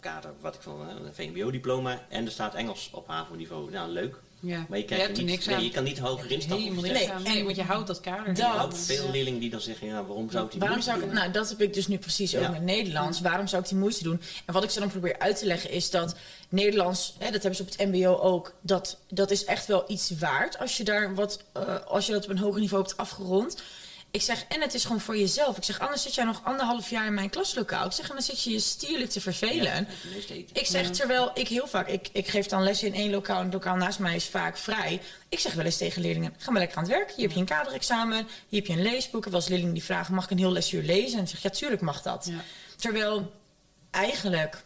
kader, 0.00 0.32
wat 0.40 0.54
ik 0.54 0.60
van 0.60 0.88
eh, 0.88 0.94
een 1.04 1.14
VMBO-diploma 1.14 2.06
en 2.08 2.24
er 2.24 2.30
staat 2.32 2.54
Engels 2.54 2.90
op 2.92 3.06
HAVO-niveau. 3.06 3.70
Nou, 3.70 3.90
leuk. 3.90 4.20
Ja. 4.44 4.66
Maar 4.68 4.78
je, 4.78 4.94
hebt 4.94 5.18
er 5.18 5.24
niks 5.24 5.46
nee, 5.46 5.56
aan. 5.56 5.64
je 5.64 5.70
kan 5.70 5.84
niet 5.84 5.98
hoger 5.98 6.30
instappen. 6.30 6.58
Helemaal 6.64 6.84
of 6.84 6.90
niks 6.90 7.32
Nee, 7.34 7.44
want 7.44 7.56
je 7.56 7.62
houdt 7.62 7.86
dat 7.86 8.00
kader. 8.00 8.34
dat- 8.34 8.78
veel 8.78 9.10
leerlingen 9.10 9.40
die 9.40 9.50
dan 9.50 9.60
zeggen: 9.60 9.86
ja, 9.86 10.04
waarom 10.04 10.30
zou 10.30 10.44
ik 10.44 10.50
die 10.50 10.60
Waarom 10.60 10.78
moeite 10.78 10.92
zou 10.92 11.02
ik, 11.02 11.04
doen? 11.14 11.22
nou, 11.22 11.32
dat 11.32 11.48
heb 11.48 11.60
ik 11.62 11.74
dus 11.74 11.86
nu 11.86 11.98
precies 11.98 12.34
ook 12.36 12.42
Ja. 12.42 12.50
met 12.50 12.62
Nederlands. 12.62 13.20
Waarom 13.20 13.46
zou 13.46 13.62
ik 13.62 13.68
die 13.68 13.78
moeite 13.78 14.02
doen? 14.02 14.20
En 14.44 14.52
wat 14.54 14.64
ik 14.64 14.70
ze 14.70 14.80
dan 14.80 14.88
probeer 14.90 15.18
uit 15.18 15.38
te 15.38 15.46
leggen 15.46 15.70
is 15.70 15.90
dat 15.90 16.14
Nederlands, 16.48 17.14
hè, 17.18 17.24
dat 17.30 17.42
hebben 17.42 17.54
ze 17.54 17.62
op 17.62 17.68
het 17.78 17.88
MBO 17.92 18.16
ook, 18.18 18.54
dat, 18.60 18.98
dat 19.08 19.30
is 19.30 19.44
echt 19.44 19.66
wel 19.66 19.84
iets 19.86 20.10
waard 20.18 20.58
als 20.58 20.76
je 20.76 20.84
daar 20.84 21.14
wat, 21.14 21.42
eh, 21.52 21.76
als 21.86 22.06
je 22.06 22.12
dat 22.12 22.24
op 22.24 22.30
een 22.30 22.38
hoger 22.38 22.60
niveau 22.60 22.82
hebt 22.82 22.96
afgerond. 22.96 23.62
Ik 24.14 24.22
zeg, 24.22 24.44
en 24.48 24.60
het 24.60 24.74
is 24.74 24.82
gewoon 24.84 25.00
voor 25.00 25.16
jezelf. 25.16 25.56
Ik 25.56 25.64
zeg, 25.64 25.80
anders 25.80 26.02
zit 26.02 26.14
jij 26.14 26.24
nog 26.24 26.40
anderhalf 26.44 26.90
jaar 26.90 27.06
in 27.06 27.14
mijn 27.14 27.30
klaslokaal. 27.30 27.86
Ik 27.86 27.92
zeg, 27.92 28.08
en 28.08 28.14
dan 28.14 28.22
zit 28.24 28.42
je 28.42 28.50
je 28.50 28.58
stierlijk 28.58 29.10
te 29.10 29.20
vervelen. 29.20 29.86
Ja. 30.28 30.34
Ik 30.52 30.66
zeg, 30.66 30.90
terwijl 30.90 31.30
ik 31.34 31.48
heel 31.48 31.66
vaak, 31.66 31.88
ik, 31.88 32.08
ik 32.12 32.28
geef 32.28 32.46
dan 32.46 32.62
lessen 32.62 32.86
in 32.86 32.94
één 32.94 33.10
lokaal 33.10 33.38
en 33.38 33.44
het 33.44 33.52
lokaal 33.52 33.76
naast 33.76 33.98
mij 33.98 34.14
is 34.14 34.26
vaak 34.28 34.56
vrij. 34.58 35.00
Ik 35.28 35.38
zeg 35.38 35.54
wel 35.54 35.64
eens 35.64 35.76
tegen 35.76 36.02
leerlingen, 36.02 36.34
ga 36.38 36.50
maar 36.50 36.60
lekker 36.60 36.78
aan 36.78 36.84
het 36.84 36.92
werk. 36.92 37.10
Hier 37.12 37.24
heb 37.24 37.34
je 37.34 37.40
een 37.40 37.46
kaderexamen, 37.46 38.26
hier 38.48 38.60
heb 38.60 38.66
je 38.66 38.72
een 38.76 38.82
leesboek. 38.82 39.24
Wel 39.24 39.34
eens 39.34 39.48
leerlingen 39.48 39.74
die 39.74 39.84
vragen, 39.84 40.14
mag 40.14 40.24
ik 40.24 40.30
een 40.30 40.38
heel 40.38 40.52
lesuur 40.52 40.82
lezen? 40.82 41.18
En 41.18 41.24
ik 41.24 41.30
zeg, 41.30 41.42
ja, 41.42 41.50
tuurlijk 41.50 41.82
mag 41.82 42.02
dat. 42.02 42.26
Ja. 42.30 42.44
Terwijl 42.76 43.32
eigenlijk, 43.90 44.64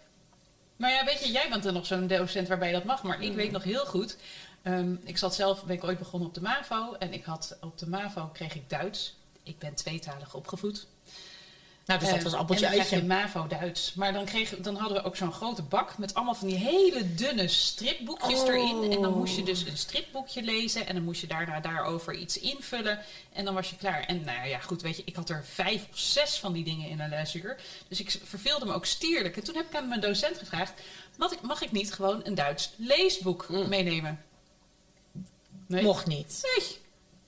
Maar 0.77 0.91
ja, 0.91 1.05
weet 1.05 1.25
je, 1.25 1.31
jij 1.31 1.49
bent 1.51 1.65
er 1.65 1.73
nog 1.73 1.87
zo'n 1.87 2.07
docent 2.07 2.49
waarbij 2.49 2.73
dat 2.73 2.85
mag. 2.85 3.03
Maar 3.03 3.23
ik 3.23 3.31
Mm. 3.31 3.37
weet 3.37 3.51
nog 3.51 3.63
heel 3.65 3.87
goed. 3.87 4.17
ehm, 4.63 4.95
ik 5.05 5.19
zat 5.19 5.35
zelf, 5.35 5.65
ben 5.65 5.77
ik 5.77 5.85
ooit 5.85 5.99
begonnen 5.99 6.29
op 6.29 6.35
de 6.35 6.41
MAVO. 6.41 6.95
En 6.99 7.13
ik 7.13 7.25
had 7.25 7.57
op 7.61 7.79
de 7.79 7.89
MAVO 7.89 8.31
kreeg 8.33 8.55
ik 8.55 8.71
Duits. 8.71 9.17
Ik 9.49 9.59
ben 9.59 9.75
tweetalig 9.75 10.35
opgevoed. 10.35 10.87
nou, 11.87 12.01
dus 12.01 12.09
dat 12.09 12.19
Eh, 12.19 12.25
was 12.25 12.35
appeltje 12.35 12.67
en 12.67 12.71
dan 12.77 12.81
krijg 12.87 13.03
je 13.03 13.09
eitje. 13.11 13.15
MAVO 13.41 13.47
Duits. 13.47 13.95
Maar 13.95 14.13
dan, 14.13 14.25
kreeg, 14.25 14.57
dan 14.59 14.77
hadden 14.77 14.99
we 14.99 15.05
ook 15.05 15.17
zo'n 15.17 15.33
grote 15.33 15.63
bak 15.63 15.99
met 15.99 16.15
allemaal 16.15 16.35
van 16.35 16.49
die 16.49 16.57
hele 16.57 17.15
dunne 17.15 17.49
stripboekjes 17.49 18.41
Oh. 18.41 18.49
erin. 18.49 18.93
En 18.93 19.03
dan 19.03 19.19
moest 19.19 19.37
je 19.37 19.43
dus 19.43 19.67
een 19.67 19.77
stripboekje 19.79 20.43
lezen. 20.43 20.87
En 20.87 20.95
dan 20.95 21.05
moest 21.05 21.21
je 21.21 21.27
daarna 21.27 21.61
daarover 21.61 22.15
iets 22.15 22.39
invullen. 22.39 22.99
En 23.33 23.45
dan 23.45 23.55
was 23.55 23.71
je 23.71 23.77
klaar. 23.77 24.05
En 24.05 24.25
nou 24.25 24.49
ja, 24.49 24.59
goed, 24.59 24.83
weet 24.83 24.97
je, 24.97 25.03
ik 25.05 25.17
had 25.17 25.31
er 25.31 25.45
vijf 25.45 25.87
of 25.91 25.99
zes 25.99 26.39
van 26.39 26.53
die 26.53 26.65
dingen 26.65 26.89
in 26.89 27.01
een 27.01 27.09
lesuur. 27.09 27.57
Dus 27.89 28.01
ik 28.01 28.21
verveelde 28.25 28.67
me 28.67 28.73
ook 28.73 28.87
stierlijk. 28.87 29.37
En 29.37 29.45
toen 29.45 29.57
heb 29.57 29.67
ik 29.67 29.75
aan 29.77 29.89
mijn 29.89 30.01
docent 30.01 30.39
gevraagd: 30.39 30.73
mag 31.17 31.33
ik, 31.33 31.41
mag 31.41 31.63
ik 31.63 31.73
niet 31.73 31.93
gewoon 31.93 32.21
een 32.25 32.35
Duits 32.35 32.71
leesboek 32.77 33.49
Mm. 33.49 33.69
meenemen? 33.69 34.23
Nee. 35.67 35.83
Mocht 35.83 36.07
niet. 36.07 36.41
Nee. 36.59 36.79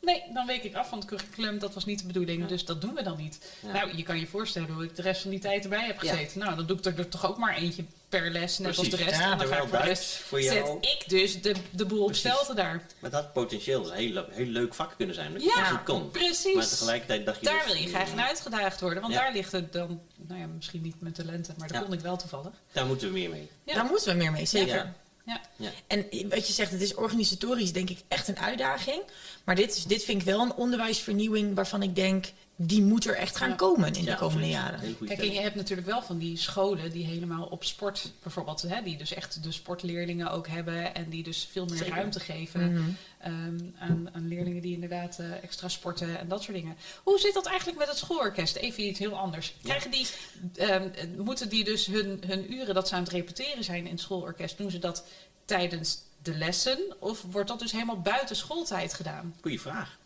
Nee, 0.01 0.23
dan 0.35 0.47
week 0.47 0.63
ik 0.63 0.75
af 0.75 0.89
van 0.89 0.99
het 0.99 1.07
curriculum. 1.09 1.59
Dat 1.59 1.75
was 1.75 1.85
niet 1.85 1.99
de 2.01 2.07
bedoeling, 2.07 2.47
dus 2.47 2.65
dat 2.65 2.81
doen 2.81 2.95
we 2.95 3.03
dan 3.03 3.17
niet. 3.17 3.39
Ja. 3.61 3.73
Nou, 3.73 3.97
je 3.97 4.03
kan 4.03 4.19
je 4.21 4.27
voorstellen 4.27 4.71
hoe 4.71 4.85
ik 4.85 4.97
de 4.97 5.03
rest 5.03 5.21
van 5.23 5.31
die 5.31 5.39
tijd 5.41 5.63
erbij 5.63 5.87
heb 5.87 6.03
Ja. 6.03 6.11
gezeten. 6.13 6.39
Nou, 6.39 6.57
dan 6.57 6.67
doe 6.67 6.79
ik 6.79 6.99
er 6.99 7.09
toch 7.09 7.27
ook 7.29 7.39
maar 7.39 7.57
eentje 7.57 7.85
per 8.09 8.31
les, 8.31 8.59
net 8.59 8.79
als 8.79 8.89
de 8.89 8.97
rest. 8.97 9.11
Ja, 9.19 9.33
en 9.33 9.39
dan 9.39 9.47
ga 9.47 9.57
ik 9.57 9.69
voor 9.69 9.79
de 9.79 9.85
rest 9.85 10.05
voor 10.17 10.41
zet 10.41 10.53
jou- 10.53 10.79
ik 10.81 11.05
dus 11.07 11.43
de, 11.43 11.55
de 11.71 11.87
boel 11.87 12.01
op 12.01 12.07
Precies. 12.07 12.31
stelte 12.31 12.55
daar. 12.55 12.83
Maar 13.01 13.11
dat 13.11 13.23
had 13.23 13.33
potentieel 13.33 13.87
een 13.93 13.97
heel, 13.97 14.25
heel 14.31 14.47
leuk 14.47 14.75
vak 14.75 14.95
kunnen 14.97 15.15
zijn. 15.15 15.33
Dat 15.33 15.43
je 15.43 15.53
Ja, 15.57 15.83
het 15.87 16.13
precies. 16.13 16.55
Maar 16.55 16.67
tegelijkertijd 16.69 17.27
dacht 17.27 17.41
je. 17.41 17.47
Daar 17.47 17.65
dus, 17.65 17.73
wil 17.73 17.83
je 17.83 17.89
graag 17.89 18.11
in 18.11 18.21
uitgedaagd 18.21 18.81
worden, 18.81 19.01
want 19.03 19.15
Ja. 19.15 19.21
daar 19.21 19.33
ligt 19.33 19.53
het 19.53 19.73
dan, 19.73 20.01
nou 20.17 20.41
ja, 20.41 20.47
misschien 20.47 20.83
niet 20.83 21.01
mijn 21.01 21.15
talenten, 21.15 21.55
maar 21.59 21.69
daar 21.69 21.79
Ja. 21.81 21.85
kon 21.85 21.95
ik 21.95 22.01
wel 22.01 22.17
toevallig. 22.17 22.53
Daar 22.73 22.87
moeten 22.87 23.07
we 23.07 23.13
meer 23.13 23.31
mee. 23.31 23.49
Ja. 23.65 23.75
Daar 23.75 23.85
moeten 23.85 24.13
we 24.13 24.19
meer 24.19 24.33
mee, 24.33 24.47
zeker. 24.47 24.93
Ja. 25.27 25.41
En 25.87 26.07
wat 26.29 26.47
je 26.47 26.53
zegt, 26.53 26.71
het 26.71 26.81
is 26.81 26.95
organisatorisch 26.95 27.73
denk 27.73 27.91
ik 27.91 27.99
echt 28.09 28.29
een 28.29 28.39
uitdaging. 28.39 29.03
Maar 29.45 29.55
dit, 29.55 29.77
is- 29.77 29.85
dit 29.85 30.05
vind 30.05 30.21
ik 30.21 30.27
wel 30.27 30.41
een 30.41 30.55
onderwijsvernieuwing 30.55 31.55
waarvan 31.55 31.83
ik 31.83 31.95
denk, 31.95 32.27
die 32.63 32.83
moet 32.83 33.07
er 33.07 33.15
echt 33.17 33.37
gaan 33.37 33.49
Ja. 33.49 33.55
komen 33.55 33.93
in 33.95 34.05
de 34.05 34.15
komende 34.15 34.49
jaren. 34.49 34.97
Kijk, 35.07 35.21
en 35.21 35.33
je 35.33 35.41
hebt 35.41 35.55
natuurlijk 35.55 35.87
wel 35.89 36.03
van 36.03 36.19
die 36.19 36.37
scholen 36.37 36.91
die 36.93 37.05
helemaal 37.05 37.45
op 37.47 37.65
sport, 37.65 38.13
bijvoorbeeld, 38.23 38.63
hè, 38.63 38.83
die 38.83 38.97
dus 38.97 39.15
echt 39.15 39.43
de 39.43 39.53
sportleerlingen 39.53 40.31
ook 40.31 40.49
hebben 40.49 40.95
en 40.95 41.09
die 41.11 41.23
dus 41.23 41.49
veel 41.51 41.65
meer 41.67 41.77
Zeker. 41.77 41.95
ruimte 41.95 42.21
geven 42.21 42.73
Mhm. 42.73 42.91
ehm, 43.19 43.59
aan, 43.79 44.09
aan 44.13 44.29
leerlingen 44.29 44.63
die 44.63 44.75
inderdaad 44.75 45.19
eh, 45.19 45.43
extra 45.43 45.69
sporten 45.69 46.19
en 46.19 46.29
dat 46.29 46.43
soort 46.43 46.57
dingen. 46.57 46.77
Hoe 47.03 47.19
zit 47.19 47.35
dat 47.35 47.47
eigenlijk 47.47 47.79
met 47.79 47.89
het 47.89 47.97
schoolorkest? 47.99 48.57
Even 48.57 48.83
iets 48.87 48.99
heel 48.99 49.17
anders. 49.19 49.55
Krijgen 49.63 49.91
die, 49.91 50.07
ehm, 50.55 50.89
eh, 50.95 51.05
moeten 51.17 51.49
die 51.49 51.65
dus 51.65 51.87
hun, 51.87 52.23
hun 52.27 52.53
uren 52.53 52.75
dat 52.75 52.89
ze 52.89 52.95
aan 52.95 53.03
het 53.03 53.13
repeteren 53.13 53.65
zijn 53.65 53.85
in 53.85 53.91
het 53.93 54.01
schoolorkest, 54.01 54.59
doen 54.59 54.71
ze 54.71 54.79
dat 54.79 55.05
tijdens 55.45 55.99
de 56.23 56.35
lessen 56.37 56.79
of 56.99 57.23
wordt 57.31 57.49
dat 57.49 57.59
dus 57.59 57.73
helemaal 57.73 58.01
buiten 58.01 58.37
schooltijd 58.37 58.95
gedaan? 58.95 59.35
Goeie 59.41 59.61
vraag. 59.61 59.99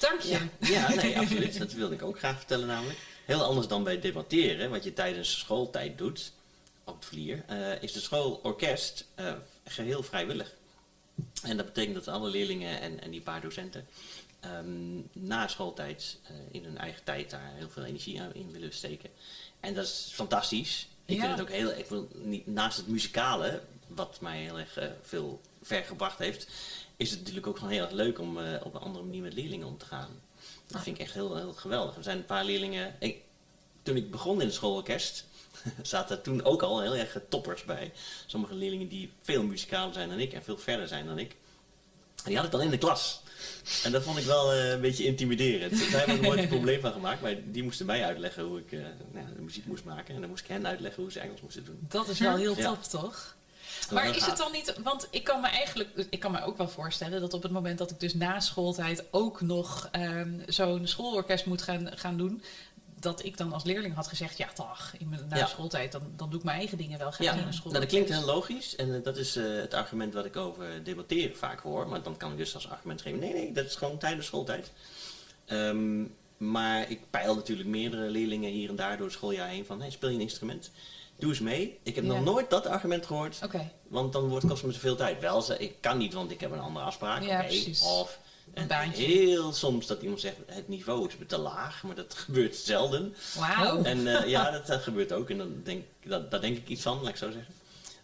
Dank 0.00 0.20
je. 0.20 0.28
Ja, 0.28 0.48
ja 0.60 0.94
nee, 0.94 1.18
absoluut. 1.18 1.58
Dat 1.58 1.72
wilde 1.72 1.94
ik 1.94 2.02
ook 2.02 2.18
graag 2.18 2.36
vertellen 2.36 2.66
namelijk. 2.66 2.98
Heel 3.24 3.42
anders 3.42 3.66
dan 3.66 3.84
bij 3.84 4.00
debatteren, 4.00 4.70
wat 4.70 4.84
je 4.84 4.92
tijdens 4.92 5.38
schooltijd 5.38 5.98
doet 5.98 6.32
op 6.84 6.94
het 6.94 7.04
vlier, 7.04 7.42
eh, 7.46 7.82
is 7.82 7.92
de 7.92 8.00
schoolorkest 8.00 9.06
eh, 9.14 9.32
geheel 9.64 10.02
vrijwillig. 10.02 10.54
En 11.42 11.56
dat 11.56 11.66
betekent 11.66 11.94
dat 11.94 12.08
alle 12.08 12.28
leerlingen 12.30 12.80
en, 12.80 13.00
en 13.02 13.10
die 13.10 13.20
paar 13.20 13.40
docenten 13.40 13.86
ehm, 14.40 14.96
na 15.12 15.48
schooltijd 15.48 16.18
eh, 16.22 16.34
in 16.50 16.64
hun 16.64 16.78
eigen 16.78 17.04
tijd 17.04 17.30
daar 17.30 17.52
heel 17.54 17.68
veel 17.68 17.84
energie 17.84 18.20
aan 18.20 18.34
in 18.34 18.52
willen 18.52 18.72
steken. 18.72 19.10
En 19.60 19.74
dat 19.74 19.84
is 19.84 20.10
fantastisch. 20.12 20.88
Ik 21.04 21.16
Ja. 21.16 21.20
vind 21.20 21.32
het 21.32 21.40
ook 21.40 21.54
heel, 21.54 21.70
ik 21.70 21.86
wil 21.86 22.08
niet, 22.14 22.46
naast 22.46 22.76
het 22.76 22.86
muzikale, 22.86 23.62
wat 23.86 24.20
mij 24.20 24.38
heel 24.38 24.58
erg 24.58 24.78
veel 25.02 25.40
ver 25.62 25.84
gebracht 25.84 26.18
heeft, 26.18 26.46
is 26.96 27.10
het 27.10 27.18
natuurlijk 27.18 27.46
ook 27.46 27.56
gewoon 27.56 27.72
heel 27.72 27.82
erg 27.82 27.92
leuk 27.92 28.18
om 28.18 28.38
eh, 28.38 28.60
op 28.64 28.74
een 28.74 28.80
andere 28.80 29.04
manier 29.04 29.22
met 29.22 29.34
leerlingen 29.34 29.66
om 29.66 29.78
te 29.78 29.84
gaan. 29.84 30.20
Dat 30.66 30.82
vind 30.82 30.96
ik 30.96 31.02
echt 31.02 31.14
heel, 31.14 31.36
heel 31.36 31.52
geweldig. 31.52 31.96
Er 31.96 32.02
zijn 32.02 32.16
een 32.16 32.24
paar 32.24 32.44
leerlingen. 32.44 32.94
Ik, 32.98 33.16
toen 33.82 33.96
ik 33.96 34.10
begon 34.10 34.40
in 34.40 34.46
het 34.46 34.54
schoolorkest, 34.54 35.24
zaten 35.82 36.16
er 36.16 36.22
toen 36.22 36.44
ook 36.44 36.62
al 36.62 36.80
heel 36.80 36.96
erg 36.96 37.18
toppers 37.28 37.64
bij. 37.64 37.92
Sommige 38.26 38.54
leerlingen 38.54 38.88
die 38.88 39.10
veel 39.22 39.42
muzikaler 39.42 39.94
zijn 39.94 40.08
dan 40.08 40.18
ik 40.18 40.32
en 40.32 40.44
veel 40.44 40.58
verder 40.58 40.88
zijn 40.88 41.06
dan 41.06 41.18
ik. 41.18 41.30
En 42.16 42.24
die 42.24 42.36
had 42.36 42.44
ik 42.44 42.50
dan 42.52 42.60
in 42.60 42.70
de 42.70 42.78
klas. 42.78 43.22
En 43.84 43.92
dat 43.92 44.02
vond 44.02 44.18
ik 44.18 44.24
wel 44.24 44.52
eh, 44.52 44.70
een 44.70 44.80
beetje 44.80 45.04
intimiderend. 45.04 45.78
Daar 45.78 45.90
hebben 45.90 46.16
we 46.20 46.26
nooit 46.26 46.38
een 46.38 46.48
probleem 46.48 46.80
van 46.80 46.92
gemaakt, 46.92 47.20
maar 47.20 47.34
die 47.44 47.62
moesten 47.62 47.86
mij 47.86 48.04
uitleggen 48.04 48.44
hoe 48.44 48.58
ik 48.58 48.72
eh, 48.72 48.78
nou, 49.12 49.26
de 49.34 49.42
muziek 49.42 49.66
moest 49.66 49.84
maken. 49.84 50.14
En 50.14 50.20
dan 50.20 50.30
moest 50.30 50.44
ik 50.44 50.50
hen 50.50 50.66
uitleggen 50.66 51.02
hoe 51.02 51.12
ze 51.12 51.20
Engels 51.20 51.40
moesten 51.40 51.64
doen. 51.64 51.78
Dat 51.88 52.08
is 52.08 52.18
wel 52.18 52.36
heel 52.36 52.56
Ja. 52.56 52.64
top, 52.64 52.82
toch? 52.82 53.35
Maar 53.92 54.16
is 54.16 54.26
het 54.26 54.36
dan 54.36 54.52
niet, 54.52 54.74
want 54.82 55.08
ik 55.10 55.24
kan 55.24 55.40
me 55.40 55.46
eigenlijk, 55.48 56.06
ik 56.10 56.20
kan 56.20 56.32
me 56.32 56.42
ook 56.42 56.56
wel 56.56 56.68
voorstellen 56.68 57.20
dat 57.20 57.34
op 57.34 57.42
het 57.42 57.52
moment 57.52 57.78
dat 57.78 57.90
ik 57.90 58.00
dus 58.00 58.14
na 58.14 58.40
schooltijd 58.40 59.04
ook 59.10 59.40
nog 59.40 59.88
ehm, 59.90 60.38
zo'n 60.46 60.86
schoolorkest 60.86 61.46
moet 61.46 61.62
gaan, 61.62 61.88
gaan 61.98 62.16
doen, 62.16 62.42
dat 63.00 63.24
ik 63.24 63.36
dan 63.36 63.52
als 63.52 63.64
leerling 63.64 63.94
had 63.94 64.06
gezegd, 64.06 64.38
ja 64.38 64.48
toch, 64.54 64.92
in 64.98 65.08
mijn, 65.08 65.28
na 65.28 65.36
Ja. 65.36 65.46
schooltijd, 65.46 65.92
dan, 65.92 66.02
dan 66.16 66.30
doe 66.30 66.38
ik 66.38 66.44
mijn 66.44 66.58
eigen 66.58 66.78
dingen 66.78 66.98
wel 66.98 67.10
graag 67.10 67.26
Ja, 67.26 67.32
in 67.32 67.46
een 67.46 67.54
nou, 67.64 67.72
dat 67.72 67.86
klinkt 67.86 68.08
heel 68.08 68.24
logisch 68.24 68.76
en 68.76 68.94
eh, 68.94 69.02
dat 69.02 69.16
is 69.16 69.36
eh, 69.36 69.44
het 69.44 69.74
argument 69.74 70.14
wat 70.14 70.24
ik 70.24 70.36
over 70.36 70.84
debatteren 70.84 71.36
vaak 71.36 71.60
hoor. 71.60 71.88
Maar 71.88 72.02
dan 72.02 72.16
kan 72.16 72.30
ik 72.30 72.36
dus 72.36 72.54
als 72.54 72.68
argument 72.68 73.02
geven, 73.02 73.18
nee, 73.18 73.32
nee, 73.32 73.52
dat 73.52 73.64
is 73.64 73.74
gewoon 73.74 73.98
tijdens 73.98 74.26
schooltijd. 74.26 74.70
Ehm, 75.44 76.04
maar 76.36 76.90
ik 76.90 77.00
peil 77.10 77.34
natuurlijk 77.34 77.68
meerdere 77.68 78.10
leerlingen 78.10 78.50
hier 78.50 78.68
en 78.68 78.76
daar 78.76 78.96
door 78.96 79.06
het 79.06 79.14
schooljaar 79.14 79.48
heen 79.48 79.64
van, 79.64 79.80
hey, 79.80 79.90
speel 79.90 80.08
je 80.08 80.14
een 80.14 80.20
instrument? 80.20 80.70
Doe 81.18 81.30
eens 81.30 81.40
mee. 81.40 81.78
Ik 81.82 81.94
heb 81.94 82.04
Ja. 82.04 82.12
nog 82.12 82.24
nooit 82.24 82.50
dat 82.50 82.66
argument 82.66 83.06
gehoord, 83.06 83.38
Oké, 83.44 83.70
want 83.88 84.12
dan 84.12 84.22
wordt 84.28 84.42
het 84.42 84.52
kost 84.52 84.64
me 84.64 84.72
zoveel 84.72 84.96
tijd. 84.96 85.20
Wel, 85.20 85.42
ze, 85.42 85.58
ik 85.58 85.76
kan 85.80 85.98
niet, 85.98 86.12
want 86.14 86.30
ik 86.30 86.40
heb 86.40 86.50
een 86.52 86.60
andere 86.60 86.84
afspraak. 86.84 87.22
Ja, 87.22 87.42
precies. 87.42 87.82
Of 87.82 88.18
Een 88.54 88.62
en 88.62 88.68
baantje. 88.68 89.04
heel 89.04 89.52
soms 89.52 89.86
dat 89.86 90.02
iemand 90.02 90.20
zegt, 90.20 90.36
het 90.46 90.68
niveau 90.68 91.06
is 91.08 91.14
te 91.26 91.38
laag, 91.38 91.82
maar 91.82 91.94
dat 91.94 92.14
gebeurt 92.14 92.56
zelden. 92.56 93.14
wauw. 93.38 93.82
En 93.82 94.16
eh, 94.16 94.28
ja, 94.28 94.50
dat, 94.50 94.66
dat 94.66 94.82
gebeurt 94.82 95.12
ook. 95.12 95.30
En 95.30 95.38
dan 95.38 95.60
denk, 95.64 95.84
dat, 96.04 96.30
daar 96.30 96.40
denk 96.40 96.56
ik 96.56 96.68
iets 96.68 96.82
van, 96.82 97.00
laat 97.00 97.08
ik 97.08 97.16
zo 97.16 97.30
zeggen. 97.30 97.54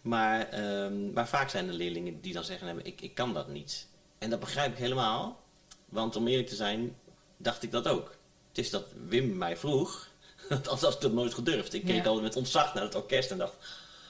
Maar, 0.01 0.49
ehm, 0.49 1.13
maar 1.13 1.27
vaak 1.27 1.49
zijn 1.49 1.67
er 1.67 1.73
leerlingen 1.73 2.21
die 2.21 2.33
dan 2.33 2.43
zeggen, 2.43 2.75
nee, 2.75 2.83
ik, 2.85 3.01
ik 3.01 3.13
kan 3.15 3.33
dat 3.33 3.47
niet. 3.47 3.87
En 4.17 4.29
dat 4.29 4.39
begrijp 4.39 4.71
ik 4.71 4.77
helemaal. 4.77 5.41
Want 5.89 6.15
om 6.15 6.27
eerlijk 6.27 6.47
te 6.47 6.55
zijn, 6.55 6.95
dacht 7.37 7.63
ik 7.63 7.71
dat 7.71 7.87
ook. 7.87 8.15
Het 8.49 8.57
is 8.57 8.69
dat 8.69 8.83
Wim 9.07 9.37
mij 9.37 9.57
vroeg, 9.57 10.07
anders 10.49 10.81
had 10.81 10.93
ik 10.93 11.01
dat 11.01 11.13
nooit 11.13 11.33
gedurfd. 11.33 11.73
Ik 11.73 11.85
keek 11.85 12.05
altijd 12.05 12.23
met 12.23 12.35
ontzag 12.35 12.73
naar 12.73 12.83
het 12.83 12.95
orkest 12.95 13.31
en 13.31 13.37
dacht, 13.37 13.53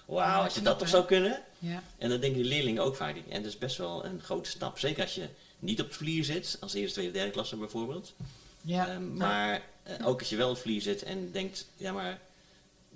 wauw, 0.05 0.43
als 0.43 0.53
je 0.55 0.61
dat 0.61 0.79
toch 0.79 0.87
zou 0.87 1.05
kunnen. 1.05 1.41
Ja, 1.59 1.83
En 1.97 2.09
dat 2.09 2.21
denken 2.21 2.41
die 2.41 2.49
leerlingen 2.49 2.83
ook 2.83 2.95
vaak. 2.95 3.15
En 3.29 3.41
dat 3.43 3.51
is 3.51 3.57
best 3.57 3.77
wel 3.77 4.05
een 4.05 4.21
grote 4.21 4.49
stap. 4.49 4.79
Zeker 4.79 5.03
als 5.03 5.15
je 5.15 5.27
niet 5.59 5.81
op 5.81 5.87
het 5.87 5.95
vlier 5.95 6.23
zit, 6.23 6.57
als 6.59 6.73
eerste, 6.73 6.93
tweede, 6.93 7.11
derde 7.13 7.31
klasse 7.31 7.55
bijvoorbeeld. 7.55 8.13
ja. 8.61 8.87
Ehm, 8.87 9.13
maar 9.17 9.61
eh, 9.83 10.07
ook 10.07 10.19
als 10.19 10.29
je 10.29 10.35
wel 10.35 10.49
op 10.49 10.57
vlier 10.57 10.81
zit 10.81 11.03
en 11.03 11.31
denkt, 11.31 11.67
ja 11.77 11.91
maar 11.91 12.19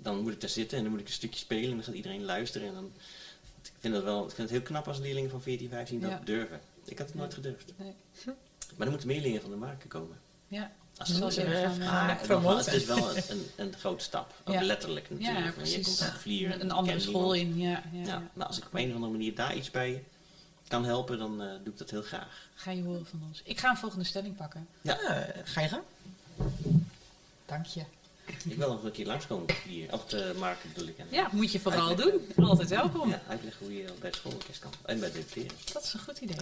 dan 0.02 0.18
moet 0.22 0.32
ik 0.32 0.40
daar 0.40 0.50
zitten 0.50 0.76
en 0.76 0.82
dan 0.82 0.92
moet 0.92 1.00
ik 1.00 1.06
een 1.06 1.12
stukje 1.12 1.38
spelen 1.38 1.64
en 1.70 1.74
dan 1.76 1.84
gaat 1.84 1.94
iedereen 1.94 2.24
luisteren. 2.24 2.68
En 2.68 2.74
dan, 2.74 2.92
ik 3.62 3.70
vind 3.80 3.94
dat 3.94 4.02
wel, 4.02 4.18
ik 4.24 4.34
vind 4.34 4.50
het 4.50 4.50
heel 4.50 4.66
knap 4.66 4.88
als 4.88 4.98
leerlingen 4.98 5.30
van 5.30 5.42
14, 5.42 5.68
15 5.68 6.00
dat 6.00 6.10
Ja. 6.10 6.20
durven. 6.24 6.60
Ik 6.84 6.98
had 6.98 7.06
het 7.06 7.16
nooit 7.16 7.34
gedurfd. 7.34 7.72
Nee. 7.76 7.94
Maar 8.76 8.86
er 8.86 8.90
moeten 8.92 9.06
meer 9.08 9.16
leerlingen 9.16 9.42
van 9.42 9.50
de 9.50 9.56
markt 9.56 9.88
komen. 9.88 10.18
ja. 10.48 10.72
Als 10.98 11.08
zal 11.16 11.30
zo 11.30 11.42
gaan 11.42 12.08
eh, 12.08 12.56
het 12.56 12.72
is 12.74 12.84
wel 12.84 13.16
een, 13.16 13.22
een, 13.28 13.46
een 13.56 13.72
grote 13.78 14.04
stap. 14.04 14.34
Ook 14.44 14.54
Ja. 14.54 14.62
letterlijk 14.62 15.10
natuurlijk. 15.10 15.38
Ja, 15.38 15.44
je 15.44 15.52
precies. 15.52 15.84
komt 15.86 16.00
op 16.00 16.06
het 16.06 16.20
vlier 16.20 16.50
en 16.50 16.60
Een 16.60 16.66
je 16.66 16.72
andere 16.72 16.96
kent 16.96 17.08
school 17.08 17.32
niemand. 17.32 17.56
in, 17.56 17.62
ja. 17.62 17.70
ja, 17.70 17.82
Ja, 17.92 18.06
ja. 18.06 18.22
maar 18.32 18.46
als 18.46 18.58
ik 18.58 18.64
op 18.66 18.74
een 18.74 18.88
of 18.88 18.94
andere 18.94 19.12
manier 19.12 19.34
daar 19.34 19.56
iets 19.56 19.70
bij 19.70 20.04
kan 20.68 20.84
helpen, 20.84 21.18
dan 21.18 21.42
eh, 21.42 21.48
doe 21.48 21.72
ik 21.72 21.78
dat 21.78 21.90
heel 21.90 22.02
graag. 22.02 22.48
Ga 22.54 22.70
je 22.70 22.82
horen 22.82 23.06
van 23.06 23.22
ons. 23.28 23.40
Ik 23.44 23.58
ga 23.58 23.70
een 23.70 23.76
volgende 23.76 24.04
stelling 24.04 24.36
pakken. 24.36 24.66
Ja, 24.80 24.96
ga 25.44 25.60
je 25.60 25.68
gaan? 25.68 25.82
Dank 27.46 27.66
je. 27.66 27.82
Ik 28.44 28.56
wil 28.56 28.68
nog 28.72 28.82
een 28.84 28.90
keer 28.92 29.06
langskomen 29.06 29.54
vlier. 29.54 29.92
Op 29.92 30.10
de 30.10 30.34
markt 30.38 30.62
bedoel 30.74 30.88
ik. 30.88 30.96
Ja, 31.10 31.28
moet 31.32 31.52
je 31.52 31.60
vooral 31.60 31.88
Uitleggen. 31.88 32.22
doen. 32.36 32.46
Altijd 32.48 32.68
welkom. 32.68 33.08
Ja, 33.10 33.22
uitleggen 33.28 33.66
hoe 33.66 33.76
je 33.76 33.84
bij 33.84 34.08
het 34.08 34.16
schoolorkest 34.16 34.58
kan. 34.60 34.70
En 34.84 35.00
bij 35.00 35.10
het 35.14 35.34
leren. 35.36 35.52
Dat 35.72 35.82
is 35.84 35.92
een 35.92 36.00
goed 36.00 36.18
idee. 36.18 36.36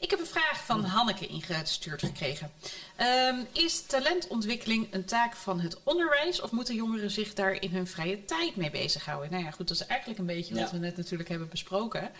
Ik 0.00 0.10
heb 0.10 0.20
een 0.20 0.26
vraag 0.26 0.64
van 0.64 0.84
Hanneke 0.84 1.26
ingestuurd 1.26 2.00
gekregen. 2.02 2.50
Ehm, 2.96 3.36
is 3.52 3.82
talentontwikkeling 3.86 4.86
een 4.90 5.04
taak 5.04 5.36
van 5.36 5.60
het 5.60 5.78
onderwijs 5.84 6.40
of 6.40 6.50
moeten 6.50 6.74
jongeren 6.74 7.10
zich 7.10 7.34
daar 7.34 7.52
in 7.62 7.70
hun 7.70 7.86
vrije 7.86 8.24
tijd 8.24 8.56
mee 8.56 8.70
bezighouden? 8.70 9.30
Nou 9.30 9.44
ja, 9.44 9.50
goed, 9.50 9.68
dat 9.68 9.76
is 9.80 9.86
eigenlijk 9.86 10.20
een 10.20 10.26
beetje 10.26 10.54
wat 10.54 10.62
Ja. 10.62 10.70
we 10.70 10.78
net 10.78 10.96
natuurlijk 10.96 11.28
hebben 11.28 11.48
besproken. 11.48 12.10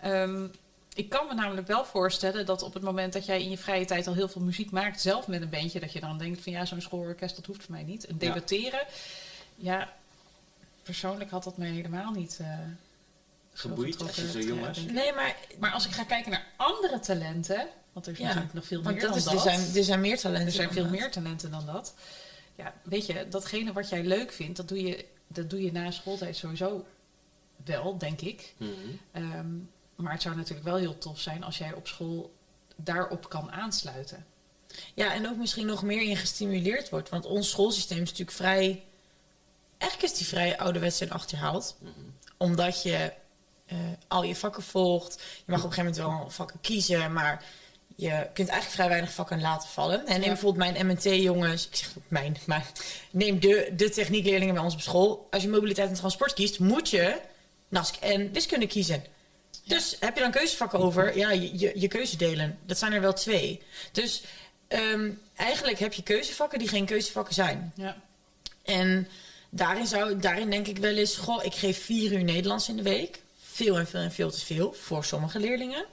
Ehm, 0.00 0.46
ik 0.96 1.08
kan 1.08 1.26
me 1.26 1.34
namelijk 1.34 1.66
wel 1.66 1.84
voorstellen 1.84 2.46
dat 2.46 2.62
op 2.62 2.74
het 2.74 2.82
moment 2.82 3.12
dat 3.12 3.26
jij 3.26 3.42
in 3.42 3.50
je 3.50 3.58
vrije 3.58 3.84
tijd 3.84 4.06
al 4.06 4.14
heel 4.14 4.28
veel 4.28 4.42
muziek 4.42 4.70
maakt, 4.70 5.00
zelf 5.00 5.26
met 5.26 5.42
een 5.42 5.48
bandje, 5.50 5.80
dat 5.80 5.92
je 5.92 6.00
dan 6.00 6.18
denkt 6.18 6.40
van 6.42 6.52
ja, 6.52 6.64
zo'n 6.64 6.80
schoolorkest, 6.80 7.36
dat 7.36 7.46
hoeft 7.46 7.62
voor 7.64 7.74
mij 7.74 7.82
niet. 7.82 8.06
En 8.06 8.18
debatteren, 8.18 8.86
ja, 9.56 9.92
persoonlijk 10.82 11.30
had 11.30 11.44
dat 11.44 11.56
mij 11.56 11.68
helemaal 11.70 12.12
niet 12.12 12.38
eh, 12.40 12.58
zo 13.52 13.68
Geboeid 13.68 14.02
als 14.02 14.16
je 14.16 14.30
zo 14.30 14.38
jong 14.38 14.60
was. 14.66 14.78
Nee, 14.78 15.12
maar 15.12 15.36
Maar 15.58 15.70
als 15.70 15.86
ik 15.86 15.92
ga 15.92 16.04
kijken 16.04 16.30
naar 16.30 16.46
andere 16.56 17.00
talenten, 17.00 17.68
want 17.92 18.06
er 18.06 18.12
is 18.12 18.18
Ja, 18.18 18.24
natuurlijk 18.24 18.54
nog 18.54 18.66
veel 18.66 18.82
meer 18.82 19.00
dat 19.00 19.08
dan 19.08 19.16
is, 19.18 19.24
dat. 19.24 19.32
er, 19.34 19.40
zijn, 19.40 19.76
er 19.76 19.84
zijn 19.84 20.00
meer 20.00 20.18
talenten. 20.18 20.46
er 20.46 20.52
zijn 20.52 20.72
veel 20.72 20.82
dat. 20.82 20.92
meer 20.92 21.10
talenten 21.10 21.50
dan 21.50 21.66
dat. 21.66 21.94
Ja, 22.54 22.74
weet 22.82 23.06
je, 23.06 23.26
datgene 23.30 23.72
wat 23.72 23.88
jij 23.88 24.04
leuk 24.04 24.32
vindt, 24.32 24.56
dat 24.56 24.68
doe 24.68 24.82
je, 24.82 25.04
dat 25.26 25.50
doe 25.50 25.62
je 25.62 25.72
na 25.72 25.90
schooltijd 25.90 26.36
sowieso 26.36 26.86
wel, 27.64 27.98
denk 27.98 28.20
ik. 28.20 28.54
Ehm, 29.12 29.46
maar 29.96 30.12
het 30.12 30.22
zou 30.22 30.36
natuurlijk 30.36 30.66
wel 30.66 30.76
heel 30.76 30.98
tof 30.98 31.20
zijn 31.20 31.44
als 31.44 31.58
jij 31.58 31.72
op 31.72 31.86
school 31.86 32.34
daarop 32.76 33.28
kan 33.28 33.52
aansluiten. 33.52 34.26
Ja, 34.94 35.14
en 35.14 35.28
ook 35.28 35.36
misschien 35.36 35.66
nog 35.66 35.82
meer 35.82 36.02
in 36.02 36.16
gestimuleerd 36.16 36.88
wordt. 36.88 37.08
Want 37.08 37.26
ons 37.26 37.50
schoolsysteem 37.50 38.02
is 38.02 38.10
natuurlijk 38.10 38.36
vrij... 38.36 38.82
Eigenlijk 39.78 40.12
is 40.12 40.18
die 40.18 40.26
vrij 40.26 40.58
ouderwets 40.58 41.00
en 41.00 41.10
achterhaald. 41.10 41.76
Mhm. 41.80 41.90
Omdat 42.36 42.82
je 42.82 43.12
eh, 43.66 43.78
al 44.08 44.22
je 44.22 44.36
vakken 44.36 44.62
volgt. 44.62 45.14
Je 45.14 45.42
mag 45.46 45.64
op 45.64 45.66
een 45.66 45.72
gegeven 45.72 46.02
moment 46.02 46.20
wel 46.20 46.30
vakken 46.30 46.60
kiezen, 46.60 47.12
maar 47.12 47.44
je 47.96 48.10
kunt 48.32 48.48
eigenlijk 48.48 48.70
vrij 48.70 48.88
weinig 48.88 49.12
vakken 49.12 49.40
laten 49.40 49.68
vallen. 49.68 50.00
En 50.06 50.12
neem 50.12 50.22
Ja. 50.22 50.28
bijvoorbeeld 50.28 50.72
mijn 50.72 50.86
MNT-jongens, 50.86 51.66
ik 51.66 51.76
zeg 51.76 51.88
ook 51.98 52.02
mijn, 52.08 52.36
maar 52.46 52.66
neem 53.10 53.40
de, 53.40 53.72
de 53.76 53.90
techniekleerlingen 53.90 54.54
bij 54.54 54.62
ons 54.62 54.74
op 54.74 54.80
school. 54.80 55.26
Als 55.30 55.42
je 55.42 55.48
mobiliteit 55.48 55.88
en 55.88 55.94
transport 55.94 56.34
kiest, 56.34 56.58
moet 56.58 56.90
je 56.90 57.20
NASC 57.68 57.96
en 57.96 58.32
wiskunde 58.32 58.66
kiezen. 58.66 59.04
Dus 59.66 59.96
heb 60.00 60.14
je 60.14 60.20
dan 60.20 60.30
keuzevakken 60.30 60.78
over? 60.78 61.16
Ja, 61.16 61.30
je, 61.30 61.58
je, 61.58 61.72
je 61.74 61.88
keuze 61.88 62.16
delen. 62.16 62.58
Dat 62.66 62.78
zijn 62.78 62.92
er 62.92 63.00
wel 63.00 63.12
twee. 63.12 63.62
Dus 63.92 64.22
ehm, 64.68 65.10
eigenlijk 65.36 65.78
heb 65.78 65.92
je 65.92 66.02
keuzevakken 66.02 66.58
die 66.58 66.68
geen 66.68 66.86
keuzevakken 66.86 67.34
zijn. 67.34 67.72
Ja. 67.76 67.96
En 68.62 69.08
daarin, 69.50 69.86
zou, 69.86 70.18
daarin 70.18 70.50
denk 70.50 70.66
ik 70.66 70.78
wel 70.78 70.94
eens, 70.94 71.16
goh, 71.16 71.44
ik 71.44 71.54
geef 71.54 71.84
vier 71.84 72.12
uur 72.12 72.24
Nederlands 72.24 72.68
in 72.68 72.76
de 72.76 72.82
week. 72.82 73.20
Veel 73.42 73.78
en 73.78 73.86
veel 73.86 74.00
en 74.00 74.12
veel 74.12 74.30
te 74.30 74.40
veel 74.40 74.72
voor 74.72 75.04
sommige 75.04 75.38
leerlingen. 75.38 75.84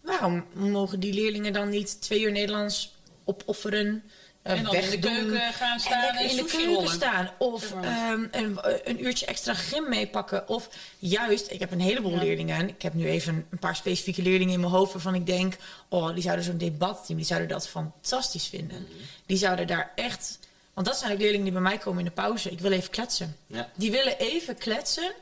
Waarom 0.00 0.44
mogen 0.52 1.00
die 1.00 1.12
leerlingen 1.12 1.52
dan 1.52 1.68
niet 1.68 2.00
twee 2.00 2.20
uur 2.20 2.32
Nederlands 2.32 2.94
opofferen? 3.24 4.02
En 4.46 4.62
dan 4.64 4.74
in 4.74 4.90
de 4.90 4.98
keuken 4.98 5.52
gaan 5.52 5.80
staan 5.80 6.14
en, 6.16 6.30
in 6.30 6.36
de 6.36 6.44
keuken 6.44 6.74
rollen. 6.74 6.90
staan. 6.92 7.30
Of 7.38 7.72
ehm, 7.82 8.24
een, 8.30 8.58
een 8.84 9.04
uurtje 9.04 9.26
extra 9.26 9.54
gym 9.54 9.88
meepakken. 9.88 10.48
Of 10.48 10.68
juist, 10.98 11.50
ik 11.50 11.60
heb 11.60 11.70
een 11.72 11.80
heleboel 11.80 12.12
Ja. 12.12 12.18
leerlingen. 12.22 12.68
Ik 12.68 12.82
heb 12.82 12.94
nu 12.94 13.08
even 13.08 13.46
een 13.50 13.58
paar 13.58 13.76
specifieke 13.76 14.22
leerlingen 14.22 14.54
in 14.54 14.60
mijn 14.60 14.72
hoofd 14.72 14.92
waarvan 14.92 15.14
ik 15.14 15.26
denk... 15.26 15.54
oh, 15.88 16.12
die 16.14 16.22
zouden 16.22 16.44
zo'n 16.44 16.58
debatteam, 16.58 17.16
die 17.18 17.26
zouden 17.26 17.48
dat 17.48 17.68
fantastisch 17.68 18.46
vinden. 18.46 18.86
Die 19.26 19.36
zouden 19.36 19.66
daar 19.66 19.92
echt... 19.94 20.38
Want 20.74 20.86
dat 20.86 20.96
zijn 20.98 21.12
ook 21.12 21.18
leerlingen 21.18 21.44
die 21.44 21.52
bij 21.52 21.62
mij 21.62 21.78
komen 21.78 21.98
in 21.98 22.04
de 22.04 22.10
pauze. 22.10 22.50
Ik 22.50 22.60
wil 22.60 22.72
even 22.72 22.90
kletsen. 22.90 23.36
Ja. 23.46 23.68
Die 23.74 23.90
willen 23.90 24.18
even 24.18 24.56
kletsen. 24.58 25.12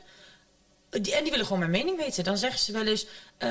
Die- 0.89 1.15
En 1.15 1.21
die 1.21 1.31
willen 1.31 1.45
gewoon 1.45 1.59
mijn 1.59 1.71
mening 1.71 1.97
weten. 1.97 2.23
Dan 2.23 2.37
zeggen 2.37 2.59
ze 2.59 2.71
wel 2.71 2.85
eens... 2.87 3.05
eh, 3.37 3.49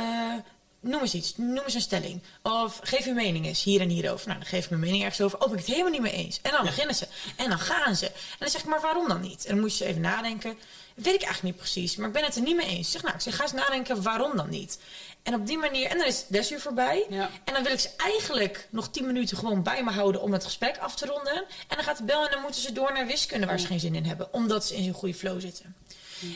noem 0.85 1.01
eens 1.01 1.15
iets, 1.15 1.37
noem 1.37 1.65
eens 1.65 1.75
een 1.75 1.81
stelling. 1.81 2.23
Of 2.43 2.81
geef 2.83 3.07
uw 3.07 3.15
mening 3.15 3.47
eens, 3.47 3.63
hier 3.63 3.81
en 3.81 3.89
hierover. 3.89 4.27
Nou, 4.27 4.39
dan 4.39 4.49
geef 4.49 4.65
ik 4.65 4.71
mijn 4.71 4.83
mening 4.83 5.03
ergens 5.03 5.21
over. 5.21 5.39
Oh, 5.39 5.45
ben 5.45 5.59
ik 5.59 5.65
het 5.65 5.75
helemaal 5.75 5.93
niet 5.93 6.01
mee 6.01 6.13
eens. 6.13 6.39
En 6.43 6.51
dan 6.51 6.65
beginnen 6.65 6.95
ze. 6.95 7.07
En 7.37 7.49
dan 7.49 7.59
gaan 7.59 7.97
ze. 7.97 8.07
En 8.07 8.37
dan 8.39 8.49
zeg 8.49 8.61
ik, 8.61 8.67
maar 8.67 8.81
waarom 8.81 9.09
dan 9.09 9.21
niet? 9.21 9.45
En 9.45 9.51
dan 9.51 9.61
moet 9.61 9.77
je 9.77 9.85
ze 9.85 9.91
even 9.91 10.01
nadenken. 10.01 10.59
Weet 10.95 11.15
ik 11.15 11.23
eigenlijk 11.23 11.43
niet 11.43 11.57
precies, 11.57 11.97
maar 11.97 12.07
ik 12.07 12.13
ben 12.13 12.25
het 12.25 12.37
er 12.37 12.43
niet 12.43 12.57
mee 12.57 12.67
eens. 12.67 12.87
Ik 12.87 12.93
zeg, 12.93 13.03
nou, 13.03 13.15
ik 13.15 13.21
zeg, 13.21 13.37
ga 13.37 13.43
eens 13.43 13.53
nadenken, 13.53 14.03
waarom 14.03 14.37
dan 14.37 14.49
niet? 14.49 14.79
En 15.23 15.35
op 15.35 15.47
die 15.47 15.59
manier, 15.59 15.91
en 15.91 15.99
dan 15.99 16.07
is 16.07 16.17
het 16.17 16.27
desuur 16.29 16.61
voorbij. 16.61 17.07
Ja. 17.09 17.31
En 17.45 17.55
dan 17.55 17.63
wil 17.63 17.73
ik 17.73 17.81
ze 17.81 17.91
eigenlijk 17.97 18.69
nog 18.71 18.89
10 18.89 19.07
minuten 19.07 19.37
gewoon 19.37 19.63
bij 19.63 19.85
me 19.85 19.91
houden 19.91 20.21
om 20.21 20.33
het 20.33 20.45
gesprek 20.45 20.79
af 20.79 20.95
te 20.95 21.07
ronden. 21.07 21.37
En 21.69 21.77
dan 21.77 21.85
gaat 21.85 21.97
de 21.97 22.05
bel 22.05 22.25
en 22.25 22.31
dan 22.31 22.41
moeten 22.41 22.61
ze 22.61 22.73
door 22.73 22.93
naar 22.93 23.07
wiskunde 23.07 23.47
waar 23.47 23.61
ze 23.61 23.67
geen 23.67 23.81
zin 23.81 23.95
in 23.95 24.05
hebben. 24.05 24.33
Omdat 24.33 24.67
ze 24.67 24.77
in 24.77 24.85
zo'n 24.85 24.93
goede 24.93 25.15
flow 25.15 25.41
zitten. 25.41 25.75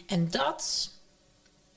En 0.07 0.31
dat 0.31 0.91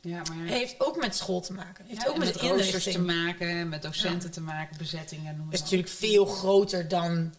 Ja, 0.02 0.22
maar 0.36 0.46
heeft 0.46 0.76
ook 0.78 0.98
met 0.98 1.16
school 1.16 1.42
te 1.42 1.54
maken. 1.54 1.86
Heeft 1.86 2.02
Ja, 2.02 2.08
ook 2.10 2.18
met, 2.18 2.28
met 2.28 2.42
roosters 2.42 2.84
te 2.84 3.00
maken, 3.02 3.70
met 3.70 3.82
docenten 3.82 4.32
te 4.32 4.42
maken, 4.42 4.78
bezettingen. 4.78 5.38
Noem 5.38 5.52
is 5.52 5.60
natuurlijk 5.62 5.90
veel 5.90 6.26
groter 6.26 6.88
dan 6.88 7.34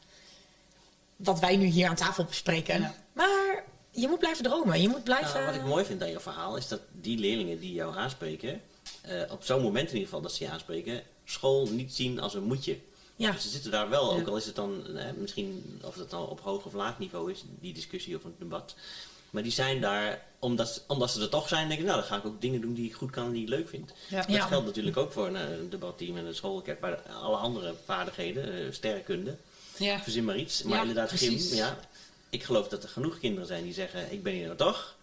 wat 1.17 1.41
wij 1.41 1.57
nu 1.57 1.65
hier 1.67 1.89
aan 1.89 1.95
tafel 1.95 2.25
bespreken. 2.25 2.81
Ja. 2.81 2.95
Maar 3.13 3.65
je 3.91 4.09
moet 4.09 4.19
blijven 4.19 4.45
dromen. 4.45 4.81
Je 4.83 4.89
moet 4.89 5.05
blijven. 5.05 5.35
Nou, 5.35 5.47
wat 5.47 5.55
ik 5.55 5.65
mooi 5.65 5.85
vind 5.85 6.03
aan 6.03 6.11
jouw 6.11 6.21
verhaal 6.21 6.57
is 6.57 6.69
dat 6.69 6.81
die 6.93 7.19
leerlingen 7.19 7.61
die 7.61 7.73
jou 7.73 7.97
aanspreken, 7.97 8.61
eh, 9.01 9.21
op 9.31 9.45
zo'n 9.45 9.63
moment 9.63 9.87
in 9.89 9.93
ieder 9.93 10.05
geval 10.09 10.21
dat 10.23 10.33
ze 10.33 10.45
je 10.45 10.51
aanspreken, 10.51 11.03
school 11.25 11.67
niet 11.69 11.95
zien 11.95 12.21
als 12.21 12.35
een 12.35 12.43
moetje. 12.43 12.79
Ja. 13.17 13.31
Dus 13.31 13.43
ze 13.43 13.49
zitten 13.49 13.71
daar 13.71 13.89
wel, 13.89 14.15
Ja. 14.15 14.21
ook 14.21 14.29
al 14.29 14.37
is 14.37 14.47
het 14.47 14.55
dan 14.55 14.97
eh, 14.97 15.05
misschien 15.17 15.81
of 15.85 15.95
het 15.95 16.11
dan 16.11 16.27
op 16.29 16.41
hoog 16.41 16.65
of 16.65 16.73
laag 16.73 16.99
niveau 16.99 17.31
is, 17.33 17.45
die 17.61 17.73
discussie 17.75 18.17
of 18.17 18.25
een 18.25 18.35
debat. 18.39 18.75
Maar 19.33 19.43
die 19.43 19.53
zijn 19.53 19.81
daar, 19.81 20.23
omdat, 20.39 20.69
ze- 20.69 20.81
omdat 20.87 21.11
ze 21.11 21.21
er 21.21 21.29
toch 21.29 21.49
zijn, 21.49 21.69
denk 21.69 21.81
ik, 21.81 21.87
nou 21.87 21.99
dan 21.99 22.07
ga 22.09 22.17
ik 22.17 22.25
ook 22.27 22.41
dingen 22.41 22.61
doen 22.61 22.75
die 22.75 22.87
ik 22.87 22.95
goed 22.95 23.11
kan 23.11 23.25
en 23.27 23.33
die 23.33 23.43
ik 23.43 23.49
leuk 23.49 23.69
vind. 23.69 23.93
Ja. 24.09 24.17
Dat 24.21 24.31
Ja. 24.31 24.47
geldt 24.47 24.67
natuurlijk 24.67 24.97
ook 24.97 25.13
voor 25.13 25.27
een, 25.27 25.37
eh, 25.37 25.51
een 25.59 25.71
debatteam 25.71 26.17
en 26.17 26.25
een 26.27 26.35
school. 26.35 26.59
Ik 26.59 26.67
heb 26.67 26.81
bij 26.81 26.99
alle 27.23 27.37
andere 27.37 27.75
vaardigheden, 27.85 28.53
eh, 28.67 28.73
sterrenkunde, 28.73 29.37
Ja. 29.77 30.03
verzin 30.03 30.25
maar 30.25 30.37
iets. 30.37 30.63
Maar 30.63 30.75
Ja, 30.75 30.81
inderdaad, 30.81 31.09
precies. 31.09 31.49
gym, 31.49 31.57
ja. 31.57 31.79
Ik 32.31 32.43
geloof 32.45 32.69
dat 32.69 32.83
er 32.83 32.89
genoeg 32.89 33.19
kinderen 33.19 33.47
zijn 33.47 33.65
die 33.65 33.73
zeggen, 33.75 34.13
ik 34.13 34.23
ben 34.23 34.33
hier 34.33 34.45
nou 34.45 34.57
toch. 34.57 34.95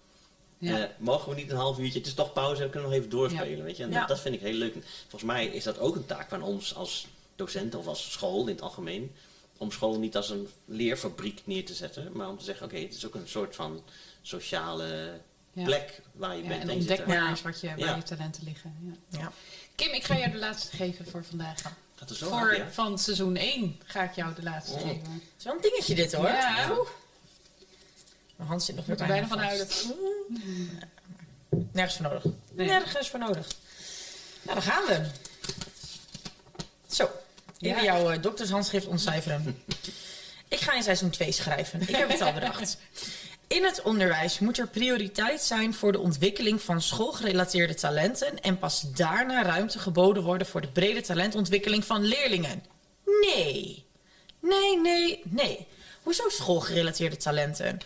Ja. 0.57 0.77
Eh, 0.79 0.89
mogen 0.97 1.29
we 1.29 1.35
niet 1.35 1.49
een 1.51 1.57
half 1.57 1.79
uurtje, 1.79 1.97
het 1.97 2.07
is 2.07 2.13
toch 2.13 2.33
pauze, 2.33 2.63
we 2.63 2.69
kunnen 2.69 2.89
nog 2.89 2.97
even 2.97 3.09
doorspelen, 3.09 3.63
weet 3.63 3.77
je. 3.77 3.83
En 3.83 4.05
dat 4.07 4.19
vind 4.19 4.35
ik 4.35 4.41
heel 4.41 4.53
leuk. 4.53 4.73
Volgens 5.01 5.31
mij 5.31 5.45
is 5.45 5.63
dat 5.63 5.79
ook 5.79 5.95
een 5.95 6.05
taak 6.05 6.29
van 6.29 6.41
ons 6.43 6.75
als 6.75 7.07
docenten 7.35 7.79
of 7.79 7.87
als 7.87 8.11
school 8.11 8.41
in 8.41 8.53
het 8.53 8.61
algemeen. 8.61 9.11
Om 9.57 9.71
school 9.71 9.99
niet 9.99 10.15
als 10.15 10.29
een 10.29 10.47
leerfabriek 10.65 11.41
neer 11.43 11.65
te 11.65 11.73
zetten, 11.73 12.09
maar 12.13 12.29
om 12.29 12.37
te 12.37 12.43
zeggen, 12.43 12.65
oké, 12.65 12.77
het 12.77 12.93
is 12.95 13.05
ook 13.05 13.15
een 13.15 13.27
soort 13.27 13.55
van 13.55 13.81
sociale 14.21 15.19
Ja. 15.53 15.63
plek 15.63 16.01
waar 16.11 16.35
je 16.35 16.41
Ja, 16.43 16.47
bent. 16.49 16.61
en 16.61 16.69
ontdek 16.69 17.05
maar 17.07 17.29
eens 17.29 17.41
wat 17.41 17.61
je, 17.61 17.67
waar 17.75 17.95
je 17.95 18.03
talenten 18.03 18.43
liggen. 18.43 18.97
Ja. 19.09 19.19
Ja. 19.19 19.31
Kim, 19.75 19.91
ik 19.93 20.03
ga 20.03 20.17
jou 20.17 20.31
de 20.31 20.37
laatste 20.37 20.75
geven 20.75 21.05
voor 21.05 21.23
vandaag. 21.25 21.61
Dat 21.95 22.09
is 22.09 22.17
zo 22.17 22.27
Voor 22.29 22.37
hard, 22.37 22.57
ja. 22.57 22.71
van 22.71 22.99
seizoen 22.99 23.35
1 23.35 23.79
ga 23.85 24.03
ik 24.03 24.13
jou 24.15 24.33
de 24.35 24.43
laatste 24.43 24.73
Oh. 24.75 24.81
geven. 24.81 25.23
Zo'n 25.37 25.57
dingetje 25.61 25.95
dit 25.95 26.13
hoor. 26.13 26.25
Ja. 26.27 26.67
Mijn 28.35 28.49
hand 28.49 28.63
zit 28.63 28.75
nog 28.75 28.85
weer 28.85 28.99
er 29.01 29.07
bijna 29.07 29.27
bijna 29.27 29.27
van 29.27 29.39
huilen. 29.39 29.67
Nergens 31.71 31.95
voor 31.97 32.05
nodig. 32.09 32.23
Nee. 32.51 32.67
Nergens 32.67 33.09
voor 33.09 33.19
nodig. 33.19 33.47
Nou, 34.41 34.53
dan 34.59 34.61
gaan 34.73 34.85
we. 34.85 35.09
Zo, 36.87 37.09
even 37.59 37.83
Ja. 37.83 37.83
jouw 37.83 38.11
uh, 38.13 38.21
doktershandschrift 38.21 38.87
ontcijferen. 38.87 39.63
ik 40.47 40.59
ga 40.59 40.73
in 40.73 40.83
seizoen 40.83 41.09
2 41.09 41.31
schrijven. 41.31 41.81
Ik 41.81 41.95
heb 41.95 42.09
het 42.09 42.21
al 42.21 42.33
bedacht. 42.33 42.77
In 43.49 43.63
het 43.63 43.81
onderwijs 43.81 44.39
moet 44.39 44.57
er 44.57 44.67
prioriteit 44.67 45.41
zijn 45.41 45.73
voor 45.73 45.91
de 45.91 45.99
ontwikkeling 45.99 46.61
van 46.61 46.81
schoolgerelateerde 46.81 47.73
talenten 47.73 48.41
en 48.41 48.59
pas 48.59 48.91
daarna 48.95 49.43
ruimte 49.43 49.79
geboden 49.79 50.23
worden 50.23 50.47
voor 50.47 50.61
de 50.61 50.67
brede 50.67 51.01
talentontwikkeling 51.01 51.85
van 51.85 52.03
leerlingen. 52.03 52.63
Nee. 53.21 53.85
Nee, 54.41 54.79
nee, 54.79 55.21
nee. 55.23 55.67
Hoezo 56.03 56.29
schoolgerelateerde 56.29 57.17
talenten? 57.17 57.77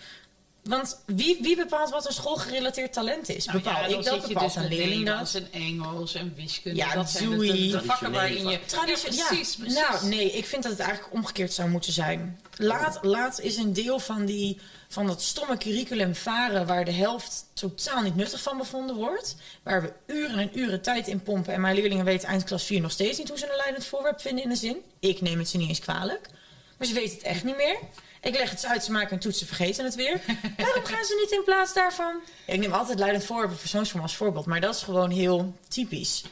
Want 0.63 1.01
wie, 1.05 1.37
wie 1.41 1.55
bepaalt 1.55 1.89
wat 1.89 2.05
een 2.05 2.13
schoolgerelateerd 2.13 2.93
talent 2.93 3.29
is? 3.29 3.45
Nou 3.45 3.57
Bepaal 3.57 3.81
ja, 3.81 3.87
dan 3.87 3.99
ik 3.99 4.05
dat? 4.05 4.13
zit 4.13 4.21
je 4.21 4.33
Bepaalt 4.33 4.53
dus 4.53 4.63
een 4.63 4.69
leerling 4.69 5.05
dat? 5.05 5.33
Nederlands 5.33 5.33
en 5.33 5.47
Engels 5.51 6.13
en 6.13 6.33
wiskunde. 6.35 6.77
Ja, 6.77 6.93
dat 6.93 7.09
zijn 7.09 7.29
de, 7.29 7.35
doei. 7.35 7.71
de, 7.71 7.77
de 7.77 7.83
vakken 7.83 8.11
waarin 8.11 8.47
je... 8.47 8.59
Traditie- 8.65 9.13
ja, 9.13 9.27
precies, 9.27 9.55
precies. 9.55 9.75
Nou, 9.79 10.05
nee, 10.05 10.31
ik 10.31 10.45
vind 10.45 10.63
dat 10.63 10.71
het 10.71 10.81
eigenlijk 10.81 11.13
omgekeerd 11.13 11.53
zou 11.53 11.69
moeten 11.69 11.93
zijn. 11.93 12.39
Laat, 12.57 12.99
laat 13.01 13.39
is 13.39 13.57
een 13.57 13.73
deel 13.73 13.99
van, 13.99 14.25
die, 14.25 14.59
van 14.93 15.07
dat 15.07 15.21
stomme 15.21 15.57
curriculum 15.57 16.15
varen... 16.15 16.67
waar 16.67 16.85
de 16.85 16.91
helft 16.91 17.45
totaal 17.53 18.01
niet 18.01 18.15
nuttig 18.15 18.41
van 18.41 18.57
bevonden 18.57 18.95
wordt. 18.95 19.35
Waar 19.63 19.81
we 19.81 20.13
uren 20.13 20.37
en 20.39 20.59
uren 20.59 20.81
tijd 20.81 21.07
in 21.07 21.23
pompen... 21.23 21.53
en 21.53 21.61
mijn 21.61 21.75
leerlingen 21.75 22.05
weten 22.05 22.27
eind 22.27 22.43
klas 22.43 22.63
4 22.63 22.81
nog 22.81 22.91
steeds 22.91 23.17
niet... 23.17 23.29
hoe 23.29 23.37
ze 23.37 23.49
een 23.49 23.57
leidend 23.57 23.85
voorwerp 23.85 24.21
vinden 24.21 24.43
in 24.43 24.49
de 24.49 24.55
zin. 24.55 24.77
Ik 24.99 25.21
neem 25.21 25.39
het 25.39 25.49
ze 25.49 25.57
niet 25.57 25.69
eens 25.69 25.79
kwalijk. 25.79 26.29
Maar 26.77 26.87
ze 26.87 26.93
weten 26.93 27.15
het 27.15 27.25
echt 27.25 27.43
niet 27.43 27.57
meer. 27.57 27.77
Ik 28.21 28.37
leg 28.37 28.49
het 28.49 28.59
ze 28.59 28.67
uit, 28.67 28.83
ze 28.83 28.91
maken 28.91 29.13
een 29.13 29.19
toets, 29.19 29.39
ze 29.39 29.45
vergeten 29.45 29.85
het 29.85 29.95
weer. 29.95 30.21
Waarom 30.57 30.83
gaan 30.83 31.05
ze 31.05 31.19
niet 31.21 31.31
in 31.31 31.43
plaats 31.43 31.73
daarvan? 31.73 32.19
Ja, 32.45 32.53
ik 32.53 32.59
neem 32.59 32.73
altijd 32.73 32.99
leidend 32.99 33.25
voorwerp 33.25 33.59
persoonsvorm 33.59 34.01
als 34.03 34.15
voorbeeld... 34.15 34.45
maar 34.45 34.61
dat 34.61 34.75
is 34.75 34.81
gewoon 34.81 35.09
heel 35.09 35.53
typisch. 35.67 36.23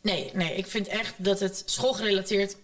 Nee, 0.00 0.30
nee, 0.34 0.54
ik 0.54 0.66
vind 0.66 0.88
echt 0.88 1.14
dat 1.16 1.40
het 1.40 1.62
schoolgerelateerd. 1.66 2.56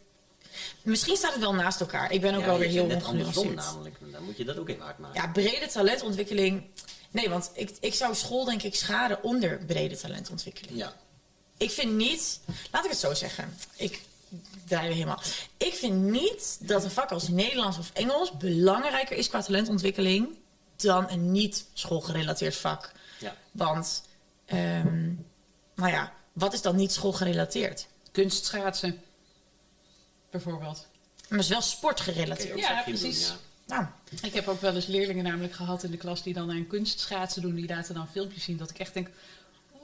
Misschien 0.82 1.16
staat 1.16 1.32
het 1.32 1.40
wel 1.40 1.54
naast 1.54 1.80
elkaar. 1.80 2.12
Ik 2.12 2.20
ben 2.20 2.34
ook 2.34 2.40
Ja, 2.40 2.46
wel 2.46 2.58
weer 2.58 2.68
heel 2.68 2.86
net 2.86 3.04
andersom 3.04 3.46
ongenuanceerd. 3.46 3.72
namelijk. 3.74 3.96
Dan 4.12 4.24
moet 4.24 4.36
je 4.36 4.44
dat 4.44 4.58
ook 4.58 4.68
even 4.68 4.82
hard 4.82 4.98
maken. 4.98 5.20
Ja, 5.22 5.28
brede 5.28 5.66
talentontwikkeling. 5.66 6.62
Nee, 7.10 7.28
want 7.28 7.50
ik, 7.54 7.76
ik 7.80 7.94
zou 7.94 8.14
school 8.14 8.44
denk 8.44 8.62
ik 8.62 8.74
schaden 8.74 9.22
onder 9.22 9.58
brede 9.66 9.96
talentontwikkeling. 9.96 10.78
Ja. 10.78 10.92
Ik 11.56 11.70
vind 11.70 11.92
niet, 11.92 12.40
laat 12.72 12.84
ik 12.84 12.90
het 12.90 12.98
zo 12.98 13.14
zeggen. 13.14 13.56
Ik 13.76 14.00
draai 14.66 14.86
weer 14.86 14.94
helemaal. 14.96 15.20
Ik 15.56 15.74
vind 15.74 16.02
niet 16.02 16.56
dat 16.60 16.84
een 16.84 16.90
vak 16.90 17.10
als 17.12 17.28
Nederlands 17.28 17.78
of 17.78 17.90
Engels 17.92 18.32
belangrijker 18.36 19.16
is 19.16 19.28
qua 19.28 19.42
talentontwikkeling 19.42 20.36
dan 20.76 21.10
een 21.10 21.32
niet 21.32 21.64
schoolgerelateerd 21.74 22.56
vak. 22.56 22.92
Ja. 23.18 23.34
Want, 23.52 24.02
ehm, 24.44 25.06
nou 25.74 25.90
ja, 25.90 26.12
wat 26.32 26.52
is 26.52 26.62
dan 26.62 26.76
niet 26.76 26.92
schoolgerelateerd? 26.92 27.86
Kunstschaatsen, 28.12 29.02
bijvoorbeeld. 30.30 30.86
Maar 31.28 31.38
het 31.38 31.46
is 31.46 31.48
wel 31.48 31.60
sportgerelateerd. 31.60 32.58
Ja, 32.58 32.74
doen, 32.74 32.84
precies. 32.84 33.28
ja. 33.28 33.36
Nou, 33.66 33.86
Ik 34.22 34.34
heb 34.34 34.48
ook 34.48 34.60
wel 34.60 34.74
eens 34.74 34.86
leerlingen 34.86 35.24
namelijk 35.24 35.52
gehad 35.52 35.82
in 35.82 35.90
de 35.90 35.96
klas 35.96 36.22
die 36.22 36.34
dan 36.34 36.50
aan 36.50 36.66
kunstschaatsen 36.66 37.42
doen. 37.42 37.54
Die 37.54 37.68
laten 37.68 37.94
dan 37.94 38.08
filmpjes 38.08 38.44
zien 38.44 38.56
dat 38.56 38.70
ik 38.70 38.78
echt 38.78 38.94
denk... 38.94 39.08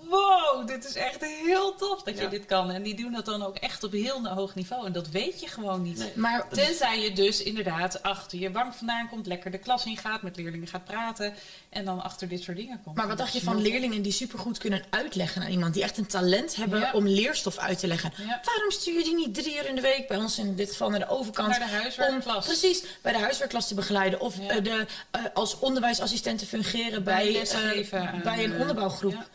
Wow, 0.09 0.67
dit 0.67 0.85
is 0.85 0.95
echt 0.95 1.25
heel 1.25 1.75
tof 1.75 2.03
dat 2.03 2.19
je 2.19 2.29
dit 2.29 2.47
kan. 2.47 2.71
En 2.71 2.83
die 2.83 2.95
doen 2.95 3.13
dat 3.13 3.25
dan 3.25 3.43
ook 3.43 3.57
echt 3.57 3.85
op 3.85 3.93
heel 3.93 4.29
hoog 4.29 4.55
niveau. 4.55 4.87
En 4.87 4.93
dat 4.93 5.09
weet 5.09 5.41
je 5.41 5.49
gewoon 5.49 5.83
niet. 5.83 5.99
Nee. 5.99 6.13
maar 6.15 6.49
Tenzij 6.49 7.01
je 7.01 7.13
dus 7.13 7.43
inderdaad 7.43 8.03
achter 8.03 8.39
je 8.39 8.51
bank 8.51 8.75
vandaan 8.75 9.09
komt, 9.09 9.27
lekker 9.27 9.51
de 9.51 9.59
klas 9.59 9.85
ingaat, 9.85 10.23
met 10.23 10.37
leerlingen 10.37 10.67
gaat 10.67 10.85
praten 10.85 11.35
en 11.69 11.85
dan 11.85 12.03
achter 12.03 12.29
dit 12.29 12.43
soort 12.43 12.57
dingen 12.57 12.81
komt. 12.85 12.97
Maar 12.97 13.09
wat 13.09 13.19
dacht 13.19 13.33
je 13.33 13.41
van 13.41 13.63
leerlingen 13.63 14.03
die 14.03 14.13
supergoed 14.13 14.59
kunnen 14.59 14.85
uitleggen 14.91 15.43
aan 15.43 15.51
iemand, 15.51 15.75
die 15.75 15.83
echt 15.83 15.99
een 15.99 16.07
talent 16.07 16.57
hebben 16.57 16.81
Ja. 16.81 16.93
om 16.93 17.09
leerstof 17.09 17.59
uit 17.59 17.79
te 17.79 17.87
leggen? 17.87 18.13
Ja. 18.17 18.41
Waarom 18.45 18.71
stuur 18.71 18.95
je 18.99 19.05
die 19.05 19.15
niet 19.15 19.35
drie 19.35 19.57
uur 19.57 19.67
in 19.67 19.75
de 19.75 19.81
week 19.81 20.09
bij 20.09 20.17
ons 20.17 20.39
in 20.39 20.55
dit 20.55 20.71
geval 20.71 20.91
naar 20.91 20.99
de 20.99 21.09
overkant? 21.09 21.49
Naar 21.49 21.59
de 21.59 21.65
huiswerkklas. 21.65 22.37
Om 22.37 22.43
precies 22.43 22.85
bij 23.03 23.13
de 23.13 23.19
huiswerkklas 23.19 23.69
te 23.69 23.75
begeleiden 23.75 24.21
of 24.21 24.37
Ja. 24.41 24.49
eh, 24.49 24.63
de, 24.65 24.87
eh, 25.11 25.21
als 25.35 25.59
onderwijsassistent 25.59 26.39
te 26.39 26.47
fungeren 26.47 27.05
Bij 27.05 27.41
eh, 27.41 28.23
bij 28.23 28.45
een 28.45 28.61
onderbouwgroep. 28.61 29.29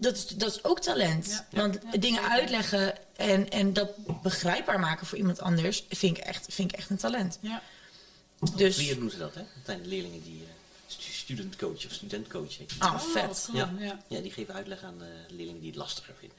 Ja. 0.00 0.08
Dat, 0.08 0.16
is, 0.16 0.26
dat 0.26 0.50
is 0.50 0.64
ook 0.64 0.80
talent. 0.80 1.26
Ja. 1.50 1.60
Want 1.62 1.78
Ja, 1.92 1.98
dingen 1.98 2.20
zeker. 2.22 2.30
uitleggen 2.38 2.94
en, 3.16 3.50
en 3.50 3.72
dat 3.72 3.90
begrijpbaar 4.22 4.80
maken 4.80 5.06
voor 5.06 5.18
iemand 5.18 5.40
anders 5.40 5.84
vind 5.88 6.16
ik 6.18 6.24
echt, 6.24 6.46
vind 6.50 6.72
ik 6.72 6.78
echt 6.78 6.90
een 6.90 6.96
talent. 6.96 7.38
Ja. 7.40 7.62
Dus, 8.56 8.76
Vier 8.76 8.94
doen 8.98 9.10
ze 9.10 9.18
dat, 9.18 9.34
hè? 9.34 9.40
Dat 9.40 9.64
zijn 9.64 9.82
de 9.82 9.88
leerlingen 9.88 10.22
die 10.22 10.42
eh, 10.42 10.48
stu- 10.86 11.12
student 11.12 11.56
coach 11.56 11.86
of 11.86 11.92
student 11.92 12.28
coach 12.28 12.58
heet. 12.58 12.72
ah, 12.78 12.94
Oh, 12.94 13.00
vet. 13.00 13.44
cool. 13.46 13.58
Ja. 13.58 13.72
Ja. 13.78 13.98
Ja, 14.06 14.20
die 14.20 14.30
geven 14.32 14.54
uitleg 14.54 14.82
aan 14.82 14.98
de 14.98 15.34
leerlingen 15.34 15.60
die 15.60 15.70
het 15.70 15.78
lastiger 15.78 16.14
vinden. 16.18 16.38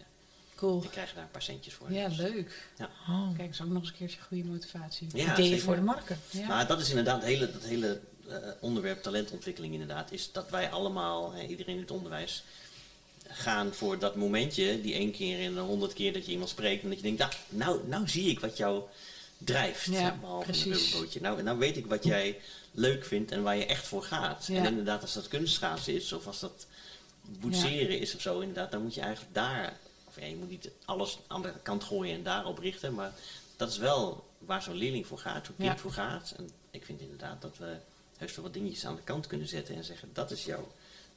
cool. 0.55 0.79
Die 0.81 0.89
krijgen 0.89 1.15
daar 1.15 1.23
een 1.23 1.31
paar 1.31 1.41
centjes 1.41 1.73
voor. 1.73 1.91
Ja, 1.93 2.07
Dus- 2.07 2.17
leuk. 2.17 2.67
Oh, 3.09 3.37
Kijk, 3.37 3.49
is 3.49 3.61
ook 3.61 3.67
nog 3.67 3.81
eens 3.81 3.89
een 3.91 3.97
keertje 3.97 4.19
goede 4.27 4.43
motivatie. 4.43 5.07
Ja, 5.13 5.33
ideeën 5.33 5.59
voor 5.61 5.75
de 5.75 5.81
marken. 5.81 6.19
Ja. 6.29 6.47
Maar 6.47 6.67
dat 6.67 6.79
is 6.81 6.89
inderdaad 6.89 7.15
het 7.15 7.25
hele, 7.25 7.51
dat 7.51 7.63
hele 7.63 7.99
eh, 8.29 8.35
onderwerp 8.59 9.03
talentontwikkeling 9.03 9.73
inderdaad. 9.73 10.11
Is 10.11 10.31
dat 10.31 10.49
wij 10.49 10.69
allemaal, 10.69 11.31
hè, 11.33 11.41
iedereen 11.45 11.75
in 11.75 11.81
het 11.81 11.91
onderwijs, 11.91 12.43
gaan 13.31 13.73
voor 13.73 13.99
dat 13.99 14.15
momentje, 14.15 14.81
die 14.81 14.93
één 14.93 15.11
keer 15.11 15.39
in 15.39 15.53
de 15.53 15.59
honderd 15.59 15.93
keer 15.93 16.13
dat 16.13 16.25
je 16.25 16.31
iemand 16.31 16.49
spreekt. 16.49 16.83
En 16.83 16.89
dat 16.89 16.97
je 16.97 17.03
denkt, 17.03 17.19
nou, 17.19 17.31
nou, 17.49 17.87
nou 17.87 18.07
zie 18.07 18.29
ik 18.29 18.39
wat 18.39 18.57
jou 18.57 18.83
drijft. 19.37 19.85
Ja, 19.85 20.17
behalve 20.21 20.45
precies. 20.45 20.65
een 20.65 20.71
rubberbootje. 20.71 21.21
Nou, 21.21 21.43
nou 21.43 21.57
weet 21.57 21.77
ik 21.77 21.85
wat 21.85 22.03
jij 22.03 22.39
leuk 22.71 23.05
vindt 23.05 23.31
en 23.31 23.43
waar 23.43 23.57
je 23.57 23.65
echt 23.65 23.87
voor 23.87 24.03
gaat. 24.03 24.45
Ja. 24.45 24.57
En 24.57 24.65
inderdaad, 24.65 25.01
als 25.01 25.13
dat 25.13 25.27
kunstschaatsen 25.27 25.93
is 25.93 26.13
of 26.13 26.27
als 26.27 26.39
dat 26.39 26.67
boetseren 27.21 27.99
is 27.99 28.15
of 28.15 28.21
zo, 28.21 28.39
inderdaad, 28.39 28.71
dan 28.71 28.81
moet 28.81 28.93
je 28.93 29.01
eigenlijk 29.01 29.33
daar, 29.33 29.77
of 30.07 30.19
ja, 30.19 30.25
je 30.25 30.35
moet 30.35 30.49
niet 30.49 30.69
alles 30.85 31.19
aan 31.27 31.41
de 31.41 31.53
kant 31.63 31.83
gooien 31.83 32.15
en 32.15 32.23
daarop 32.23 32.59
richten, 32.59 32.93
maar 32.93 33.13
dat 33.55 33.69
is 33.69 33.77
wel 33.77 34.29
waar 34.37 34.61
zo'n 34.61 34.75
leerling 34.75 35.07
voor 35.07 35.19
gaat, 35.19 35.45
zo'n 35.45 35.55
kind 35.57 35.79
voor 35.79 35.91
gaat. 35.91 36.33
En 36.37 36.49
ik 36.71 36.85
vind 36.85 37.01
inderdaad 37.01 37.41
dat 37.41 37.57
we 37.57 37.75
heus 38.17 38.35
wel 38.35 38.43
wat 38.43 38.53
dingetjes 38.53 38.85
aan 38.85 38.95
de 38.95 39.01
kant 39.01 39.27
kunnen 39.27 39.47
zetten 39.47 39.75
en 39.75 39.83
zeggen, 39.83 40.09
dat 40.13 40.31
is 40.31 40.45
jouw 40.45 40.71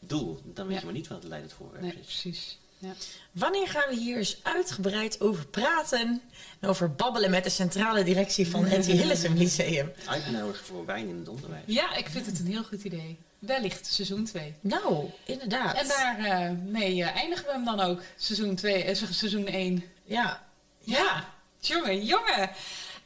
doel. 0.09 0.41
Dan 0.45 0.65
weet 0.67 0.75
Ja. 0.75 0.81
je 0.81 0.85
maar 0.87 0.95
niet 0.95 1.09
wat 1.09 1.19
het 1.19 1.29
leidend 1.29 1.53
voorwerp 1.53 1.83
Nee, 1.83 1.93
is. 1.93 1.97
precies. 2.01 2.59
Ja. 2.79 2.93
Wanneer 3.33 3.69
gaan 3.69 3.89
we 3.89 3.97
hier 3.97 4.17
eens 4.17 4.39
uitgebreid 4.43 5.21
over 5.21 5.47
praten 5.47 6.23
en 6.61 6.69
over 6.69 6.95
babbelen 6.95 7.31
met 7.31 7.45
de 7.45 7.51
centrale 7.51 8.03
directie 8.05 8.49
van 8.49 8.65
het 8.65 8.87
Hillesum 9.01 9.35
Lyceum? 9.37 9.93
Uitnodigen 10.07 10.65
voor 10.67 10.87
wijn 10.87 11.09
in 11.09 11.19
het 11.19 11.29
onderwijs. 11.29 11.63
ja, 11.67 11.95
ik 11.97 12.09
vind 12.09 12.27
het 12.27 12.39
een 12.39 12.47
heel 12.47 12.65
goed 12.65 12.83
idee. 12.85 13.19
Wellicht 13.39 13.87
seizoen 13.87 14.25
2. 14.25 14.55
Nou, 14.61 15.11
inderdaad. 15.25 15.77
En 15.77 15.89
daarmee 15.89 16.51
mee 16.57 17.03
eh, 17.03 17.17
eindigen 17.17 17.45
we 17.47 17.53
hem 17.53 17.65
dan 17.65 17.81
ook, 17.81 18.01
seizoen 18.17 18.55
2, 18.55 18.83
eh, 18.85 18.95
se- 18.95 19.15
seizoen 19.15 19.47
1. 19.47 19.85
Ja, 20.05 20.43
Ja, 20.87 21.29
jongen, 21.61 22.05
jongen. 22.05 22.51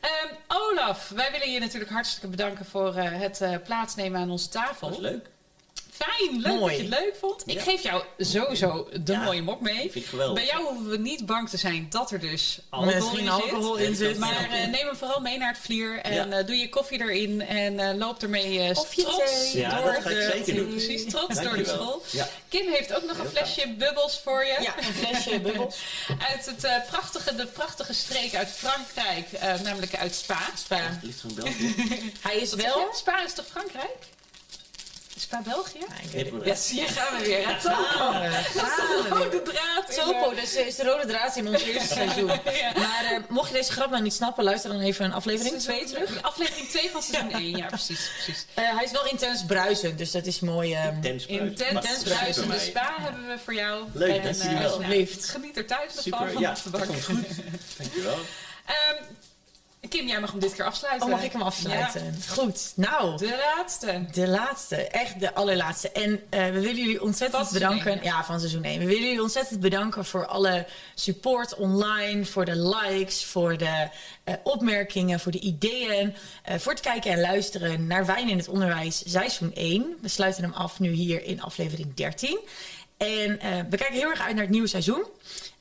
Ehm, 0.00 0.34
Olaf, 0.48 1.08
wij 1.08 1.30
willen 1.30 1.50
je 1.50 1.58
natuurlijk 1.60 1.90
hartstikke 1.90 2.28
bedanken 2.28 2.64
voor 2.64 2.94
eh, 2.94 3.20
het 3.20 3.40
eh, 3.40 3.54
plaatsnemen 3.64 4.20
aan 4.20 4.30
onze 4.30 4.50
Dat 4.50 4.62
tafel. 4.62 4.90
is 4.90 4.96
leuk. 4.98 5.26
Fijn, 5.98 6.40
leuk 6.40 6.58
Mooi. 6.58 6.60
dat 6.76 6.86
je 6.86 6.94
het 6.94 7.04
leuk 7.04 7.16
vond. 7.20 7.42
Ik 7.46 7.54
Ja. 7.54 7.62
geef 7.62 7.82
jou 7.82 8.02
sowieso 8.18 8.88
de 9.00 9.12
Ja, 9.12 9.20
mooie 9.22 9.42
mok 9.42 9.60
mee. 9.60 9.80
Vind 9.80 9.94
ik 9.94 10.06
geweldig. 10.06 10.34
Bij 10.34 10.44
jou 10.46 10.66
hoeven 10.66 10.88
we 10.90 10.98
niet 10.98 11.26
bang 11.26 11.48
te 11.48 11.56
zijn 11.56 11.86
dat 11.90 12.10
er 12.10 12.20
dus 12.20 12.58
alcohol 12.68 12.94
Misschien 12.94 13.18
in 13.18 13.28
alcohol 13.28 13.74
zit. 13.76 13.86
in 13.88 13.94
zit. 13.96 14.18
Maar 14.18 14.50
eh, 14.50 14.66
neem 14.66 14.86
hem 14.86 14.96
vooral 14.96 15.20
mee 15.20 15.38
naar 15.38 15.48
het 15.52 15.58
vlier 15.62 15.98
en 16.00 16.14
Ja. 16.14 16.26
eh, 16.38 16.46
doe 16.46 16.56
je 16.56 16.68
koffie 16.68 17.00
erin 17.00 17.40
en 17.40 17.78
eh, 17.80 17.96
loop 17.96 18.22
ermee 18.22 18.60
eh, 18.60 18.78
Of 18.78 18.94
je 18.94 19.02
trots 19.02 19.50
thee. 19.52 19.62
Door 19.62 19.70
dat 19.70 20.02
ga 20.02 20.10
ik 20.10 20.16
de, 20.16 20.30
zeker 20.36 20.54
doen. 20.54 20.68
Precies, 20.70 21.04
trots 21.10 21.42
door 21.42 21.56
de 21.56 21.64
school. 21.64 22.02
Ja. 22.10 22.28
Kim 22.48 22.72
heeft 22.72 22.94
ook 22.94 23.02
nog 23.02 23.18
een 23.18 23.22
Heel 23.22 23.30
flesje 23.30 23.68
bubbels 23.78 24.20
voor 24.24 24.44
je. 24.44 24.56
Ja, 24.60 24.74
een 24.78 24.94
flesje 24.94 25.40
bubbels. 25.46 25.76
Uit 26.28 26.46
het, 26.46 26.64
eh, 26.64 26.76
prachtige, 26.90 27.34
de 27.34 27.46
prachtige 27.46 27.92
streek 27.94 28.34
uit 28.34 28.48
Frankrijk, 28.50 29.32
eh, 29.32 29.60
namelijk 29.60 29.96
uit 29.96 30.14
Spa. 30.14 30.38
Spa. 30.56 30.98
Ligt 31.02 31.20
van 31.20 31.34
België. 31.34 31.74
Hij 32.28 32.36
is 32.36 32.54
wel... 32.54 32.88
Spa 32.94 33.24
is 33.24 33.32
toch 33.34 33.46
Frankrijk? 33.50 33.96
Is 35.18 35.24
Spa 35.24 35.42
België? 35.44 35.78
Ja, 35.78 36.18
je, 36.74 36.86
gaan 36.86 37.18
we 37.18 37.24
weer. 37.24 37.40
Ja, 37.40 37.58
Topo. 37.58 38.18
Weer. 38.20 39.08
Rode 39.08 39.42
draad. 39.42 39.94
Topo, 39.94 40.30
eh, 40.30 40.40
dus 40.40 40.54
is 40.56 40.76
de 40.76 40.84
rode 40.84 41.06
draad 41.06 41.36
in 41.36 41.48
ons 41.48 41.62
eerste 41.62 41.94
seizoen. 42.00 42.26
Maar 42.74 43.04
eh, 43.04 43.18
mocht 43.28 43.48
je 43.48 43.54
deze 43.54 43.72
grap 43.72 43.90
nou 43.90 44.02
niet 44.02 44.12
snappen, 44.14 44.44
luister 44.44 44.70
dan 44.70 44.80
even 44.80 45.04
een 45.04 45.12
aflevering 45.12 45.58
2 45.60 45.76
Seizoen- 45.86 46.04
terug. 46.06 46.22
Aflevering 46.22 46.68
2 46.68 46.90
van 46.90 47.02
seizoen 47.02 47.30
1, 47.40 47.56
ja 47.56 47.66
precies. 47.66 48.10
precies. 48.24 48.46
Eh, 48.54 48.74
hij 48.74 48.84
is 48.84 48.90
wel 48.90 49.06
intens 49.06 49.44
bruisend, 49.44 49.98
dus 49.98 50.10
dat 50.10 50.26
is 50.26 50.40
mooi. 50.40 50.74
ehm, 50.74 50.94
Intens 50.94 51.24
bruin. 51.26 51.46
Intens 51.48 52.36
super 52.36 52.60
spa 52.60 52.94
hebben 52.98 53.28
we 53.28 53.38
voor 53.44 53.54
jou. 53.54 53.84
Leuk, 53.92 54.24
En, 54.24 54.40
eh, 54.40 54.50
nou, 54.52 54.64
Alsjeblieft. 54.64 55.28
Geniet 55.28 55.56
er 55.56 55.66
thuis 55.66 55.94
nog 55.94 56.04
van, 56.18 56.40
ja, 56.40 56.56
dat 56.70 56.80
de 56.80 56.86
komt 56.86 57.04
goed. 57.04 57.26
Dankjewel. 57.78 58.18
Ehm, 58.66 59.02
Kim, 59.88 60.06
jij 60.06 60.20
mag 60.20 60.30
hem 60.30 60.40
dit 60.40 60.54
keer 60.54 60.64
afsluiten. 60.64 61.06
Oh, 61.06 61.12
mag 61.14 61.22
ik 61.22 61.32
hem 61.32 61.42
afsluiten? 61.42 62.14
Goed, 62.28 62.72
nou, 62.74 63.16
de 63.16 63.52
laatste. 63.56 64.04
de 64.12 64.28
laatste, 64.28 64.76
echt 64.76 65.20
de 65.20 65.34
allerlaatste. 65.34 65.90
En 65.90 66.20
eh, 66.30 66.44
we 66.44 66.60
willen 66.60 66.76
jullie 66.76 67.02
ontzettend 67.02 67.44
Van 67.44 67.52
bedanken. 67.52 68.00
ja. 68.02 68.24
van 68.24 68.38
seizoen 68.38 68.64
1. 68.64 68.78
We 68.78 68.86
willen 68.86 69.02
jullie 69.02 69.22
ontzettend 69.22 69.60
bedanken 69.60 70.04
voor 70.04 70.26
alle 70.26 70.66
support 70.94 71.54
online, 71.54 72.24
voor 72.24 72.44
de 72.44 72.56
likes, 72.56 73.24
voor 73.24 73.56
de 73.56 73.88
eh, 74.24 74.34
opmerkingen, 74.42 75.20
voor 75.20 75.32
de 75.32 75.40
ideeën, 75.40 76.14
eh, 76.42 76.58
voor 76.58 76.72
het 76.72 76.80
kijken 76.80 77.10
en 77.10 77.20
luisteren 77.20 77.86
naar 77.86 78.06
Wijn 78.06 78.28
in 78.28 78.38
het 78.38 78.48
Onderwijs 78.48 79.02
seizoen 79.06 79.50
1. 79.54 79.96
We 80.00 80.08
sluiten 80.08 80.42
hem 80.42 80.52
af 80.52 80.78
nu 80.80 80.90
hier 80.90 81.22
in 81.24 81.42
aflevering 81.42 81.94
13. 81.94 82.38
En 82.96 83.38
we 83.70 83.76
kijken 83.76 83.92
heel 83.94 84.10
erg 84.10 84.20
uit 84.20 84.32
naar 84.32 84.42
het 84.42 84.52
nieuwe 84.52 84.68
seizoen. 84.68 85.04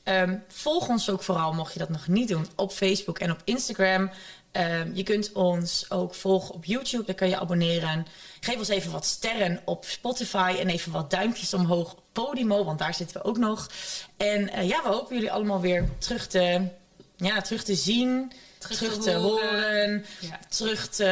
Ehm, 0.07 0.37
volg 0.47 0.89
ons 0.89 1.09
ook 1.09 1.23
vooral, 1.23 1.53
mocht 1.53 1.73
je 1.73 1.79
dat 1.79 1.89
nog 1.89 2.07
niet 2.07 2.27
doen, 2.27 2.47
op 2.55 2.71
Facebook 2.71 3.19
en 3.19 3.31
op 3.31 3.41
Instagram. 3.43 4.09
Ehm, 4.51 4.89
je 4.93 5.03
kunt 5.03 5.31
ons 5.31 5.85
ook 5.89 6.15
volgen 6.15 6.55
op 6.55 6.65
YouTube, 6.65 7.05
daar 7.05 7.15
kan 7.15 7.29
je 7.29 7.39
abonneren. 7.39 8.05
Geef 8.39 8.57
ons 8.57 8.67
even 8.67 8.91
wat 8.91 9.05
sterren 9.05 9.61
op 9.65 9.85
Spotify 9.85 10.55
en 10.59 10.69
even 10.69 10.91
wat 10.91 11.11
duimpjes 11.11 11.53
omhoog 11.53 11.91
op 11.91 12.01
Podimo, 12.11 12.63
want 12.63 12.79
daar 12.79 12.93
zitten 12.93 13.17
we 13.17 13.27
ook 13.27 13.37
nog. 13.37 13.69
En 14.17 14.49
eh, 14.49 14.67
ja, 14.67 14.83
we 14.83 14.89
hopen 14.89 15.15
jullie 15.15 15.31
allemaal 15.31 15.61
weer 15.61 15.89
terug 15.97 16.27
te, 16.27 16.67
ja, 17.15 17.41
terug 17.41 17.63
te 17.63 17.75
zien, 17.75 18.31
terug, 18.67 18.91
Terug 18.91 19.03
te 19.03 19.11
horen, 19.11 19.49
horen. 19.49 20.05
Ja. 20.19 20.39
terug 20.49 20.89
te... 20.89 21.03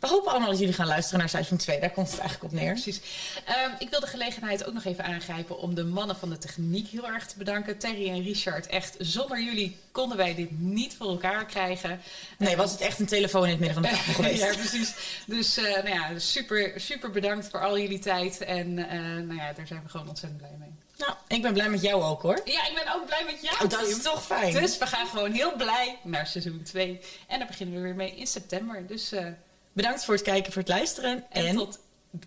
We 0.00 0.06
hopen 0.06 0.30
allemaal 0.30 0.50
dat 0.50 0.58
jullie 0.58 0.74
gaan 0.74 0.86
luisteren 0.86 1.18
naar 1.18 1.28
seizoen 1.28 1.58
2, 1.58 1.80
daar 1.80 1.90
komt 1.90 2.10
het 2.10 2.20
eigenlijk 2.20 2.52
op 2.52 2.60
neer. 2.60 2.72
Precies. 2.72 3.00
Ehm, 3.44 3.70
ik 3.78 3.90
wil 3.90 4.00
de 4.00 4.06
gelegenheid 4.06 4.66
ook 4.66 4.74
nog 4.74 4.84
even 4.84 5.04
aangrijpen 5.04 5.58
om 5.58 5.74
de 5.74 5.84
mannen 5.84 6.16
van 6.16 6.30
de 6.30 6.38
techniek 6.38 6.88
heel 6.88 7.06
erg 7.06 7.26
te 7.26 7.38
bedanken. 7.38 7.78
Terry 7.78 8.08
en 8.08 8.22
Richard, 8.22 8.66
echt 8.66 8.94
zonder 8.98 9.42
jullie 9.42 9.76
konden 9.92 10.16
wij 10.16 10.34
dit 10.34 10.60
niet 10.60 10.94
voor 10.96 11.06
elkaar 11.06 11.46
krijgen. 11.46 12.00
Nee, 12.38 12.56
was 12.56 12.72
het 12.72 12.80
echt 12.80 12.98
een 12.98 13.06
telefoon 13.06 13.44
in 13.44 13.50
het 13.50 13.58
midden 13.60 13.82
van 13.82 13.90
de 13.90 13.96
tafel 13.96 14.14
geweest. 14.22 14.42
ja, 14.42 14.54
precies. 14.54 14.94
Dus 15.26 15.56
eh, 15.56 15.64
nou 15.64 15.88
ja, 15.88 16.18
super, 16.18 16.72
super 16.76 17.10
bedankt 17.10 17.48
voor 17.50 17.60
al 17.60 17.78
jullie 17.78 17.98
tijd. 17.98 18.40
En 18.40 18.78
eh, 18.78 18.98
nou 19.00 19.34
ja, 19.34 19.52
daar 19.52 19.66
zijn 19.66 19.82
we 19.82 19.88
gewoon 19.88 20.08
ontzettend 20.08 20.40
blij 20.40 20.56
mee. 20.58 20.68
Nou, 20.98 21.12
ik 21.28 21.42
ben 21.42 21.52
blij 21.52 21.68
met 21.68 21.82
jou 21.82 22.02
ook 22.02 22.22
hoor. 22.22 22.40
Ja, 22.44 22.68
ik 22.68 22.74
ben 22.84 22.94
ook 22.94 23.06
blij 23.06 23.24
met 23.24 23.42
jou. 23.42 23.64
Oh, 23.64 23.70
dat 23.70 23.88
is 23.88 24.02
toch 24.02 24.24
fijn. 24.24 24.52
Dus 24.52 24.78
we 24.78 24.86
gaan 24.86 25.06
gewoon 25.06 25.32
heel 25.32 25.56
blij 25.56 25.98
naar 26.02 26.26
seizoen 26.26 26.62
2. 26.62 26.87
En 27.26 27.38
daar 27.38 27.46
beginnen 27.46 27.74
we 27.76 27.80
weer 27.80 27.94
mee 27.94 28.14
in 28.16 28.26
september. 28.26 28.86
Dus 28.86 29.12
eh, 29.12 29.26
Bedankt 29.72 30.04
voor 30.04 30.14
het 30.14 30.22
kijken, 30.22 30.52
voor 30.52 30.62
het 30.62 30.70
luisteren. 30.70 31.24
en, 31.30 31.46
En, 31.46 31.56
tot 31.56 31.78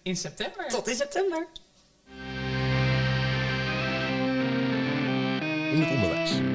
in 0.04 0.18
september. 0.18 0.68
tot 0.68 0.88
in 0.88 0.96
september. 0.96 1.48
In 5.72 5.82
het 5.82 5.90
onderwijs. 5.92 6.51